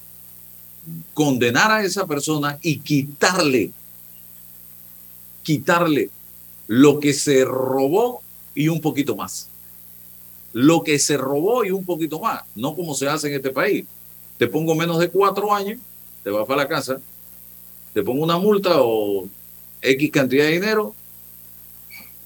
condenar 1.14 1.72
a 1.72 1.86
esa 1.86 2.06
persona 2.06 2.60
y 2.62 2.80
quitarle 2.80 3.72
quitarle 5.44 6.10
lo 6.68 7.00
que 7.00 7.14
se 7.14 7.46
robó 7.46 8.22
y 8.54 8.68
un 8.68 8.82
poquito 8.82 9.16
más. 9.16 9.48
Lo 10.52 10.84
que 10.84 11.00
se 11.00 11.16
robó 11.16 11.64
y 11.64 11.72
un 11.72 11.86
poquito 11.86 12.20
más, 12.20 12.44
no 12.54 12.76
como 12.76 12.96
se 12.96 13.08
hace 13.08 13.30
en 13.30 13.36
este 13.36 13.52
país. 13.52 13.86
Te 14.38 14.48
pongo 14.48 14.76
menos 14.76 15.00
de 15.00 15.10
cuatro 15.10 15.54
años, 15.54 15.80
te 16.22 16.32
vas 16.32 16.46
para 16.46 16.64
la 16.64 16.68
casa, 16.68 17.00
te 17.94 18.04
pongo 18.04 18.26
una 18.26 18.38
multa 18.38 18.82
o 18.82 19.30
X 19.84 20.12
cantidad 20.12 20.46
de 20.46 20.52
dinero 20.52 20.96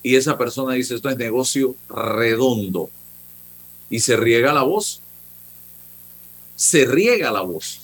y 0.04 0.16
esa 0.16 0.38
persona 0.38 0.74
dice 0.74 0.96
esto 0.96 1.10
es 1.10 1.18
negocio 1.18 1.76
redondo 1.90 2.90
y 3.90 4.00
se 4.00 4.16
riega 4.16 4.54
la 4.54 4.64
voz. 4.64 5.02
Se 6.56 6.86
riega 6.86 7.32
la 7.32 7.42
voz 7.42 7.82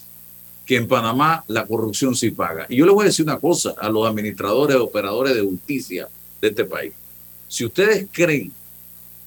que 0.66 0.78
en 0.78 0.88
Panamá 0.88 1.44
la 1.48 1.66
corrupción 1.66 2.16
sí 2.16 2.32
paga. 2.32 2.66
Y 2.70 2.78
yo 2.78 2.86
le 2.86 2.92
voy 2.92 3.04
a 3.04 3.08
decir 3.08 3.26
una 3.26 3.40
cosa 3.40 3.76
a 3.78 3.90
los 3.90 4.08
administradores, 4.08 4.78
operadores 4.78 5.36
de 5.36 5.42
justicia 5.42 6.08
de 6.40 6.48
este 6.48 6.66
país. 6.66 6.94
Si 7.48 7.66
ustedes 7.66 8.08
creen 8.12 8.52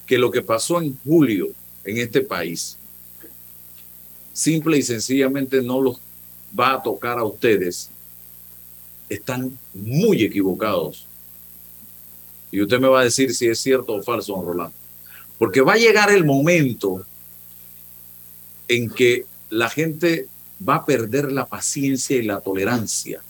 que 0.06 0.18
lo 0.18 0.30
que 0.30 0.42
pasó 0.42 0.80
en 0.80 0.98
julio 1.04 1.48
en 1.84 1.98
este 1.98 2.22
país 2.22 2.76
simple 4.32 4.78
y 4.78 4.82
sencillamente 4.82 5.62
no 5.62 5.80
los 5.80 6.00
va 6.58 6.74
a 6.74 6.82
tocar 6.82 7.18
a 7.18 7.24
ustedes, 7.24 7.90
están 9.08 9.56
muy 9.74 10.22
equivocados. 10.22 11.06
Y 12.50 12.62
usted 12.62 12.78
me 12.78 12.88
va 12.88 13.00
a 13.00 13.04
decir 13.04 13.34
si 13.34 13.46
es 13.46 13.58
cierto 13.58 13.94
o 13.94 14.02
falso, 14.02 14.34
don 14.34 14.46
Rolando. 14.46 14.74
Porque 15.38 15.60
va 15.60 15.74
a 15.74 15.78
llegar 15.78 16.10
el 16.10 16.24
momento 16.24 17.04
en 18.68 18.90
que 18.90 19.26
la 19.50 19.68
gente 19.68 20.26
va 20.66 20.76
a 20.76 20.86
perder 20.86 21.30
la 21.32 21.46
paciencia 21.46 22.16
y 22.16 22.22
la 22.22 22.40
tolerancia 22.40 23.22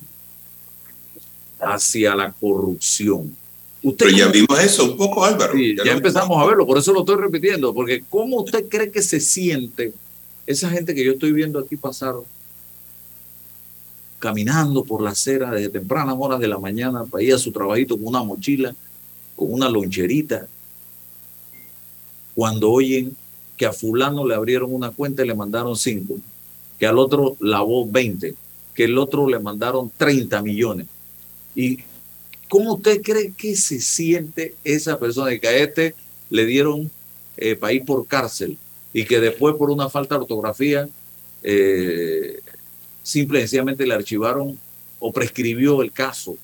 hacia 1.61 2.14
la 2.14 2.33
corrupción. 2.33 3.37
Usted 3.83 4.07
Pero 4.07 4.18
ya 4.18 4.29
vimos 4.29 4.61
eso 4.61 4.85
un 4.85 4.97
poco, 4.97 5.24
Álvaro. 5.24 5.55
ya, 5.57 5.93
empezamos 5.93 6.43
a 6.43 6.47
verlo, 6.47 6.66
por 6.66 6.79
eso 6.79 6.93
lo 6.93 7.01
estoy 7.01 7.16
repitiendo, 7.16 7.72
porque 7.74 8.05
¿cómo 8.09 8.43
usted 8.43 8.68
cree 8.68 8.91
que 8.91 9.03
se 9.03 9.20
siente 9.20 9.93
esa 10.47 10.70
gente 10.70 10.95
que 10.95 11.05
yo 11.05 11.12
estoy 11.12 11.33
viendo 11.33 11.59
aquí 11.59 11.77
pasar 11.77 12.14
caminando 14.19 14.85
por 14.85 15.03
la 15.03 15.11
acera 15.11 15.51
desde 15.51 15.69
tempranas 15.69 16.17
horas 16.19 16.41
de 16.41 16.49
la 16.49 16.59
mañana 16.59 17.05
para 17.05 17.23
ir 17.23 17.35
a 17.35 17.39
su 17.39 17.53
trabajito 17.53 17.97
con 17.97 18.07
una 18.07 18.23
mochila, 18.23 18.75
con 19.35 19.53
una 19.53 19.69
loncherita, 19.69 20.47
cuando 22.35 22.71
oyen 22.71 23.17
que 23.57 23.67
a 23.67 23.73
fulano 23.73 24.27
le 24.27 24.35
abrieron 24.35 24.73
una 24.73 24.91
cuenta 24.91 25.25
y 25.25 25.29
le 25.29 25.35
mandaron 25.35 25.77
cinco? 25.77 26.17
que 26.79 26.87
al 26.87 26.99
otro 26.99 27.37
lavó 27.41 27.87
20, 27.87 28.35
que 28.75 28.85
el 28.85 28.99
otro 28.99 29.29
le 29.29 29.39
mandaron 29.39 29.91
30 29.97 30.43
millones. 30.43 30.87
¿Y 31.55 31.79
cómo 32.49 32.75
usted 32.75 33.01
cree 33.03 33.33
que 33.33 33.57
se 33.57 33.81
siente 33.81 34.55
esa 34.62 34.99
persona 34.99 35.33
y 35.33 35.41
que 35.41 35.49
a 35.49 35.57
este 35.57 35.95
le 36.29 36.45
dieron 36.45 36.91
eh, 37.37 37.57
país 37.57 37.83
por 37.85 38.07
cárcel 38.07 38.59
y 38.93 39.05
que 39.05 39.21
después 39.21 39.57
por 39.57 39.71
una 39.71 39.89
falta 39.89 40.17
de 40.17 40.23
ortografía 40.23 40.89
eh, 41.43 42.41
simple 43.07 43.38
y 43.38 43.42
sencillamente 43.42 43.86
le 43.86 43.94
archivaron 43.94 44.59
o 44.98 45.12
prescribió 45.12 45.80
el 45.80 45.92
caso 45.92 46.36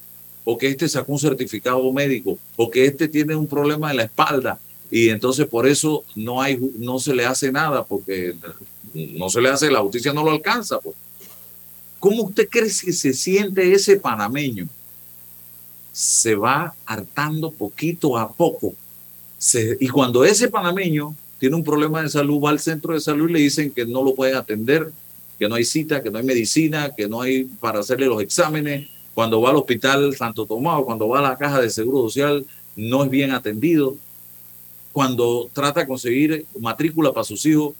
o 0.44 0.56
que 0.56 0.68
este 0.68 0.88
sacó 0.88 1.12
un 1.12 1.18
certificado 1.18 1.92
médico, 1.92 2.38
o 2.56 2.70
que 2.70 2.84
este 2.84 3.06
tiene 3.08 3.36
un 3.36 3.46
problema 3.46 3.90
en 3.90 3.96
la 3.96 4.04
espalda 4.04 4.58
y 4.90 5.08
entonces 5.08 5.46
por 5.46 5.66
eso 5.66 6.04
no 6.14 6.40
hay 6.40 6.56
no 6.76 7.00
se 7.00 7.14
le 7.14 7.26
hace 7.26 7.50
nada 7.50 7.84
porque 7.84 8.34
no 8.94 9.28
se 9.28 9.40
le 9.40 9.48
hace 9.48 9.70
la 9.70 9.80
justicia 9.80 10.12
no 10.12 10.22
lo 10.22 10.30
alcanza 10.30 10.78
pues. 10.78 10.94
¿cómo 11.98 12.24
usted 12.24 12.48
cree 12.48 12.64
que 12.64 12.92
se 12.92 13.12
siente 13.12 13.72
ese 13.72 13.96
panameño? 13.96 14.68
se 15.92 16.34
va 16.34 16.74
hartando 16.86 17.50
poquito 17.50 18.16
a 18.16 18.32
poco 18.32 18.74
y 19.80 19.88
cuando 19.88 20.24
ese 20.24 20.48
panameño 20.48 21.14
tiene 21.38 21.56
un 21.56 21.64
problema 21.64 22.02
de 22.02 22.08
salud 22.08 22.40
va 22.40 22.50
al 22.50 22.60
centro 22.60 22.94
de 22.94 23.00
salud 23.00 23.28
y 23.28 23.32
le 23.32 23.38
dicen 23.40 23.70
que 23.72 23.84
no 23.84 24.02
lo 24.04 24.14
pueden 24.14 24.36
atender 24.36 24.92
que 25.43 25.49
no 25.49 25.57
hay 25.57 25.64
cita, 25.64 26.01
que 26.05 26.09
no 26.09 26.18
hay 26.18 26.24
medicina, 26.24 26.95
que 26.97 27.09
no 27.09 27.20
hay 27.20 27.47
para 27.59 27.80
hacerle 27.80 28.07
los 28.07 28.22
exámenes, 28.22 28.88
cuando 29.12 29.40
va 29.40 29.51
al 29.51 29.57
hospital 29.57 30.14
Santo 30.14 30.47
Tomás, 30.47 30.80
cuando 30.84 31.09
va 31.09 31.18
a 31.18 31.22
la 31.22 31.36
caja 31.36 31.61
de 31.61 31.68
seguro 31.68 32.03
social, 32.03 32.47
no 32.76 33.03
es 33.03 33.11
bien 33.11 33.32
atendido 33.32 33.97
cuando 34.93 35.51
trata 35.53 35.80
de 35.80 35.88
conseguir 35.88 36.47
matrícula 36.61 37.12
para 37.12 37.24
sus 37.24 37.45
hijos, 37.45 37.74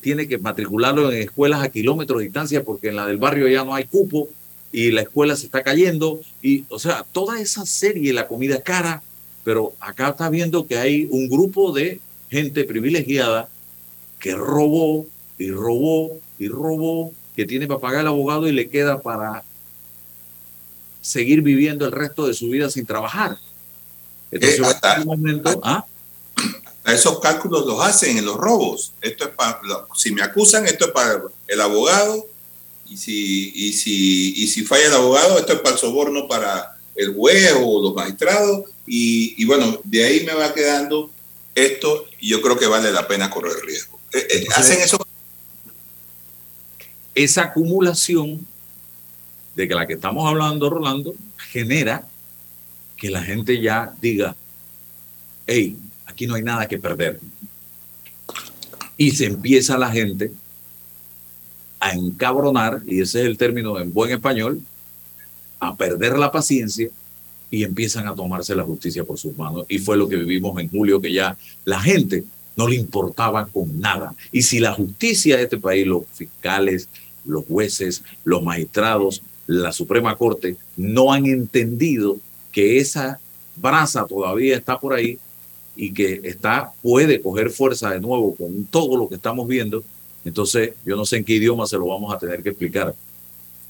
tiene 0.00 0.28
que 0.28 0.38
matricularlo 0.38 1.10
en 1.10 1.22
escuelas 1.22 1.64
a 1.64 1.70
kilómetros 1.70 2.20
de 2.20 2.26
distancia 2.26 2.62
porque 2.62 2.90
en 2.90 2.94
la 2.94 3.06
del 3.08 3.16
barrio 3.16 3.48
ya 3.48 3.64
no 3.64 3.74
hay 3.74 3.82
cupo 3.86 4.28
y 4.70 4.92
la 4.92 5.00
escuela 5.00 5.34
se 5.34 5.46
está 5.46 5.64
cayendo. 5.64 6.20
Y, 6.40 6.66
o 6.68 6.78
sea, 6.78 7.04
toda 7.10 7.40
esa 7.40 7.66
serie, 7.66 8.12
la 8.12 8.28
comida 8.28 8.62
cara, 8.62 9.02
pero 9.42 9.72
acá 9.80 10.10
está 10.10 10.30
viendo 10.30 10.68
que 10.68 10.78
hay 10.78 11.08
un 11.10 11.28
grupo 11.28 11.72
de 11.72 11.98
gente 12.30 12.62
privilegiada 12.62 13.48
que 14.20 14.36
robó 14.36 15.04
y 15.36 15.50
robó 15.50 16.21
y 16.38 16.48
robó, 16.48 17.12
que 17.36 17.46
tiene 17.46 17.66
para 17.66 17.80
pagar 17.80 18.00
el 18.02 18.08
abogado 18.08 18.48
y 18.48 18.52
le 18.52 18.68
queda 18.68 19.00
para 19.00 19.44
seguir 21.00 21.42
viviendo 21.42 21.84
el 21.84 21.92
resto 21.92 22.26
de 22.26 22.34
su 22.34 22.48
vida 22.48 22.70
sin 22.70 22.86
trabajar. 22.86 23.38
Entonces, 24.30 24.60
eh, 24.60 24.64
hasta, 24.64 25.04
momento, 25.04 25.60
¿ah? 25.62 25.84
esos 26.86 27.20
cálculos 27.20 27.66
los 27.66 27.80
hacen 27.80 28.18
en 28.18 28.24
los 28.24 28.36
robos. 28.36 28.92
Esto 29.00 29.24
es 29.24 29.30
para, 29.30 29.60
si 29.94 30.12
me 30.12 30.22
acusan, 30.22 30.66
esto 30.66 30.86
es 30.86 30.90
para 30.92 31.22
el 31.46 31.60
abogado, 31.60 32.26
y 32.88 32.96
si, 32.96 33.52
y 33.54 33.72
si, 33.72 34.42
y 34.42 34.46
si 34.48 34.64
falla 34.64 34.86
el 34.86 34.94
abogado, 34.94 35.38
esto 35.38 35.52
es 35.54 35.60
para 35.60 35.74
el 35.74 35.80
soborno 35.80 36.28
para 36.28 36.76
el 36.94 37.14
juez 37.14 37.54
o 37.62 37.82
los 37.82 37.94
magistrados, 37.94 38.64
y, 38.86 39.34
y 39.42 39.44
bueno, 39.44 39.80
de 39.84 40.04
ahí 40.04 40.24
me 40.24 40.34
va 40.34 40.52
quedando 40.52 41.10
esto, 41.54 42.06
y 42.20 42.28
yo 42.30 42.42
creo 42.42 42.58
que 42.58 42.66
vale 42.66 42.92
la 42.92 43.06
pena 43.06 43.30
correr 43.30 43.54
riesgo. 43.64 43.98
Eh, 44.12 44.26
eh, 44.30 44.46
hacen 44.54 44.80
eso. 44.80 45.01
Esa 47.14 47.44
acumulación 47.44 48.46
de 49.54 49.68
que 49.68 49.74
la 49.74 49.86
que 49.86 49.94
estamos 49.94 50.26
hablando, 50.26 50.70
Rolando, 50.70 51.14
genera 51.36 52.06
que 52.96 53.10
la 53.10 53.22
gente 53.22 53.60
ya 53.60 53.92
diga, 54.00 54.36
hey, 55.46 55.76
aquí 56.06 56.26
no 56.26 56.34
hay 56.34 56.42
nada 56.42 56.66
que 56.66 56.78
perder. 56.78 57.20
Y 58.96 59.10
se 59.10 59.26
empieza 59.26 59.76
la 59.76 59.90
gente 59.90 60.32
a 61.80 61.90
encabronar, 61.90 62.82
y 62.86 63.00
ese 63.00 63.20
es 63.20 63.26
el 63.26 63.36
término 63.36 63.78
en 63.78 63.92
buen 63.92 64.12
español, 64.12 64.60
a 65.58 65.76
perder 65.76 66.18
la 66.18 66.30
paciencia 66.30 66.88
y 67.50 67.64
empiezan 67.64 68.08
a 68.08 68.14
tomarse 68.14 68.54
la 68.54 68.62
justicia 68.62 69.04
por 69.04 69.18
sus 69.18 69.36
manos. 69.36 69.66
Y 69.68 69.78
fue 69.78 69.96
lo 69.96 70.08
que 70.08 70.16
vivimos 70.16 70.58
en 70.60 70.70
julio, 70.70 71.00
que 71.00 71.12
ya 71.12 71.36
la 71.64 71.80
gente 71.80 72.24
no 72.56 72.68
le 72.68 72.76
importaba 72.76 73.46
con 73.46 73.80
nada. 73.80 74.14
Y 74.30 74.42
si 74.42 74.58
la 74.58 74.72
justicia 74.72 75.36
de 75.36 75.44
este 75.44 75.58
país, 75.58 75.86
los 75.86 76.04
fiscales, 76.12 76.88
los 77.24 77.44
jueces, 77.46 78.02
los 78.24 78.42
magistrados, 78.42 79.22
la 79.46 79.72
Suprema 79.72 80.16
Corte, 80.16 80.56
no 80.76 81.12
han 81.12 81.26
entendido 81.26 82.18
que 82.52 82.78
esa 82.78 83.20
brasa 83.56 84.06
todavía 84.06 84.56
está 84.56 84.78
por 84.78 84.94
ahí, 84.94 85.18
y 85.76 85.92
que 85.92 86.20
está, 86.24 86.72
puede 86.82 87.20
coger 87.20 87.50
fuerza 87.50 87.90
de 87.90 88.00
nuevo 88.00 88.34
con 88.34 88.64
todo 88.66 88.96
lo 88.96 89.08
que 89.08 89.14
estamos 89.14 89.48
viendo, 89.48 89.82
entonces 90.24 90.72
yo 90.84 90.96
no 90.96 91.06
sé 91.06 91.18
en 91.18 91.24
qué 91.24 91.34
idioma 91.34 91.66
se 91.66 91.76
lo 91.76 91.86
vamos 91.86 92.14
a 92.14 92.18
tener 92.18 92.42
que 92.42 92.50
explicar, 92.50 92.94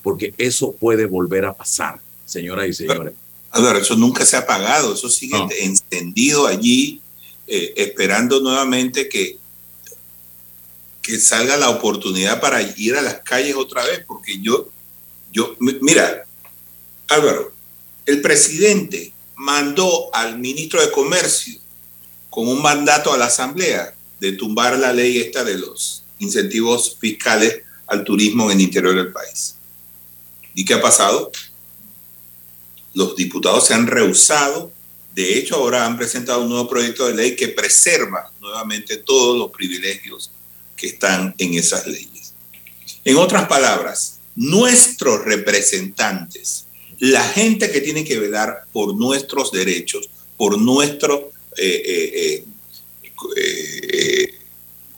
porque 0.03 0.35
eso 0.37 0.73
puede 0.73 1.07
volver 1.07 1.45
a 1.45 1.55
pasar, 1.55 2.01
señoras 2.25 2.69
y 2.69 2.73
señores. 2.73 3.15
ver, 3.61 3.77
eso 3.77 3.97
nunca 3.97 4.27
se 4.27 4.37
ha 4.37 4.41
apagado, 4.41 4.95
eso 4.95 5.09
sigue 5.09 5.37
encendido 5.61 6.47
allí, 6.47 7.01
eh, 7.47 7.75
esperando 7.77 8.41
nuevamente 8.41 9.09
que, 9.09 9.39
que 11.03 11.19
salga 11.19 11.57
la 11.57 11.71
oportunidad 11.71 12.41
para 12.41 12.63
ir 12.63 12.95
a 12.95 13.03
las 13.03 13.21
calles 13.21 13.57
otra 13.57 13.85
vez, 13.85 14.05
porque 14.07 14.41
yo, 14.41 14.69
yo, 15.33 15.57
mira, 15.59 16.25
Álvaro, 17.09 17.53
el 18.07 18.23
presidente 18.23 19.13
mandó 19.35 20.15
al 20.15 20.39
ministro 20.39 20.81
de 20.81 20.93
Comercio 20.93 21.59
con 22.31 22.49
un 22.49 22.63
mandato 22.63 23.13
a 23.13 23.19
la 23.19 23.27
Asamblea 23.27 23.95
de 24.21 24.33
tumbar 24.33 24.79
la 24.79 24.93
ley 24.93 25.19
esta 25.19 25.43
de 25.43 25.59
los 25.59 26.05
incentivos 26.21 26.97
fiscales 26.99 27.63
al 27.89 28.05
turismo 28.05 28.51
en 28.51 28.59
el 28.59 28.65
interior 28.65 28.95
del 28.95 29.13
país. 29.13 29.57
¿Y 30.55 30.65
qué 30.65 30.75
ha 30.75 30.81
pasado? 30.81 31.33
Los 32.95 33.17
diputados 33.17 33.67
se 33.67 33.75
han 33.75 33.87
rehusado, 33.89 34.71
de 35.15 35.39
hecho 35.39 35.57
ahora 35.57 35.85
han 35.85 35.97
presentado 35.97 36.43
un 36.43 36.51
nuevo 36.51 36.69
proyecto 36.69 37.07
de 37.07 37.15
ley 37.15 37.37
que 37.37 37.49
preserva 37.49 38.31
nuevamente 38.41 38.99
todos 38.99 39.37
los 39.37 39.51
privilegios 39.51 40.31
que 40.83 40.89
están 40.89 41.33
en 41.39 41.55
esas 41.55 41.87
leyes. 41.87 42.35
En 43.05 43.17
otras 43.17 43.47
palabras, 43.47 44.19
nuestros 44.35 45.25
representantes, 45.25 46.67
la 46.99 47.23
gente 47.23 47.71
que 47.71 47.81
tiene 47.81 48.03
que 48.03 48.19
velar 48.19 48.65
por 48.73 48.97
nuestros 48.97 49.53
derechos, 49.53 50.11
por 50.37 50.61
nuestro 50.61 51.31
eh, 51.57 51.83
eh, 51.87 52.45
eh, 53.37 54.35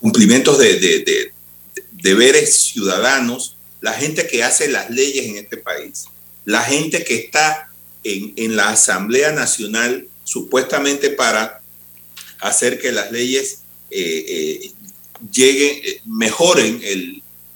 cumplimientos 0.01 0.57
de, 0.57 1.33
deberes 1.93 2.55
ciudadanos, 2.55 3.59
la 3.83 3.93
gente 3.93 4.27
que 4.27 4.43
hace 4.43 4.69
las 4.69 4.89
leyes 4.89 5.27
en 5.27 5.37
este 5.37 5.59
país, 5.59 6.07
la 6.47 6.63
gente 6.63 7.05
que 7.05 7.17
está 7.17 7.69
en, 8.05 8.57
la 8.57 8.71
Asamblea 8.71 9.33
Nacional 9.33 10.09
supuestamente 10.25 11.11
para 11.11 11.61
hacer 12.41 12.81
que 12.81 12.91
las 12.91 13.13
leyes 13.13 13.59
lleguen, 15.33 15.83
mejoren 16.05 16.81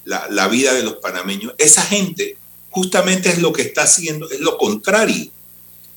la, 0.04 0.28
la, 0.30 0.48
vida 0.48 0.74
de 0.74 0.82
los 0.82 0.94
panameños. 0.96 1.54
Esa 1.58 1.82
gente 1.82 2.36
justamente 2.70 3.28
es 3.28 3.38
lo 3.38 3.52
que 3.52 3.62
está 3.62 3.82
haciendo, 3.82 4.30
es 4.30 4.40
lo 4.40 4.58
contrario. 4.58 5.30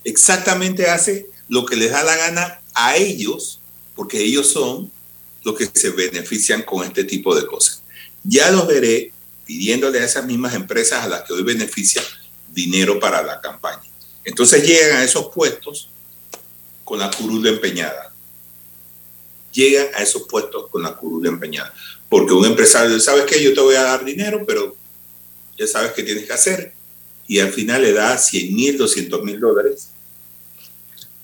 Exactamente 0.04 0.90
hace 0.90 1.28
lo 1.48 1.66
que 1.66 1.76
les 1.76 1.92
da 1.92 2.04
la 2.04 2.16
gana 2.16 2.62
a 2.74 2.96
ellos, 2.96 3.60
porque 3.96 4.20
ellos 4.22 4.48
son 4.48 4.92
los 5.44 5.56
que 5.56 5.70
se 5.74 5.90
benefician 5.90 6.64
con 6.64 6.86
este 6.86 7.04
tipo 7.04 7.36
de 7.36 7.46
cosas. 7.46 7.82
Ya 8.24 8.52
los 8.52 8.68
veré 8.68 9.12
pidiéndole 9.46 10.00
a 10.00 10.06
esas 10.06 10.26
mismas 10.26 10.54
empresas 10.54 11.04
a 11.04 11.08
las 11.08 11.24
que 11.24 11.34
hoy 11.34 11.44
benefician 11.44 12.06
dinero 12.54 13.00
para 13.00 13.22
la 13.24 13.42
campaña. 13.42 13.84
Entonces 14.24 14.66
llegan 14.66 14.98
a 14.98 15.04
esos 15.04 15.28
puestos 15.34 15.90
con 16.84 17.00
la 17.00 17.10
curul 17.12 17.46
empeñada. 17.48 18.11
Llegan 19.52 19.88
a 19.96 20.04
esos 20.04 20.24
puestos 20.24 20.70
con 20.70 20.84
la 20.84 20.96
curul 20.96 21.26
empeñada. 21.28 21.74
Porque 22.10 22.34
un 22.34 22.46
empresario, 22.46 23.00
¿sabes 23.00 23.26
qué? 23.26 23.42
Yo 23.44 23.54
te 23.54 23.62
voy 23.62 23.76
a 23.76 23.84
dar 23.84 24.06
dinero, 24.06 24.46
pero 24.46 24.76
ya 25.58 25.68
sabes 25.68 25.92
qué 25.92 26.04
tienes 26.04 26.26
que 26.26 26.34
hacer. 26.34 26.74
Y 27.28 27.40
al 27.40 27.52
final 27.52 27.82
le 27.82 27.94
da 27.94 28.18
100 28.18 28.56
mil, 28.56 28.78
200 28.78 29.24
mil 29.24 29.40
dólares 29.40 29.90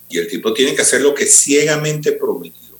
y 0.08 0.18
el 0.18 0.26
tipo 0.26 0.52
tiene 0.54 0.74
que 0.74 0.82
hacer 0.82 1.02
lo 1.02 1.14
que 1.14 1.26
ciegamente 1.26 2.12
prometido. 2.12 2.78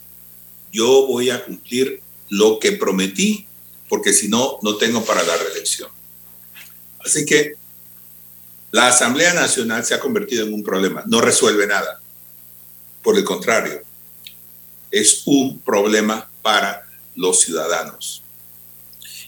Yo 0.73 1.07
voy 1.07 1.31
a 1.31 1.45
cumplir 1.45 2.01
lo 2.31 2.59
que 2.59 2.73
prometí, 2.73 3.47
porque 3.89 4.13
si 4.13 4.29
no, 4.29 4.59
no 4.63 4.77
tengo 4.77 5.05
para 5.05 5.23
la 5.23 5.37
reelección. 5.37 5.91
Así 7.05 7.25
que 7.25 7.55
la 8.71 8.89
Asamblea 8.89 9.35
Nacional 9.35 9.85
se 9.85 9.95
ha 9.95 10.01
convertido 10.01 10.47
en 10.47 10.55
un 10.55 10.63
problema. 10.63 11.05
No 11.07 11.21
resuelve 11.21 11.67
nada. 11.67 12.01
Por 13.03 13.17
el 13.17 13.25
contrario, 13.25 13.83
es 14.91 15.23
un 15.27 15.61
problema 15.61 16.31
para 16.43 16.89
los 17.15 17.41
ciudadanos. 17.41 18.23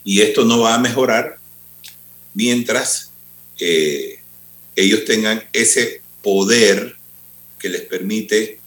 Y 0.05 0.21
esto 0.21 0.45
no 0.45 0.61
va 0.61 0.75
a 0.75 0.79
mejorar 0.79 1.39
mientras 2.35 3.11
eh, 3.59 4.21
ellos 4.77 5.05
tengan 5.05 5.43
ese 5.53 6.01
poder 6.23 6.97
que 7.59 7.69
les 7.69 7.83
permite 7.83 8.61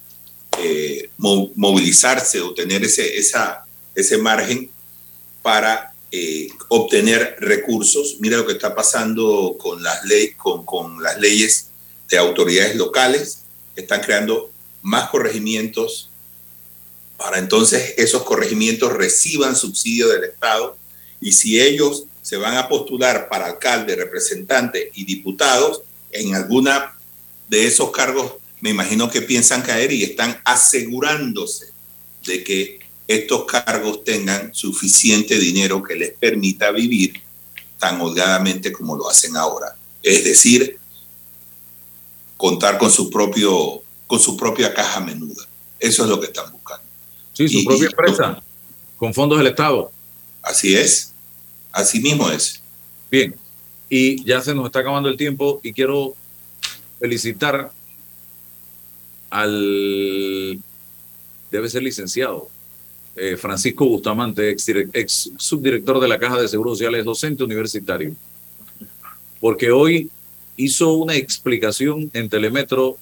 eh, 0.60 1.10
movilizarse 1.18 2.40
o 2.42 2.54
tener 2.54 2.84
ese, 2.84 3.18
ese 3.96 4.18
margen 4.18 4.70
para 5.42 5.94
eh, 6.12 6.48
obtener 6.68 7.38
recursos. 7.40 8.18
Mira 8.20 8.38
lo 8.38 8.46
que 8.46 8.54
está 8.54 8.76
pasando 8.76 9.58
con 9.60 9.82
las, 9.82 10.06
ley, 10.06 10.34
con, 10.34 10.64
con 10.64 11.02
las 11.02 11.20
leyes 11.20 11.70
de 12.10 12.18
autoridades 12.18 12.76
locales. 12.76 13.40
Están 13.76 14.02
creando 14.02 14.52
más 14.84 15.10
corregimientos 15.10 16.12
para 17.24 17.40
entonces 17.40 17.94
esos 17.96 18.24
corregimientos 18.24 18.92
reciban 18.92 19.56
subsidio 19.56 20.10
del 20.10 20.26
Estado 20.26 20.78
y 21.22 21.32
si 21.32 21.58
ellos 21.58 22.04
se 22.22 22.36
van 22.36 22.58
a 22.58 22.68
postular 22.68 23.30
para 23.30 23.46
alcalde, 23.46 23.96
representante 23.96 24.92
y 24.94 25.06
diputados 25.06 25.84
en 26.12 26.36
alguna 26.36 26.98
de 27.48 27.66
esos 27.66 27.92
cargos 27.92 28.34
me 28.60 28.72
imagino 28.72 29.10
que 29.10 29.22
piensan 29.22 29.62
caer 29.62 29.94
y 29.94 30.04
están 30.04 30.42
asegurándose 30.44 31.68
de 32.26 32.44
que 32.44 32.80
estos 33.08 33.46
cargos 33.46 34.04
tengan 34.04 34.54
suficiente 34.54 35.40
dinero 35.40 35.82
que 35.82 35.96
les 35.96 36.12
permita 36.12 36.72
vivir 36.72 37.22
tan 37.80 38.02
holgadamente 38.02 38.74
como 38.74 38.98
lo 38.98 39.10
hacen 39.10 39.38
ahora. 39.38 39.78
Es 40.02 40.26
decir, 40.26 40.78
contar 42.36 42.78
con 42.78 42.92
su 42.92 43.10
propio 43.10 43.82
con 44.08 44.20
su 44.20 44.36
propia 44.36 44.74
caja 44.74 45.00
menuda. 45.00 45.48
Eso 45.80 46.04
es 46.04 46.10
lo 46.10 46.20
que 46.20 46.28
están 46.28 46.52
buscando. 46.52 46.83
Sí, 47.34 47.50
su 47.50 47.66
propia 47.66 47.88
empresa, 47.88 48.44
con 48.98 49.14
fondos 49.14 49.40
del 49.40 49.48
Estado. 49.48 49.92
Así 50.42 50.76
es. 50.76 51.14
Así 51.72 52.00
mismo 52.00 52.30
es. 52.30 52.62
Bien. 53.10 53.36
Y 53.90 54.24
ya 54.24 54.42
se 54.42 54.54
nos 54.54 54.68
está 54.68 54.80
acabando 54.80 55.10
el 55.10 55.18
tiempo 55.18 55.60
y 55.64 55.74
quiero 55.74 56.16
felicitar 57.00 57.72
al, 59.30 60.60
debe 61.52 61.70
ser 61.70 61.84
licenciado, 61.84 62.50
eh, 63.16 63.36
Francisco 63.38 63.86
Bustamante, 63.86 64.52
ex, 64.52 64.70
ex, 64.94 65.32
subdirector 65.38 66.00
de 66.00 66.08
la 66.08 66.20
Caja 66.20 66.40
de 66.40 66.48
Seguros 66.48 66.78
Sociales, 66.78 67.04
docente 67.04 67.44
universitario, 67.44 68.16
porque 69.40 69.72
hoy 69.72 70.10
hizo 70.56 70.94
una 70.94 71.16
explicación 71.16 72.10
en 72.14 72.30
Telemetro 72.30 72.98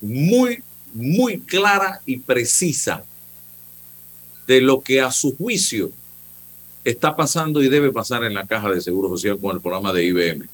muy, 0.00 0.62
muy 0.98 1.40
clara 1.40 2.00
y 2.04 2.18
precisa 2.18 3.04
de 4.46 4.60
lo 4.60 4.80
que 4.80 5.00
a 5.00 5.10
su 5.12 5.36
juicio 5.36 5.90
está 6.84 7.14
pasando 7.14 7.62
y 7.62 7.68
debe 7.68 7.92
pasar 7.92 8.24
en 8.24 8.34
la 8.34 8.46
Caja 8.46 8.70
de 8.70 8.80
Seguro 8.80 9.08
Social 9.08 9.38
con 9.38 9.54
el 9.54 9.62
programa 9.62 9.92
de 9.92 10.04
IBM. 10.04 10.48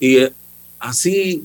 Y 0.00 0.16
eh, 0.18 0.32
así 0.78 1.42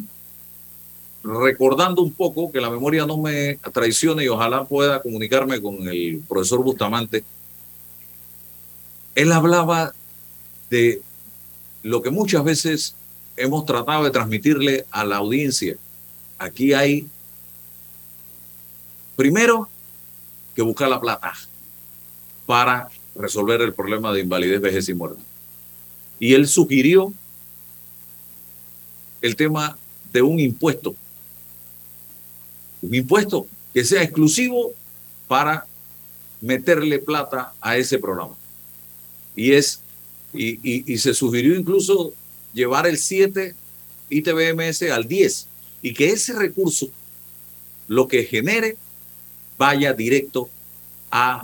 recordando 1.24 2.02
un 2.02 2.12
poco 2.12 2.52
que 2.52 2.62
la 2.62 2.70
memoria 2.70 3.06
no 3.06 3.18
me 3.18 3.58
traicione 3.74 4.24
y 4.24 4.28
ojalá 4.28 4.66
pueda 4.66 5.02
comunicarme 5.02 5.62
con 5.62 5.88
el 5.88 6.22
profesor 6.28 6.64
Bustamante, 6.64 7.24
él 9.16 9.32
hablaba 9.32 9.94
de 10.70 11.02
lo 11.84 12.02
que 12.02 12.10
muchas 12.10 12.44
veces 12.44 12.96
hemos 13.36 13.66
tratado 13.66 14.04
de 14.04 14.12
transmitirle 14.12 14.86
a 14.92 15.04
la 15.04 15.18
audiencia. 15.18 15.76
Aquí 16.38 16.74
hay, 16.74 17.08
primero, 19.20 19.68
que 20.56 20.62
buscar 20.62 20.88
la 20.88 21.02
plata 21.02 21.34
para 22.46 22.88
resolver 23.16 23.60
el 23.60 23.74
problema 23.74 24.14
de 24.14 24.22
invalidez, 24.22 24.62
vejez 24.62 24.88
y 24.88 24.94
muerte. 24.94 25.22
Y 26.22 26.36
él 26.36 26.48
sugirió 26.48 27.12
el 29.22 29.36
tema 29.36 29.78
de 30.14 30.22
un 30.22 30.40
impuesto 30.40 30.96
un 32.82 32.96
impuesto 32.96 33.46
que 33.74 33.84
sea 33.84 34.04
exclusivo 34.04 34.72
para 35.28 35.68
meterle 36.40 37.00
plata 37.00 37.54
a 37.60 37.76
ese 37.76 38.00
programa. 38.00 38.38
Y 39.36 39.52
es, 39.52 39.82
y, 40.34 40.94
y, 40.94 40.98
se 40.98 41.14
sugirió 41.14 41.60
incluso 41.60 42.14
llevar 42.54 42.88
el 42.88 42.98
7 42.98 43.54
ITBMS 44.10 44.84
al 44.84 45.10
10 45.10 45.48
y 45.82 45.94
que 45.94 46.08
ese 46.08 46.32
recurso, 46.32 46.88
lo 47.90 48.08
que 48.08 48.24
genere, 48.24 48.78
vaya 49.60 49.92
directo 49.94 50.50
a 51.12 51.44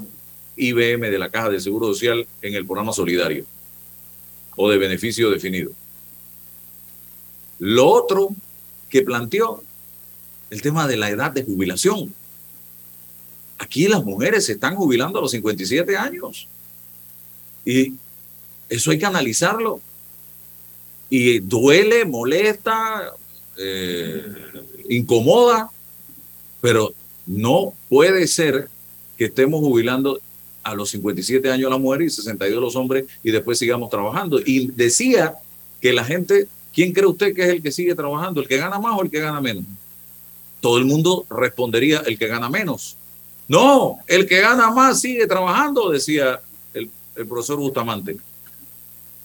IBM 0.55 1.11
de 1.11 1.19
la 1.19 1.29
Caja 1.29 1.49
de 1.49 1.59
Seguro 1.59 1.87
Social 1.87 2.25
en 2.41 2.55
el 2.55 2.65
programa 2.65 2.93
solidario 2.93 3.45
o 4.55 4.69
de 4.69 4.77
beneficio 4.77 5.29
definido. 5.29 5.71
Lo 7.59 7.87
otro 7.87 8.29
que 8.89 9.01
planteó 9.01 9.61
el 10.49 10.61
tema 10.61 10.87
de 10.87 10.95
la 10.95 11.09
edad 11.09 11.31
de 11.31 11.43
jubilación. 11.43 12.13
Aquí 13.57 13.89
las 13.89 14.03
mujeres 14.03 14.45
se 14.45 14.53
están 14.53 14.75
jubilando 14.75 15.19
a 15.19 15.21
los 15.21 15.31
57 15.31 15.97
años. 15.97 16.47
Y 17.65 17.93
eso 18.69 18.91
hay 18.91 18.97
que 18.97 19.05
analizarlo. 19.05 19.81
Y 21.09 21.39
duele, 21.39 22.05
molesta, 22.05 23.13
eh, 23.57 24.23
incomoda, 24.87 25.69
pero 26.61 26.93
no 27.25 27.73
puede 27.89 28.27
ser 28.27 28.69
que 29.17 29.25
estemos 29.25 29.61
jubilando 29.61 30.19
a 30.63 30.73
los 30.73 30.89
57 30.89 31.49
años 31.51 31.69
las 31.69 31.79
mujeres 31.79 32.13
y 32.13 32.15
62 32.17 32.61
los 32.61 32.75
hombres 32.75 33.05
y 33.23 33.31
después 33.31 33.59
sigamos 33.59 33.89
trabajando. 33.89 34.39
Y 34.39 34.67
decía 34.67 35.35
que 35.81 35.93
la 35.93 36.03
gente, 36.03 36.47
¿quién 36.73 36.91
cree 36.91 37.07
usted 37.07 37.33
que 37.33 37.43
es 37.43 37.49
el 37.49 37.61
que 37.61 37.71
sigue 37.71 37.95
trabajando? 37.95 38.41
¿El 38.41 38.47
que 38.47 38.57
gana 38.57 38.79
más 38.79 38.97
o 38.97 39.03
el 39.03 39.09
que 39.09 39.19
gana 39.19 39.39
menos? 39.39 39.63
todo 40.65 40.79
el 40.79 40.85
mundo 40.85 41.27
respondería 41.29 41.99
el 42.07 42.17
que 42.17 42.25
gana 42.25 42.49
menos. 42.49 42.97
No, 43.47 43.99
el 44.07 44.25
que 44.25 44.41
gana 44.41 44.71
más 44.71 44.99
sigue 44.99 45.27
trabajando, 45.27 45.91
decía 45.91 46.41
el, 46.73 46.89
profesor 47.27 47.57
Bustamante. 47.57 48.17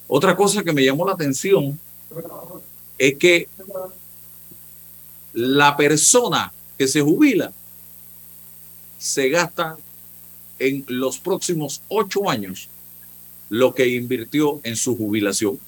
Otra 0.06 0.36
cosa 0.36 0.62
que 0.62 0.74
me 0.74 0.84
llamó 0.84 1.06
la 1.06 1.14
atención 1.14 1.80
es 2.98 3.16
que 3.16 3.48
la 5.32 5.74
persona 5.78 6.52
que 6.76 6.86
se 6.86 7.00
jubila 7.00 7.50
se 9.00 9.30
gasta 9.30 9.78
en 10.58 10.84
los 10.86 11.18
próximos 11.18 11.80
ocho 11.88 12.28
años 12.28 12.68
lo 13.48 13.74
que 13.74 13.88
invirtió 13.88 14.60
en 14.62 14.76
su 14.76 14.94
jubilación. 14.94 15.58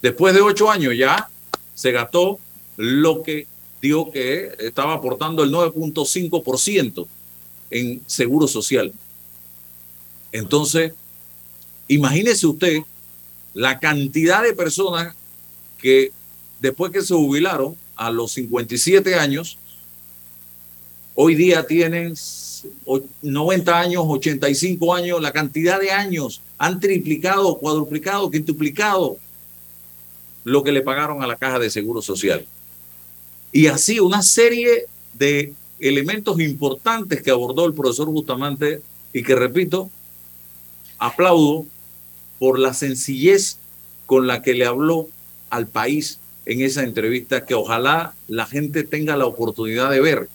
Después 0.00 0.34
de 0.34 0.40
ocho 0.40 0.70
años 0.70 0.94
ya 0.96 1.28
se 1.74 1.92
gastó 1.92 2.38
lo 2.78 3.22
que 3.22 3.46
dijo 3.82 4.10
que 4.10 4.54
estaba 4.58 4.94
aportando 4.94 5.44
el 5.44 5.52
9.5% 5.52 7.06
en 7.70 8.02
seguro 8.06 8.48
social. 8.48 8.92
Entonces, 10.32 10.94
imagínese 11.86 12.46
usted 12.46 12.78
la 13.52 13.78
cantidad 13.78 14.42
de 14.42 14.54
personas 14.54 15.14
que 15.78 16.12
después 16.60 16.90
que 16.90 17.02
se 17.02 17.14
jubilaron 17.14 17.76
a 17.94 18.10
los 18.10 18.32
57 18.32 19.16
años, 19.16 19.58
hoy 21.14 21.34
día 21.34 21.66
tienen 21.66 22.16
90 23.22 23.78
años, 23.78 24.04
85 24.06 24.94
años, 24.94 25.20
la 25.20 25.32
cantidad 25.32 25.80
de 25.80 25.90
años 25.90 26.40
han 26.58 26.80
triplicado, 26.80 27.58
cuadruplicado, 27.58 28.30
quintuplicado 28.30 29.16
lo 30.44 30.62
que 30.62 30.72
le 30.72 30.82
pagaron 30.82 31.22
a 31.22 31.26
la 31.26 31.36
caja 31.36 31.58
de 31.58 31.70
seguro 31.70 32.02
social. 32.02 32.46
Y 33.52 33.66
así 33.66 34.00
una 34.00 34.22
serie 34.22 34.86
de 35.14 35.52
elementos 35.78 36.40
importantes 36.40 37.22
que 37.22 37.30
abordó 37.30 37.66
el 37.66 37.74
profesor 37.74 38.08
Bustamante 38.08 38.82
y 39.12 39.22
que, 39.22 39.34
repito, 39.34 39.90
aplaudo 40.98 41.66
por 42.38 42.58
la 42.58 42.74
sencillez 42.74 43.58
con 44.06 44.26
la 44.26 44.42
que 44.42 44.54
le 44.54 44.66
habló 44.66 45.08
al 45.50 45.66
país 45.66 46.18
en 46.46 46.60
esa 46.60 46.82
entrevista 46.82 47.46
que 47.46 47.54
ojalá 47.54 48.14
la 48.28 48.46
gente 48.46 48.84
tenga 48.84 49.16
la 49.16 49.26
oportunidad 49.26 49.90
de 49.90 50.00
ver 50.00 50.28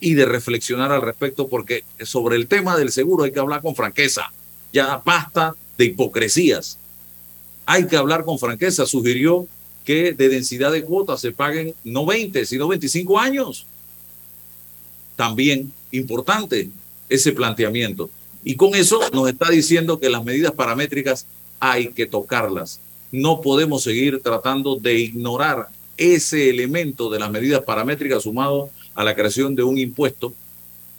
y 0.00 0.14
de 0.14 0.26
reflexionar 0.26 0.92
al 0.92 1.02
respecto, 1.02 1.48
porque 1.48 1.84
sobre 2.02 2.36
el 2.36 2.48
tema 2.48 2.76
del 2.76 2.92
seguro 2.92 3.24
hay 3.24 3.32
que 3.32 3.40
hablar 3.40 3.62
con 3.62 3.74
franqueza. 3.74 4.32
Ya 4.72 5.00
basta 5.04 5.54
de 5.78 5.86
hipocresías. 5.86 6.78
Hay 7.64 7.86
que 7.86 7.96
hablar 7.96 8.24
con 8.24 8.38
franqueza, 8.38 8.86
sugirió 8.86 9.46
que 9.84 10.12
de 10.12 10.28
densidad 10.28 10.72
de 10.72 10.82
cuotas 10.82 11.20
se 11.20 11.32
paguen 11.32 11.74
no 11.84 12.04
20, 12.04 12.44
sino 12.44 12.68
25 12.68 13.18
años. 13.18 13.66
También 15.14 15.72
importante 15.92 16.70
ese 17.08 17.32
planteamiento. 17.32 18.10
Y 18.44 18.56
con 18.56 18.74
eso 18.74 19.00
nos 19.12 19.28
está 19.28 19.50
diciendo 19.50 19.98
que 19.98 20.10
las 20.10 20.24
medidas 20.24 20.52
paramétricas 20.52 21.26
hay 21.58 21.88
que 21.88 22.06
tocarlas. 22.06 22.80
No 23.10 23.40
podemos 23.40 23.82
seguir 23.82 24.20
tratando 24.22 24.76
de 24.76 24.98
ignorar 24.98 25.68
ese 25.96 26.50
elemento 26.50 27.08
de 27.08 27.18
las 27.18 27.30
medidas 27.30 27.62
paramétricas 27.62 28.24
sumado 28.24 28.70
a 28.96 29.04
la 29.04 29.14
creación 29.14 29.54
de 29.54 29.62
un 29.62 29.78
impuesto 29.78 30.34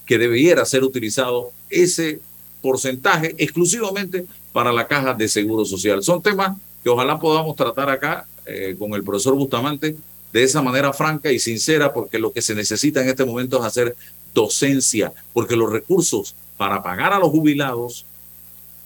que 0.06 0.18
debiera 0.18 0.64
ser 0.66 0.84
utilizado 0.84 1.52
ese 1.70 2.22
porcentaje 2.62 3.36
exclusivamente 3.38 4.26
para 4.54 4.72
la 4.72 4.88
caja 4.88 5.14
de 5.14 5.28
seguro 5.28 5.66
social. 5.66 6.02
Son 6.02 6.22
temas 6.22 6.58
que 6.84 6.90
ojalá 6.90 7.20
podamos 7.20 7.56
tratar 7.56 7.90
acá 7.90 8.26
eh, 8.46 8.76
con 8.80 8.94
el 8.94 9.04
profesor 9.04 9.36
Bustamante 9.36 9.98
de 10.32 10.44
esa 10.44 10.62
manera 10.62 10.94
franca 10.94 11.32
y 11.32 11.40
sincera, 11.40 11.94
porque 11.94 12.20
lo 12.20 12.32
que 12.32 12.42
se 12.42 12.56
necesita 12.56 13.02
en 13.02 13.10
este 13.10 13.26
momento 13.26 13.60
es 13.60 13.66
hacer 13.66 13.96
docencia, 14.34 15.12
porque 15.34 15.56
los 15.56 15.72
recursos 15.72 16.36
para 16.58 16.82
pagar 16.82 17.14
a 17.14 17.20
los 17.20 17.30
jubilados 17.30 18.06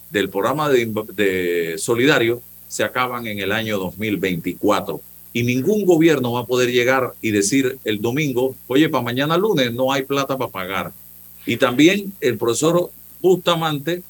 del 0.10 0.30
programa 0.30 0.70
de, 0.70 1.76
solidario 1.78 2.42
se 2.68 2.84
acaban 2.84 3.28
en 3.28 3.40
el 3.40 3.52
año 3.52 3.78
2024 3.78 5.02
y 5.34 5.44
ningún 5.44 5.86
gobierno 5.86 6.34
va 6.34 6.42
a 6.42 6.46
poder 6.46 6.72
llegar 6.72 7.14
y 7.22 7.32
decir 7.32 7.78
el 7.86 8.02
domingo, 8.02 8.56
oye, 8.68 8.90
para 8.90 9.04
mañana 9.04 9.38
lunes 9.38 9.74
no 9.74 9.92
hay 9.92 10.04
plata 10.04 10.38
para 10.38 10.52
pagar. 10.52 10.92
Y 11.46 11.58
también 11.58 12.14
el 12.22 12.38
profesor 12.38 12.92
Bustamante 13.22 14.04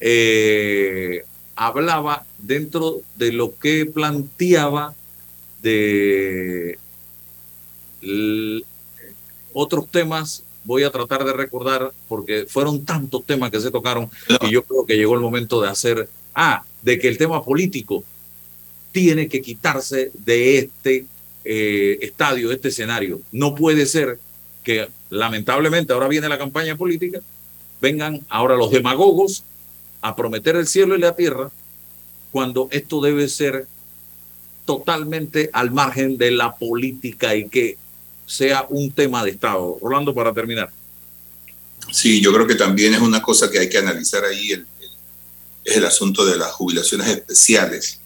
eh, 0.00 1.24
hablaba 1.56 2.24
dentro 2.38 3.02
de 3.16 3.32
lo 3.32 3.56
que 3.56 3.86
planteaba 3.86 4.94
de 5.62 6.78
otros 9.52 9.88
temas 9.88 10.42
voy 10.64 10.84
a 10.84 10.90
tratar 10.90 11.24
de 11.24 11.32
recordar 11.32 11.92
porque 12.08 12.46
fueron 12.48 12.84
tantos 12.84 13.24
temas 13.24 13.50
que 13.50 13.60
se 13.60 13.70
tocaron 13.70 14.10
y 14.40 14.50
yo 14.50 14.62
creo 14.62 14.84
que 14.86 14.96
llegó 14.96 15.14
el 15.14 15.20
momento 15.20 15.60
de 15.60 15.68
hacer, 15.68 16.08
ah, 16.34 16.62
de 16.82 16.98
que 16.98 17.08
el 17.08 17.18
tema 17.18 17.44
político 17.44 18.04
tiene 18.92 19.28
que 19.28 19.42
quitarse 19.42 20.12
de 20.14 20.58
este 20.58 21.06
eh, 21.44 21.98
estadio, 22.02 22.48
de 22.48 22.54
este 22.54 22.68
escenario. 22.68 23.20
No 23.32 23.54
puede 23.54 23.86
ser 23.86 24.18
que 24.62 24.88
lamentablemente 25.10 25.92
ahora 25.92 26.08
viene 26.08 26.28
la 26.28 26.38
campaña 26.38 26.76
política, 26.76 27.20
vengan 27.80 28.24
ahora 28.28 28.56
los 28.56 28.70
demagogos 28.70 29.42
a 30.02 30.14
prometer 30.14 30.56
el 30.56 30.66
cielo 30.66 30.94
y 30.94 31.00
la 31.00 31.16
tierra 31.16 31.50
cuando 32.30 32.68
esto 32.70 33.00
debe 33.00 33.28
ser 33.28 33.66
totalmente 34.64 35.50
al 35.52 35.70
margen 35.70 36.16
de 36.16 36.30
la 36.30 36.54
política 36.56 37.34
y 37.34 37.48
que 37.48 37.76
sea 38.26 38.66
un 38.70 38.90
tema 38.92 39.24
de 39.24 39.32
Estado. 39.32 39.78
Rolando, 39.82 40.14
para 40.14 40.32
terminar. 40.32 40.70
Sí, 41.90 42.20
yo 42.20 42.32
creo 42.32 42.46
que 42.46 42.54
también 42.54 42.94
es 42.94 43.00
una 43.00 43.20
cosa 43.20 43.50
que 43.50 43.58
hay 43.58 43.68
que 43.68 43.78
analizar 43.78 44.24
ahí, 44.24 44.52
el, 44.52 44.66
es 45.64 45.76
el 45.76 45.84
asunto 45.84 46.24
de 46.24 46.38
las 46.38 46.52
jubilaciones 46.52 47.08
especiales, 47.08 48.00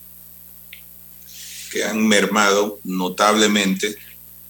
que 1.70 1.84
han 1.84 2.06
mermado 2.06 2.80
notablemente 2.84 3.96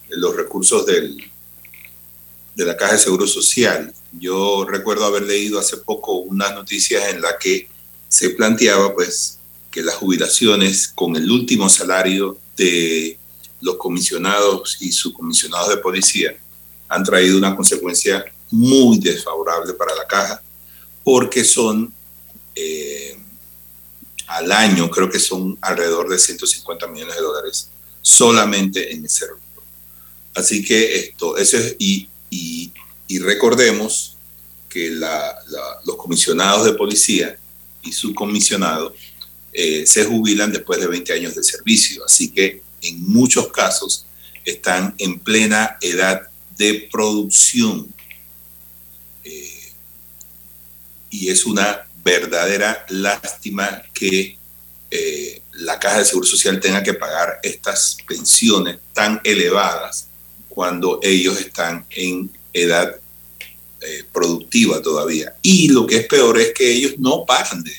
los 0.08 0.36
recursos 0.36 0.86
de 0.86 2.64
la 2.64 2.76
Caja 2.76 2.92
de 2.92 2.98
Seguro 2.98 3.26
Social. 3.26 3.92
Yo 4.12 4.64
recuerdo 4.64 5.04
haber 5.04 5.22
leído 5.22 5.58
hace 5.58 5.76
poco 5.78 6.18
unas 6.18 6.54
noticias 6.54 7.08
en 7.08 7.20
las 7.20 7.34
que 7.40 7.68
se 8.08 8.30
planteaba 8.30 8.94
pues 8.94 9.38
que 9.70 9.82
las 9.82 9.96
jubilaciones 9.96 10.88
con 10.88 11.16
el 11.16 11.30
último 11.30 11.68
salario 11.68 12.38
de 12.56 13.18
los 13.60 13.76
comisionados 13.76 14.78
y 14.80 14.92
subcomisionados 14.92 15.68
de 15.68 15.76
policía 15.78 16.36
han 16.88 17.04
traído 17.04 17.36
una 17.36 17.54
consecuencia 17.54 18.24
muy 18.50 18.98
desfavorable 18.98 19.72
para 19.74 19.94
la 19.94 20.06
caja, 20.06 20.40
porque 21.02 21.44
son 21.44 21.92
eh, 22.54 23.18
al 24.26 24.50
año, 24.52 24.90
creo 24.90 25.10
que 25.10 25.20
son 25.20 25.56
alrededor 25.60 26.08
de 26.08 26.18
150 26.18 26.86
millones 26.88 27.14
de 27.14 27.22
dólares 27.22 27.70
solamente 28.02 28.92
en 28.92 29.04
ese 29.04 29.26
rubro. 29.26 29.42
Así 30.34 30.64
que 30.64 30.96
esto, 30.96 31.36
eso 31.36 31.56
es, 31.56 31.76
y, 31.78 32.08
y, 32.30 33.18
recordemos 33.20 34.16
que 34.68 34.90
los 34.90 35.96
comisionados 35.96 36.64
de 36.66 36.74
policía 36.74 37.38
y 37.82 37.92
subcomisionados 37.92 38.92
eh, 39.52 39.86
se 39.86 40.04
jubilan 40.04 40.52
después 40.52 40.78
de 40.78 40.86
20 40.86 41.12
años 41.14 41.34
de 41.34 41.42
servicio. 41.42 42.04
Así 42.04 42.30
que 42.30 42.62
en 42.82 43.02
muchos 43.08 43.50
casos 43.50 44.04
están 44.44 44.94
en 44.98 45.18
plena 45.18 45.78
edad 45.80 46.28
de 46.58 46.88
producción. 46.92 47.92
Eh, 49.24 49.72
y 51.10 51.30
es 51.30 51.46
una 51.46 51.85
verdadera 52.06 52.86
lástima 52.88 53.82
que 53.92 54.38
eh, 54.90 55.42
la 55.54 55.78
Caja 55.80 55.98
de 55.98 56.04
Seguro 56.04 56.26
Social 56.26 56.60
tenga 56.60 56.82
que 56.84 56.94
pagar 56.94 57.40
estas 57.42 57.96
pensiones 58.06 58.78
tan 58.92 59.20
elevadas 59.24 60.06
cuando 60.48 61.00
ellos 61.02 61.40
están 61.40 61.84
en 61.90 62.30
edad 62.52 62.94
eh, 63.80 64.04
productiva 64.12 64.80
todavía. 64.80 65.34
Y 65.42 65.68
lo 65.68 65.84
que 65.84 65.96
es 65.96 66.06
peor 66.06 66.38
es 66.38 66.54
que 66.54 66.70
ellos 66.70 66.94
no 66.98 67.24
paran 67.26 67.62
de, 67.64 67.74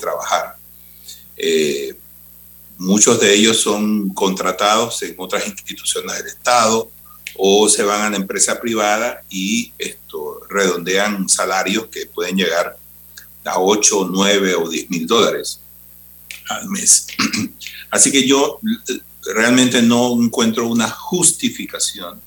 trabajar. 0.00 0.56
Muchos 2.78 3.20
de 3.20 3.34
ellos 3.34 3.60
son 3.60 4.08
contratados 4.08 5.02
en 5.02 5.14
otras 5.18 5.46
instituciones 5.46 6.16
del 6.16 6.26
Estado 6.26 6.90
o 7.36 7.68
se 7.68 7.82
van 7.82 8.02
a 8.02 8.10
la 8.10 8.16
empresa 8.16 8.60
privada 8.60 9.22
y 9.28 9.72
esto 9.78 10.40
redondean 10.48 11.28
salarios 11.28 11.86
que 11.86 12.06
pueden 12.06 12.36
llegar 12.36 12.76
a 13.44 13.60
8, 13.60 14.08
9 14.10 14.54
o 14.56 14.68
10 14.68 14.90
mil 14.90 15.06
dólares 15.06 15.60
al 16.48 16.68
mes. 16.68 17.06
Así 17.90 18.10
que 18.10 18.26
yo 18.26 18.60
realmente 19.34 19.80
no 19.82 20.12
encuentro 20.20 20.66
una 20.66 20.90
justificación 20.90 22.20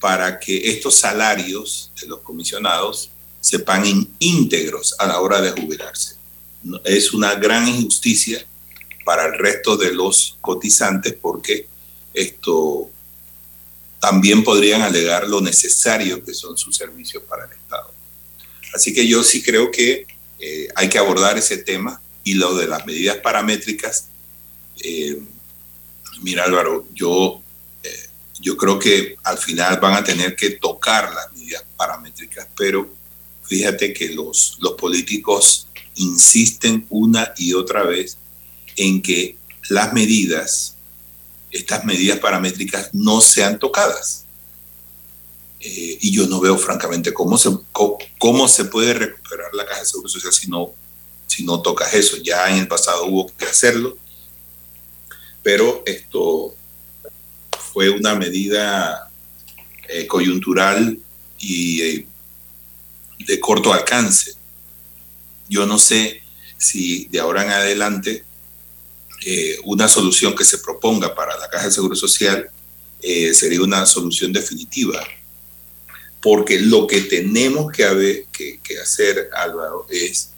para 0.00 0.38
que 0.38 0.70
estos 0.70 0.98
salarios 0.98 1.90
de 2.00 2.06
los 2.06 2.20
comisionados 2.20 3.10
se 3.40 3.58
paguen 3.58 4.08
íntegros 4.18 4.94
a 4.98 5.06
la 5.06 5.20
hora 5.20 5.40
de 5.40 5.50
jubilarse. 5.50 6.16
Es 6.84 7.12
una 7.12 7.34
gran 7.34 7.68
injusticia 7.68 8.44
para 9.04 9.26
el 9.26 9.38
resto 9.38 9.76
de 9.76 9.94
los 9.94 10.36
cotizantes 10.40 11.14
porque 11.20 11.68
esto 12.12 12.90
también 14.00 14.42
podrían 14.42 14.82
alegar 14.82 15.28
lo 15.28 15.40
necesario 15.40 16.24
que 16.24 16.34
son 16.34 16.56
sus 16.56 16.76
servicios 16.76 17.22
para 17.22 17.44
el 17.44 17.52
Estado. 17.52 17.92
Así 18.74 18.92
que 18.92 19.06
yo 19.06 19.22
sí 19.22 19.42
creo 19.42 19.70
que 19.70 20.06
eh, 20.38 20.68
hay 20.74 20.88
que 20.88 20.98
abordar 20.98 21.38
ese 21.38 21.58
tema 21.58 22.00
y 22.24 22.34
lo 22.34 22.54
de 22.56 22.66
las 22.66 22.84
medidas 22.86 23.18
paramétricas. 23.18 24.08
Eh, 24.82 25.18
mira 26.22 26.44
Álvaro, 26.44 26.86
yo, 26.92 27.40
eh, 27.82 28.08
yo 28.40 28.56
creo 28.56 28.78
que 28.78 29.16
al 29.22 29.38
final 29.38 29.78
van 29.80 29.94
a 29.94 30.04
tener 30.04 30.36
que 30.36 30.50
tocar 30.50 31.12
las 31.14 31.32
medidas 31.32 31.64
paramétricas, 31.76 32.48
pero 32.56 32.94
fíjate 33.42 33.92
que 33.92 34.10
los, 34.10 34.58
los 34.60 34.72
políticos 34.72 35.68
insisten 35.94 36.86
una 36.90 37.32
y 37.36 37.54
otra 37.54 37.84
vez 37.84 38.18
en 38.76 39.00
que 39.00 39.36
las 39.68 39.92
medidas, 39.92 40.76
estas 41.50 41.84
medidas 41.84 42.18
paramétricas, 42.18 42.90
no 42.92 43.20
sean 43.20 43.58
tocadas. 43.58 44.25
Eh, 45.60 45.98
y 46.00 46.12
yo 46.12 46.26
no 46.26 46.40
veo 46.40 46.58
francamente 46.58 47.14
cómo 47.14 47.38
se, 47.38 47.50
cómo, 48.18 48.46
se 48.46 48.66
puede 48.66 48.92
recuperar 48.92 49.54
la 49.54 49.64
caja 49.64 49.80
de 49.80 49.86
seguro 49.86 50.08
social 50.08 50.32
si 50.32 50.48
no, 50.48 50.72
si 51.26 51.44
no 51.44 51.62
tocas 51.62 51.94
eso. 51.94 52.16
Ya 52.18 52.50
en 52.50 52.58
el 52.58 52.68
pasado 52.68 53.06
hubo 53.06 53.26
que 53.36 53.46
hacerlo, 53.46 53.96
pero 55.42 55.82
esto 55.86 56.54
fue 57.72 57.90
una 57.90 58.14
medida 58.14 59.10
eh, 59.88 60.06
coyuntural 60.06 60.98
y 61.38 61.82
eh, 61.82 62.06
de 63.20 63.40
corto 63.40 63.72
alcance. 63.72 64.34
Yo 65.48 65.64
no 65.64 65.78
sé 65.78 66.22
si 66.58 67.06
de 67.06 67.20
ahora 67.20 67.44
en 67.44 67.50
adelante 67.50 68.24
una 69.64 69.88
solución 69.88 70.36
que 70.36 70.44
se 70.44 70.58
proponga 70.58 71.12
para 71.12 71.36
la 71.36 71.48
Caja 71.48 71.64
de 71.64 71.72
Seguro 71.72 71.96
Social 71.96 72.48
sería 73.32 73.60
una 73.60 73.84
solución 73.84 74.32
definitiva. 74.32 75.04
Porque 76.26 76.58
lo 76.58 76.88
que 76.88 77.02
tenemos 77.02 77.70
que, 77.70 77.84
hacer, 78.82 79.30
Álvaro, 79.32 79.86
es 79.88 80.30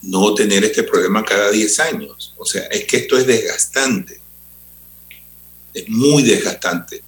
no 0.00 0.34
tener 0.34 0.64
este 0.64 0.82
problema 0.82 1.22
cada 1.22 1.50
10 1.50 1.80
años. 1.80 2.32
O 2.38 2.46
sea, 2.46 2.62
es 2.68 2.86
que 2.86 2.96
esto 2.96 3.18
es 3.18 3.26
desgastante. 3.26 4.18
Es 5.74 5.86
muy 5.90 6.22
desgastante. 6.22 7.04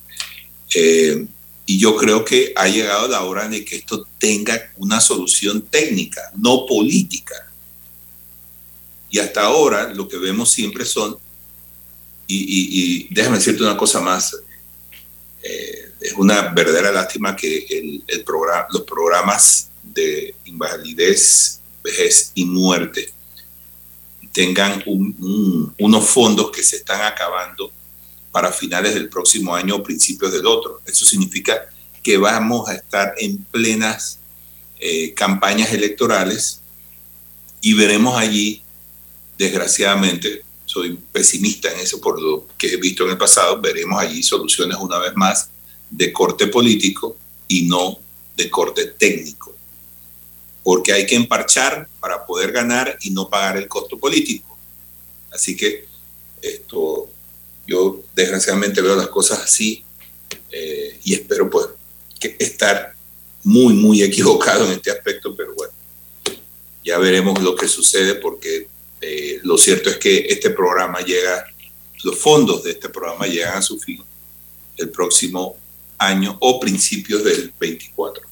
Eh, 0.74 1.24
y 1.64 1.78
yo 1.78 1.96
creo 1.96 2.22
que 2.22 2.52
ha 2.54 2.68
llegado 2.68 3.08
la 3.08 3.22
hora 3.22 3.48
de 3.48 3.64
que 3.64 3.76
esto 3.76 4.06
tenga 4.18 4.70
una 4.76 5.00
solución 5.00 5.62
técnica, 5.62 6.20
no 6.36 6.66
política. 6.66 7.50
Y 9.08 9.20
hasta 9.20 9.40
ahora 9.40 9.88
lo 9.94 10.06
que 10.06 10.18
vemos 10.18 10.52
siempre 10.52 10.84
son, 10.84 11.16
y, 12.26 13.08
déjame 13.14 13.38
decirte 13.38 13.62
una 13.62 13.78
cosa 13.78 14.02
más, 14.02 14.36
eh, 15.42 15.93
es 16.04 16.12
una 16.12 16.50
verdadera 16.50 16.92
lástima 16.92 17.34
que 17.34 17.64
el, 18.06 18.24
programa, 18.24 18.66
los 18.70 18.82
programas 18.82 19.70
de 19.82 20.34
invalidez, 20.44 21.60
vejez 21.82 22.30
y 22.34 22.44
muerte 22.44 23.10
tengan 24.30 24.82
unos 24.84 26.04
fondos 26.04 26.50
que 26.50 26.62
se 26.62 26.76
están 26.76 27.00
acabando 27.00 27.72
para 28.30 28.52
finales 28.52 28.92
del 28.92 29.08
próximo 29.08 29.54
año 29.54 29.76
o 29.76 29.82
principios 29.82 30.30
del 30.30 30.46
otro. 30.46 30.82
Eso 30.84 31.06
significa 31.06 31.70
que 32.02 32.18
vamos 32.18 32.68
a 32.68 32.74
estar 32.74 33.14
en 33.16 33.38
plenas 33.44 34.18
eh, 34.78 35.14
campañas 35.14 35.72
electorales 35.72 36.60
y 37.62 37.72
veremos 37.72 38.18
allí 38.18 38.62
desgraciadamente, 39.38 40.42
soy 40.66 40.98
pesimista 41.12 41.72
en 41.72 41.80
eso 41.80 41.98
por 41.98 42.20
lo 42.20 42.46
que 42.58 42.74
he 42.74 42.76
visto 42.76 43.04
en 43.04 43.12
el 43.12 43.18
pasado, 43.18 43.58
veremos 43.58 43.98
allí 43.98 44.22
soluciones 44.22 44.76
una 44.78 44.98
vez 44.98 45.12
más 45.14 45.48
de 45.96 46.12
corte 46.12 46.48
político 46.48 47.16
y 47.46 47.62
no 47.62 47.98
de 48.36 48.50
corte 48.50 48.86
técnico. 48.86 49.54
Porque 50.62 50.92
hay 50.92 51.06
que 51.06 51.14
emparchar 51.14 51.88
para 52.00 52.24
poder 52.26 52.52
ganar 52.52 52.98
y 53.02 53.10
no 53.10 53.28
pagar 53.28 53.56
el 53.56 53.68
costo 53.68 53.98
político. 53.98 54.58
Así 55.30 55.56
que 55.56 55.86
esto, 56.42 57.08
yo 57.66 58.02
desgraciadamente 58.14 58.80
veo 58.80 58.96
las 58.96 59.08
cosas 59.08 59.40
así 59.40 59.84
eh, 60.50 60.98
y 61.04 61.14
espero 61.14 61.48
pues 61.48 61.66
que 62.18 62.36
estar 62.38 62.94
muy, 63.42 63.74
muy 63.74 64.02
equivocado 64.02 64.66
en 64.66 64.72
este 64.72 64.90
aspecto, 64.90 65.36
pero 65.36 65.54
bueno, 65.54 65.72
ya 66.82 66.98
veremos 66.98 67.40
lo 67.42 67.54
que 67.54 67.68
sucede 67.68 68.14
porque 68.16 68.68
eh, 69.00 69.38
lo 69.42 69.58
cierto 69.58 69.90
es 69.90 69.98
que 69.98 70.26
este 70.28 70.50
programa 70.50 71.00
llega 71.00 71.46
los 72.02 72.18
fondos 72.18 72.62
de 72.62 72.72
este 72.72 72.88
programa 72.90 73.26
llegan 73.26 73.56
a 73.56 73.62
su 73.62 73.78
fin 73.78 74.02
el 74.76 74.90
próximo 74.90 75.56
año 75.98 76.36
o 76.40 76.60
principios 76.60 77.24
del 77.24 77.52
24. 77.58 78.26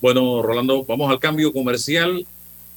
Bueno, 0.00 0.42
Rolando, 0.42 0.84
vamos 0.84 1.10
al 1.10 1.18
cambio 1.18 1.52
comercial 1.52 2.26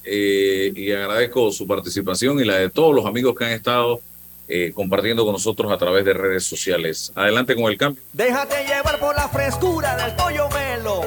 eh, 0.04 0.72
y 0.74 0.92
agradezco 0.92 1.52
su 1.52 1.66
participación 1.66 2.40
y 2.40 2.44
la 2.44 2.56
de 2.56 2.70
todos 2.70 2.94
los 2.94 3.04
amigos 3.04 3.34
que 3.36 3.44
han 3.44 3.52
estado 3.52 4.00
eh, 4.48 4.72
compartiendo 4.74 5.24
con 5.26 5.34
nosotros 5.34 5.70
a 5.70 5.76
través 5.76 6.06
de 6.06 6.14
redes 6.14 6.44
sociales. 6.44 7.12
Adelante 7.14 7.54
con 7.54 7.70
el 7.70 7.76
cambio. 7.76 8.02
Déjate 8.14 8.64
llevar 8.64 8.98
por 8.98 9.14
la 9.14 9.28
frescura 9.28 9.94
del 9.96 10.16
pollo 10.16 10.48
melo, 10.48 11.02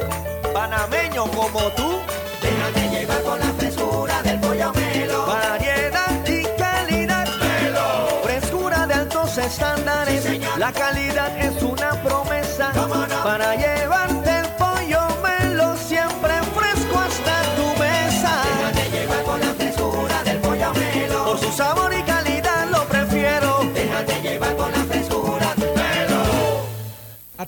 panameño 0.54 1.26
como 1.32 1.72
tú. 1.72 1.98
Déjate 2.40 3.00
llevar 3.00 3.24
por 3.24 3.40
la 3.40 3.54
frescura 3.54 4.22
del 4.22 4.40
pollo 4.42 4.72
melo. 4.74 5.26
Variedad 5.26 6.28
y 6.28 6.44
calidad. 6.56 7.28
Melo. 7.40 8.22
Frescura 8.22 8.86
de 8.86 8.94
altos 8.94 9.36
estándares. 9.40 10.22
Sí, 10.22 10.30
señor. 10.34 10.60
la 10.60 10.72
calidad 10.72 11.11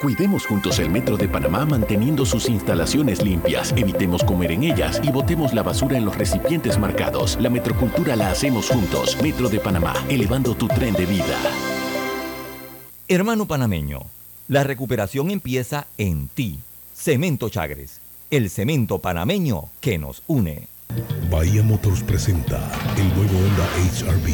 Cuidemos 0.00 0.46
juntos 0.46 0.78
el 0.78 0.90
Metro 0.90 1.16
de 1.16 1.28
Panamá 1.28 1.66
manteniendo 1.66 2.24
sus 2.24 2.48
instalaciones 2.48 3.20
limpias, 3.20 3.74
evitemos 3.76 4.22
comer 4.22 4.52
en 4.52 4.62
ellas 4.62 5.00
y 5.02 5.10
botemos 5.10 5.52
la 5.52 5.64
basura 5.64 5.98
en 5.98 6.04
los 6.04 6.16
recipientes 6.16 6.78
marcados. 6.78 7.36
La 7.40 7.50
metrocultura 7.50 8.14
la 8.14 8.30
hacemos 8.30 8.68
juntos. 8.68 9.20
Metro 9.20 9.48
de 9.48 9.58
Panamá, 9.58 9.94
elevando 10.08 10.54
tu 10.54 10.68
tren 10.68 10.94
de 10.94 11.04
vida. 11.04 11.36
Hermano 13.08 13.46
panameño, 13.46 14.02
la 14.46 14.62
recuperación 14.62 15.32
empieza 15.32 15.88
en 15.98 16.28
ti. 16.28 16.60
Cemento 16.94 17.48
Chagres, 17.48 18.00
el 18.30 18.50
cemento 18.50 19.00
panameño 19.00 19.64
que 19.80 19.98
nos 19.98 20.22
une. 20.28 20.68
Bahía 21.30 21.62
Motors 21.62 22.02
presenta 22.02 22.70
el 22.96 23.08
nuevo 23.14 23.38
Honda 23.38 23.66
HRV. 23.92 24.26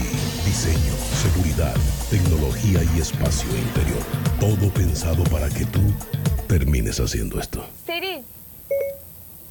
Diseño, 0.45 0.95
seguridad, 1.23 1.75
tecnología 2.09 2.81
y 2.95 3.01
espacio 3.01 3.49
interior. 3.57 4.03
Todo 4.39 4.73
pensado 4.73 5.25
para 5.25 5.49
que 5.49 5.65
tú 5.67 5.81
termines 6.47 7.01
haciendo 7.01 7.41
esto. 7.41 7.65
Siri, 7.85 8.23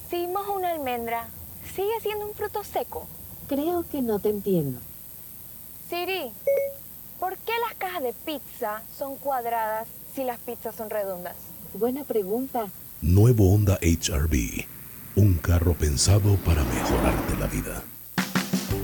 si 0.09 0.25
mojo 0.27 0.53
una 0.53 0.71
almendra, 0.71 1.27
¿sigue 1.75 1.99
siendo 2.01 2.25
un 2.25 2.33
fruto 2.33 2.63
seco? 2.63 3.07
Creo 3.47 3.85
que 3.91 4.01
no 4.01 4.19
te 4.19 4.29
entiendo. 4.29 4.79
Siri, 5.89 6.31
¿por 7.19 7.37
qué 7.37 7.51
las 7.67 7.75
cajas 7.77 8.03
de 8.03 8.13
pizza 8.13 8.81
son 8.97 9.17
cuadradas 9.17 9.87
si 10.15 10.23
las 10.23 10.39
pizzas 10.39 10.75
son 10.75 10.89
redondas? 10.89 11.35
Buena 11.73 12.03
pregunta. 12.03 12.67
Nuevo 13.01 13.53
Honda 13.53 13.77
HRV. 13.81 14.65
Un 15.15 15.35
carro 15.35 15.73
pensado 15.75 16.37
para 16.37 16.63
mejorarte 16.63 17.37
la 17.39 17.45
vida. 17.45 17.83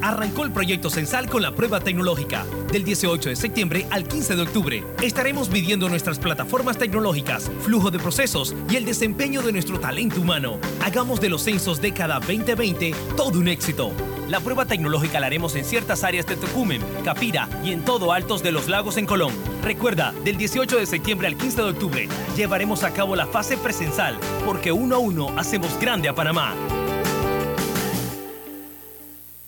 Arrancó 0.02 0.46
el 0.46 0.52
proyecto 0.52 0.90
Censal 0.90 1.28
con 1.28 1.42
la 1.42 1.56
prueba 1.56 1.80
tecnológica. 1.80 2.46
Del 2.72 2.84
18 2.84 3.30
de 3.30 3.36
septiembre 3.36 3.88
al 3.90 4.08
15 4.08 4.36
de 4.36 4.42
octubre 4.44 4.84
estaremos 5.02 5.50
midiendo 5.50 5.90
nuestras 5.90 6.20
plataformas 6.20 6.78
tecnológicas, 6.78 7.50
flujo 7.62 7.90
de 7.90 8.00
procesos 8.00 8.56
y 8.70 8.76
el 8.76 8.86
desempeño 8.86 9.42
de 9.42 9.52
nuestro 9.52 9.80
talento 9.80 10.22
humano. 10.22 10.60
Hagamos 10.84 11.20
de 11.20 11.30
los 11.30 11.44
censos 11.44 11.82
década 11.82 12.20
2020 12.20 12.94
todo 13.18 13.40
un 13.40 13.48
éxito. 13.48 13.92
La 14.30 14.40
prueba 14.42 14.68
tecnológica 14.68 15.20
la 15.20 15.26
haremos 15.26 15.56
en 15.56 15.66
ciertas 15.66 16.04
áreas 16.04 16.28
de 16.28 16.36
Tocumen, 16.36 16.84
Capira 17.04 17.50
y 17.64 17.72
en 17.72 17.84
todo 17.84 18.14
Altos 18.14 18.44
de 18.44 18.52
los 18.52 18.70
Lagos 18.70 18.98
en 18.98 19.08
Colón. 19.08 19.34
Recuerda, 19.64 20.14
del 20.24 20.38
18 20.38 20.78
de 20.78 20.86
septiembre 20.86 21.26
al 21.26 21.36
15 21.36 21.64
de 21.64 21.70
octubre 21.70 22.08
llevaremos 22.38 22.84
a 22.84 22.94
cabo 22.94 23.16
la 23.16 23.26
fase 23.26 23.58
presensal, 23.58 24.20
porque 24.46 24.72
uno 24.72 24.98
a 24.98 25.00
uno 25.00 25.30
hacemos 25.36 25.80
grande 25.80 26.10
a 26.10 26.14
Panamá. 26.14 26.54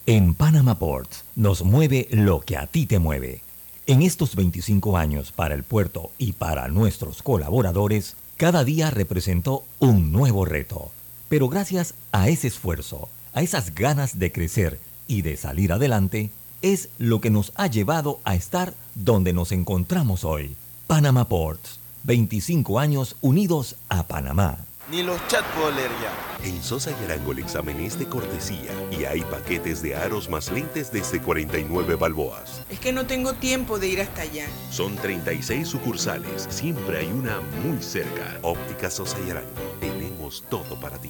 En 0.08 0.34
Panama 0.34 0.80
Ports 0.80 1.26
nos 1.36 1.62
mueve 1.62 2.08
lo 2.10 2.40
que 2.40 2.58
a 2.58 2.66
ti 2.66 2.88
te 2.88 2.98
mueve. 2.98 3.42
En 3.86 4.02
estos 4.02 4.36
25 4.36 4.98
años 4.98 5.32
para 5.32 5.54
el 5.54 5.62
puerto 5.62 6.10
y 6.18 6.32
para 6.32 6.68
nuestros 6.70 7.22
colaboradores, 7.22 8.16
cada 8.36 8.64
día 8.64 8.90
representó 8.90 9.64
un 9.78 10.12
nuevo 10.12 10.44
reto. 10.44 10.90
Pero 11.30 11.50
gracias 11.50 11.94
a 12.12 12.30
ese 12.30 12.48
esfuerzo, 12.48 13.10
a 13.34 13.42
esas 13.42 13.74
ganas 13.76 14.20
de 14.20 14.32
crecer 14.32 14.80
y 15.08 15.22
de 15.22 15.38
salir 15.38 15.72
adelante, 15.72 16.32
es 16.62 16.90
lo 16.98 17.22
que 17.22 17.30
nos 17.30 17.52
ha 17.56 17.68
llevado 17.68 18.20
a 18.24 18.36
estar 18.36 18.74
donde 18.96 19.34
nos 19.34 19.52
encontramos 19.52 20.24
hoy. 20.24 20.56
Panama 20.88 21.28
Ports, 21.28 21.80
25 22.04 22.80
años 22.80 23.16
unidos 23.22 23.76
a 23.90 24.04
Panamá. 24.04 24.58
Ni 24.90 25.04
los 25.04 25.26
chats 25.28 25.48
puedo 25.56 25.72
leer 25.72 25.92
ya. 26.02 26.48
En 26.48 26.62
Sosa 26.62 26.92
y 26.92 27.06
Arango 27.06 27.32
el 27.32 27.40
examen 27.40 27.80
es 27.80 27.98
de 27.98 28.08
cortesía 28.08 28.72
y 28.92 29.06
hay 29.06 29.22
paquetes 29.22 29.82
de 29.82 29.96
aros 29.96 30.30
más 30.30 30.52
lentes 30.52 30.92
desde 30.92 31.22
49 31.22 31.96
balboas. 31.96 32.64
Es 32.70 32.80
que 32.80 32.92
no 32.92 33.06
tengo 33.06 33.34
tiempo 33.34 33.80
de 33.80 33.88
ir 33.88 34.02
hasta 34.02 34.24
allá. 34.24 34.48
Son 34.70 34.96
36 34.98 35.68
sucursales, 35.68 36.48
siempre 36.50 36.98
hay 36.98 37.08
una 37.08 37.40
muy 37.64 37.82
cerca. 37.82 38.38
Óptica 38.42 38.90
Sosa 38.90 39.18
y 39.26 39.30
Arango, 39.30 39.50
tenemos 39.80 40.44
todo 40.50 40.78
para 40.80 40.98
ti. 40.98 41.10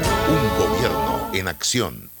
Un 0.31 0.47
gobierno 0.57 1.29
en 1.33 1.49
acción. 1.49 2.20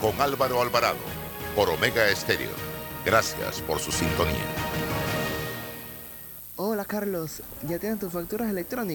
con 0.00 0.20
Álvaro 0.20 0.60
Alvarado 0.60 0.98
por 1.54 1.70
Omega 1.70 2.08
Estéreo. 2.08 2.50
Gracias 3.04 3.60
por 3.62 3.78
su 3.78 3.92
sintonía. 3.92 4.34
Hola 6.56 6.84
Carlos, 6.84 7.42
¿ya 7.68 7.78
tienen 7.78 7.98
tus 7.98 8.12
facturas 8.12 8.48
electrónicas? 8.48 8.94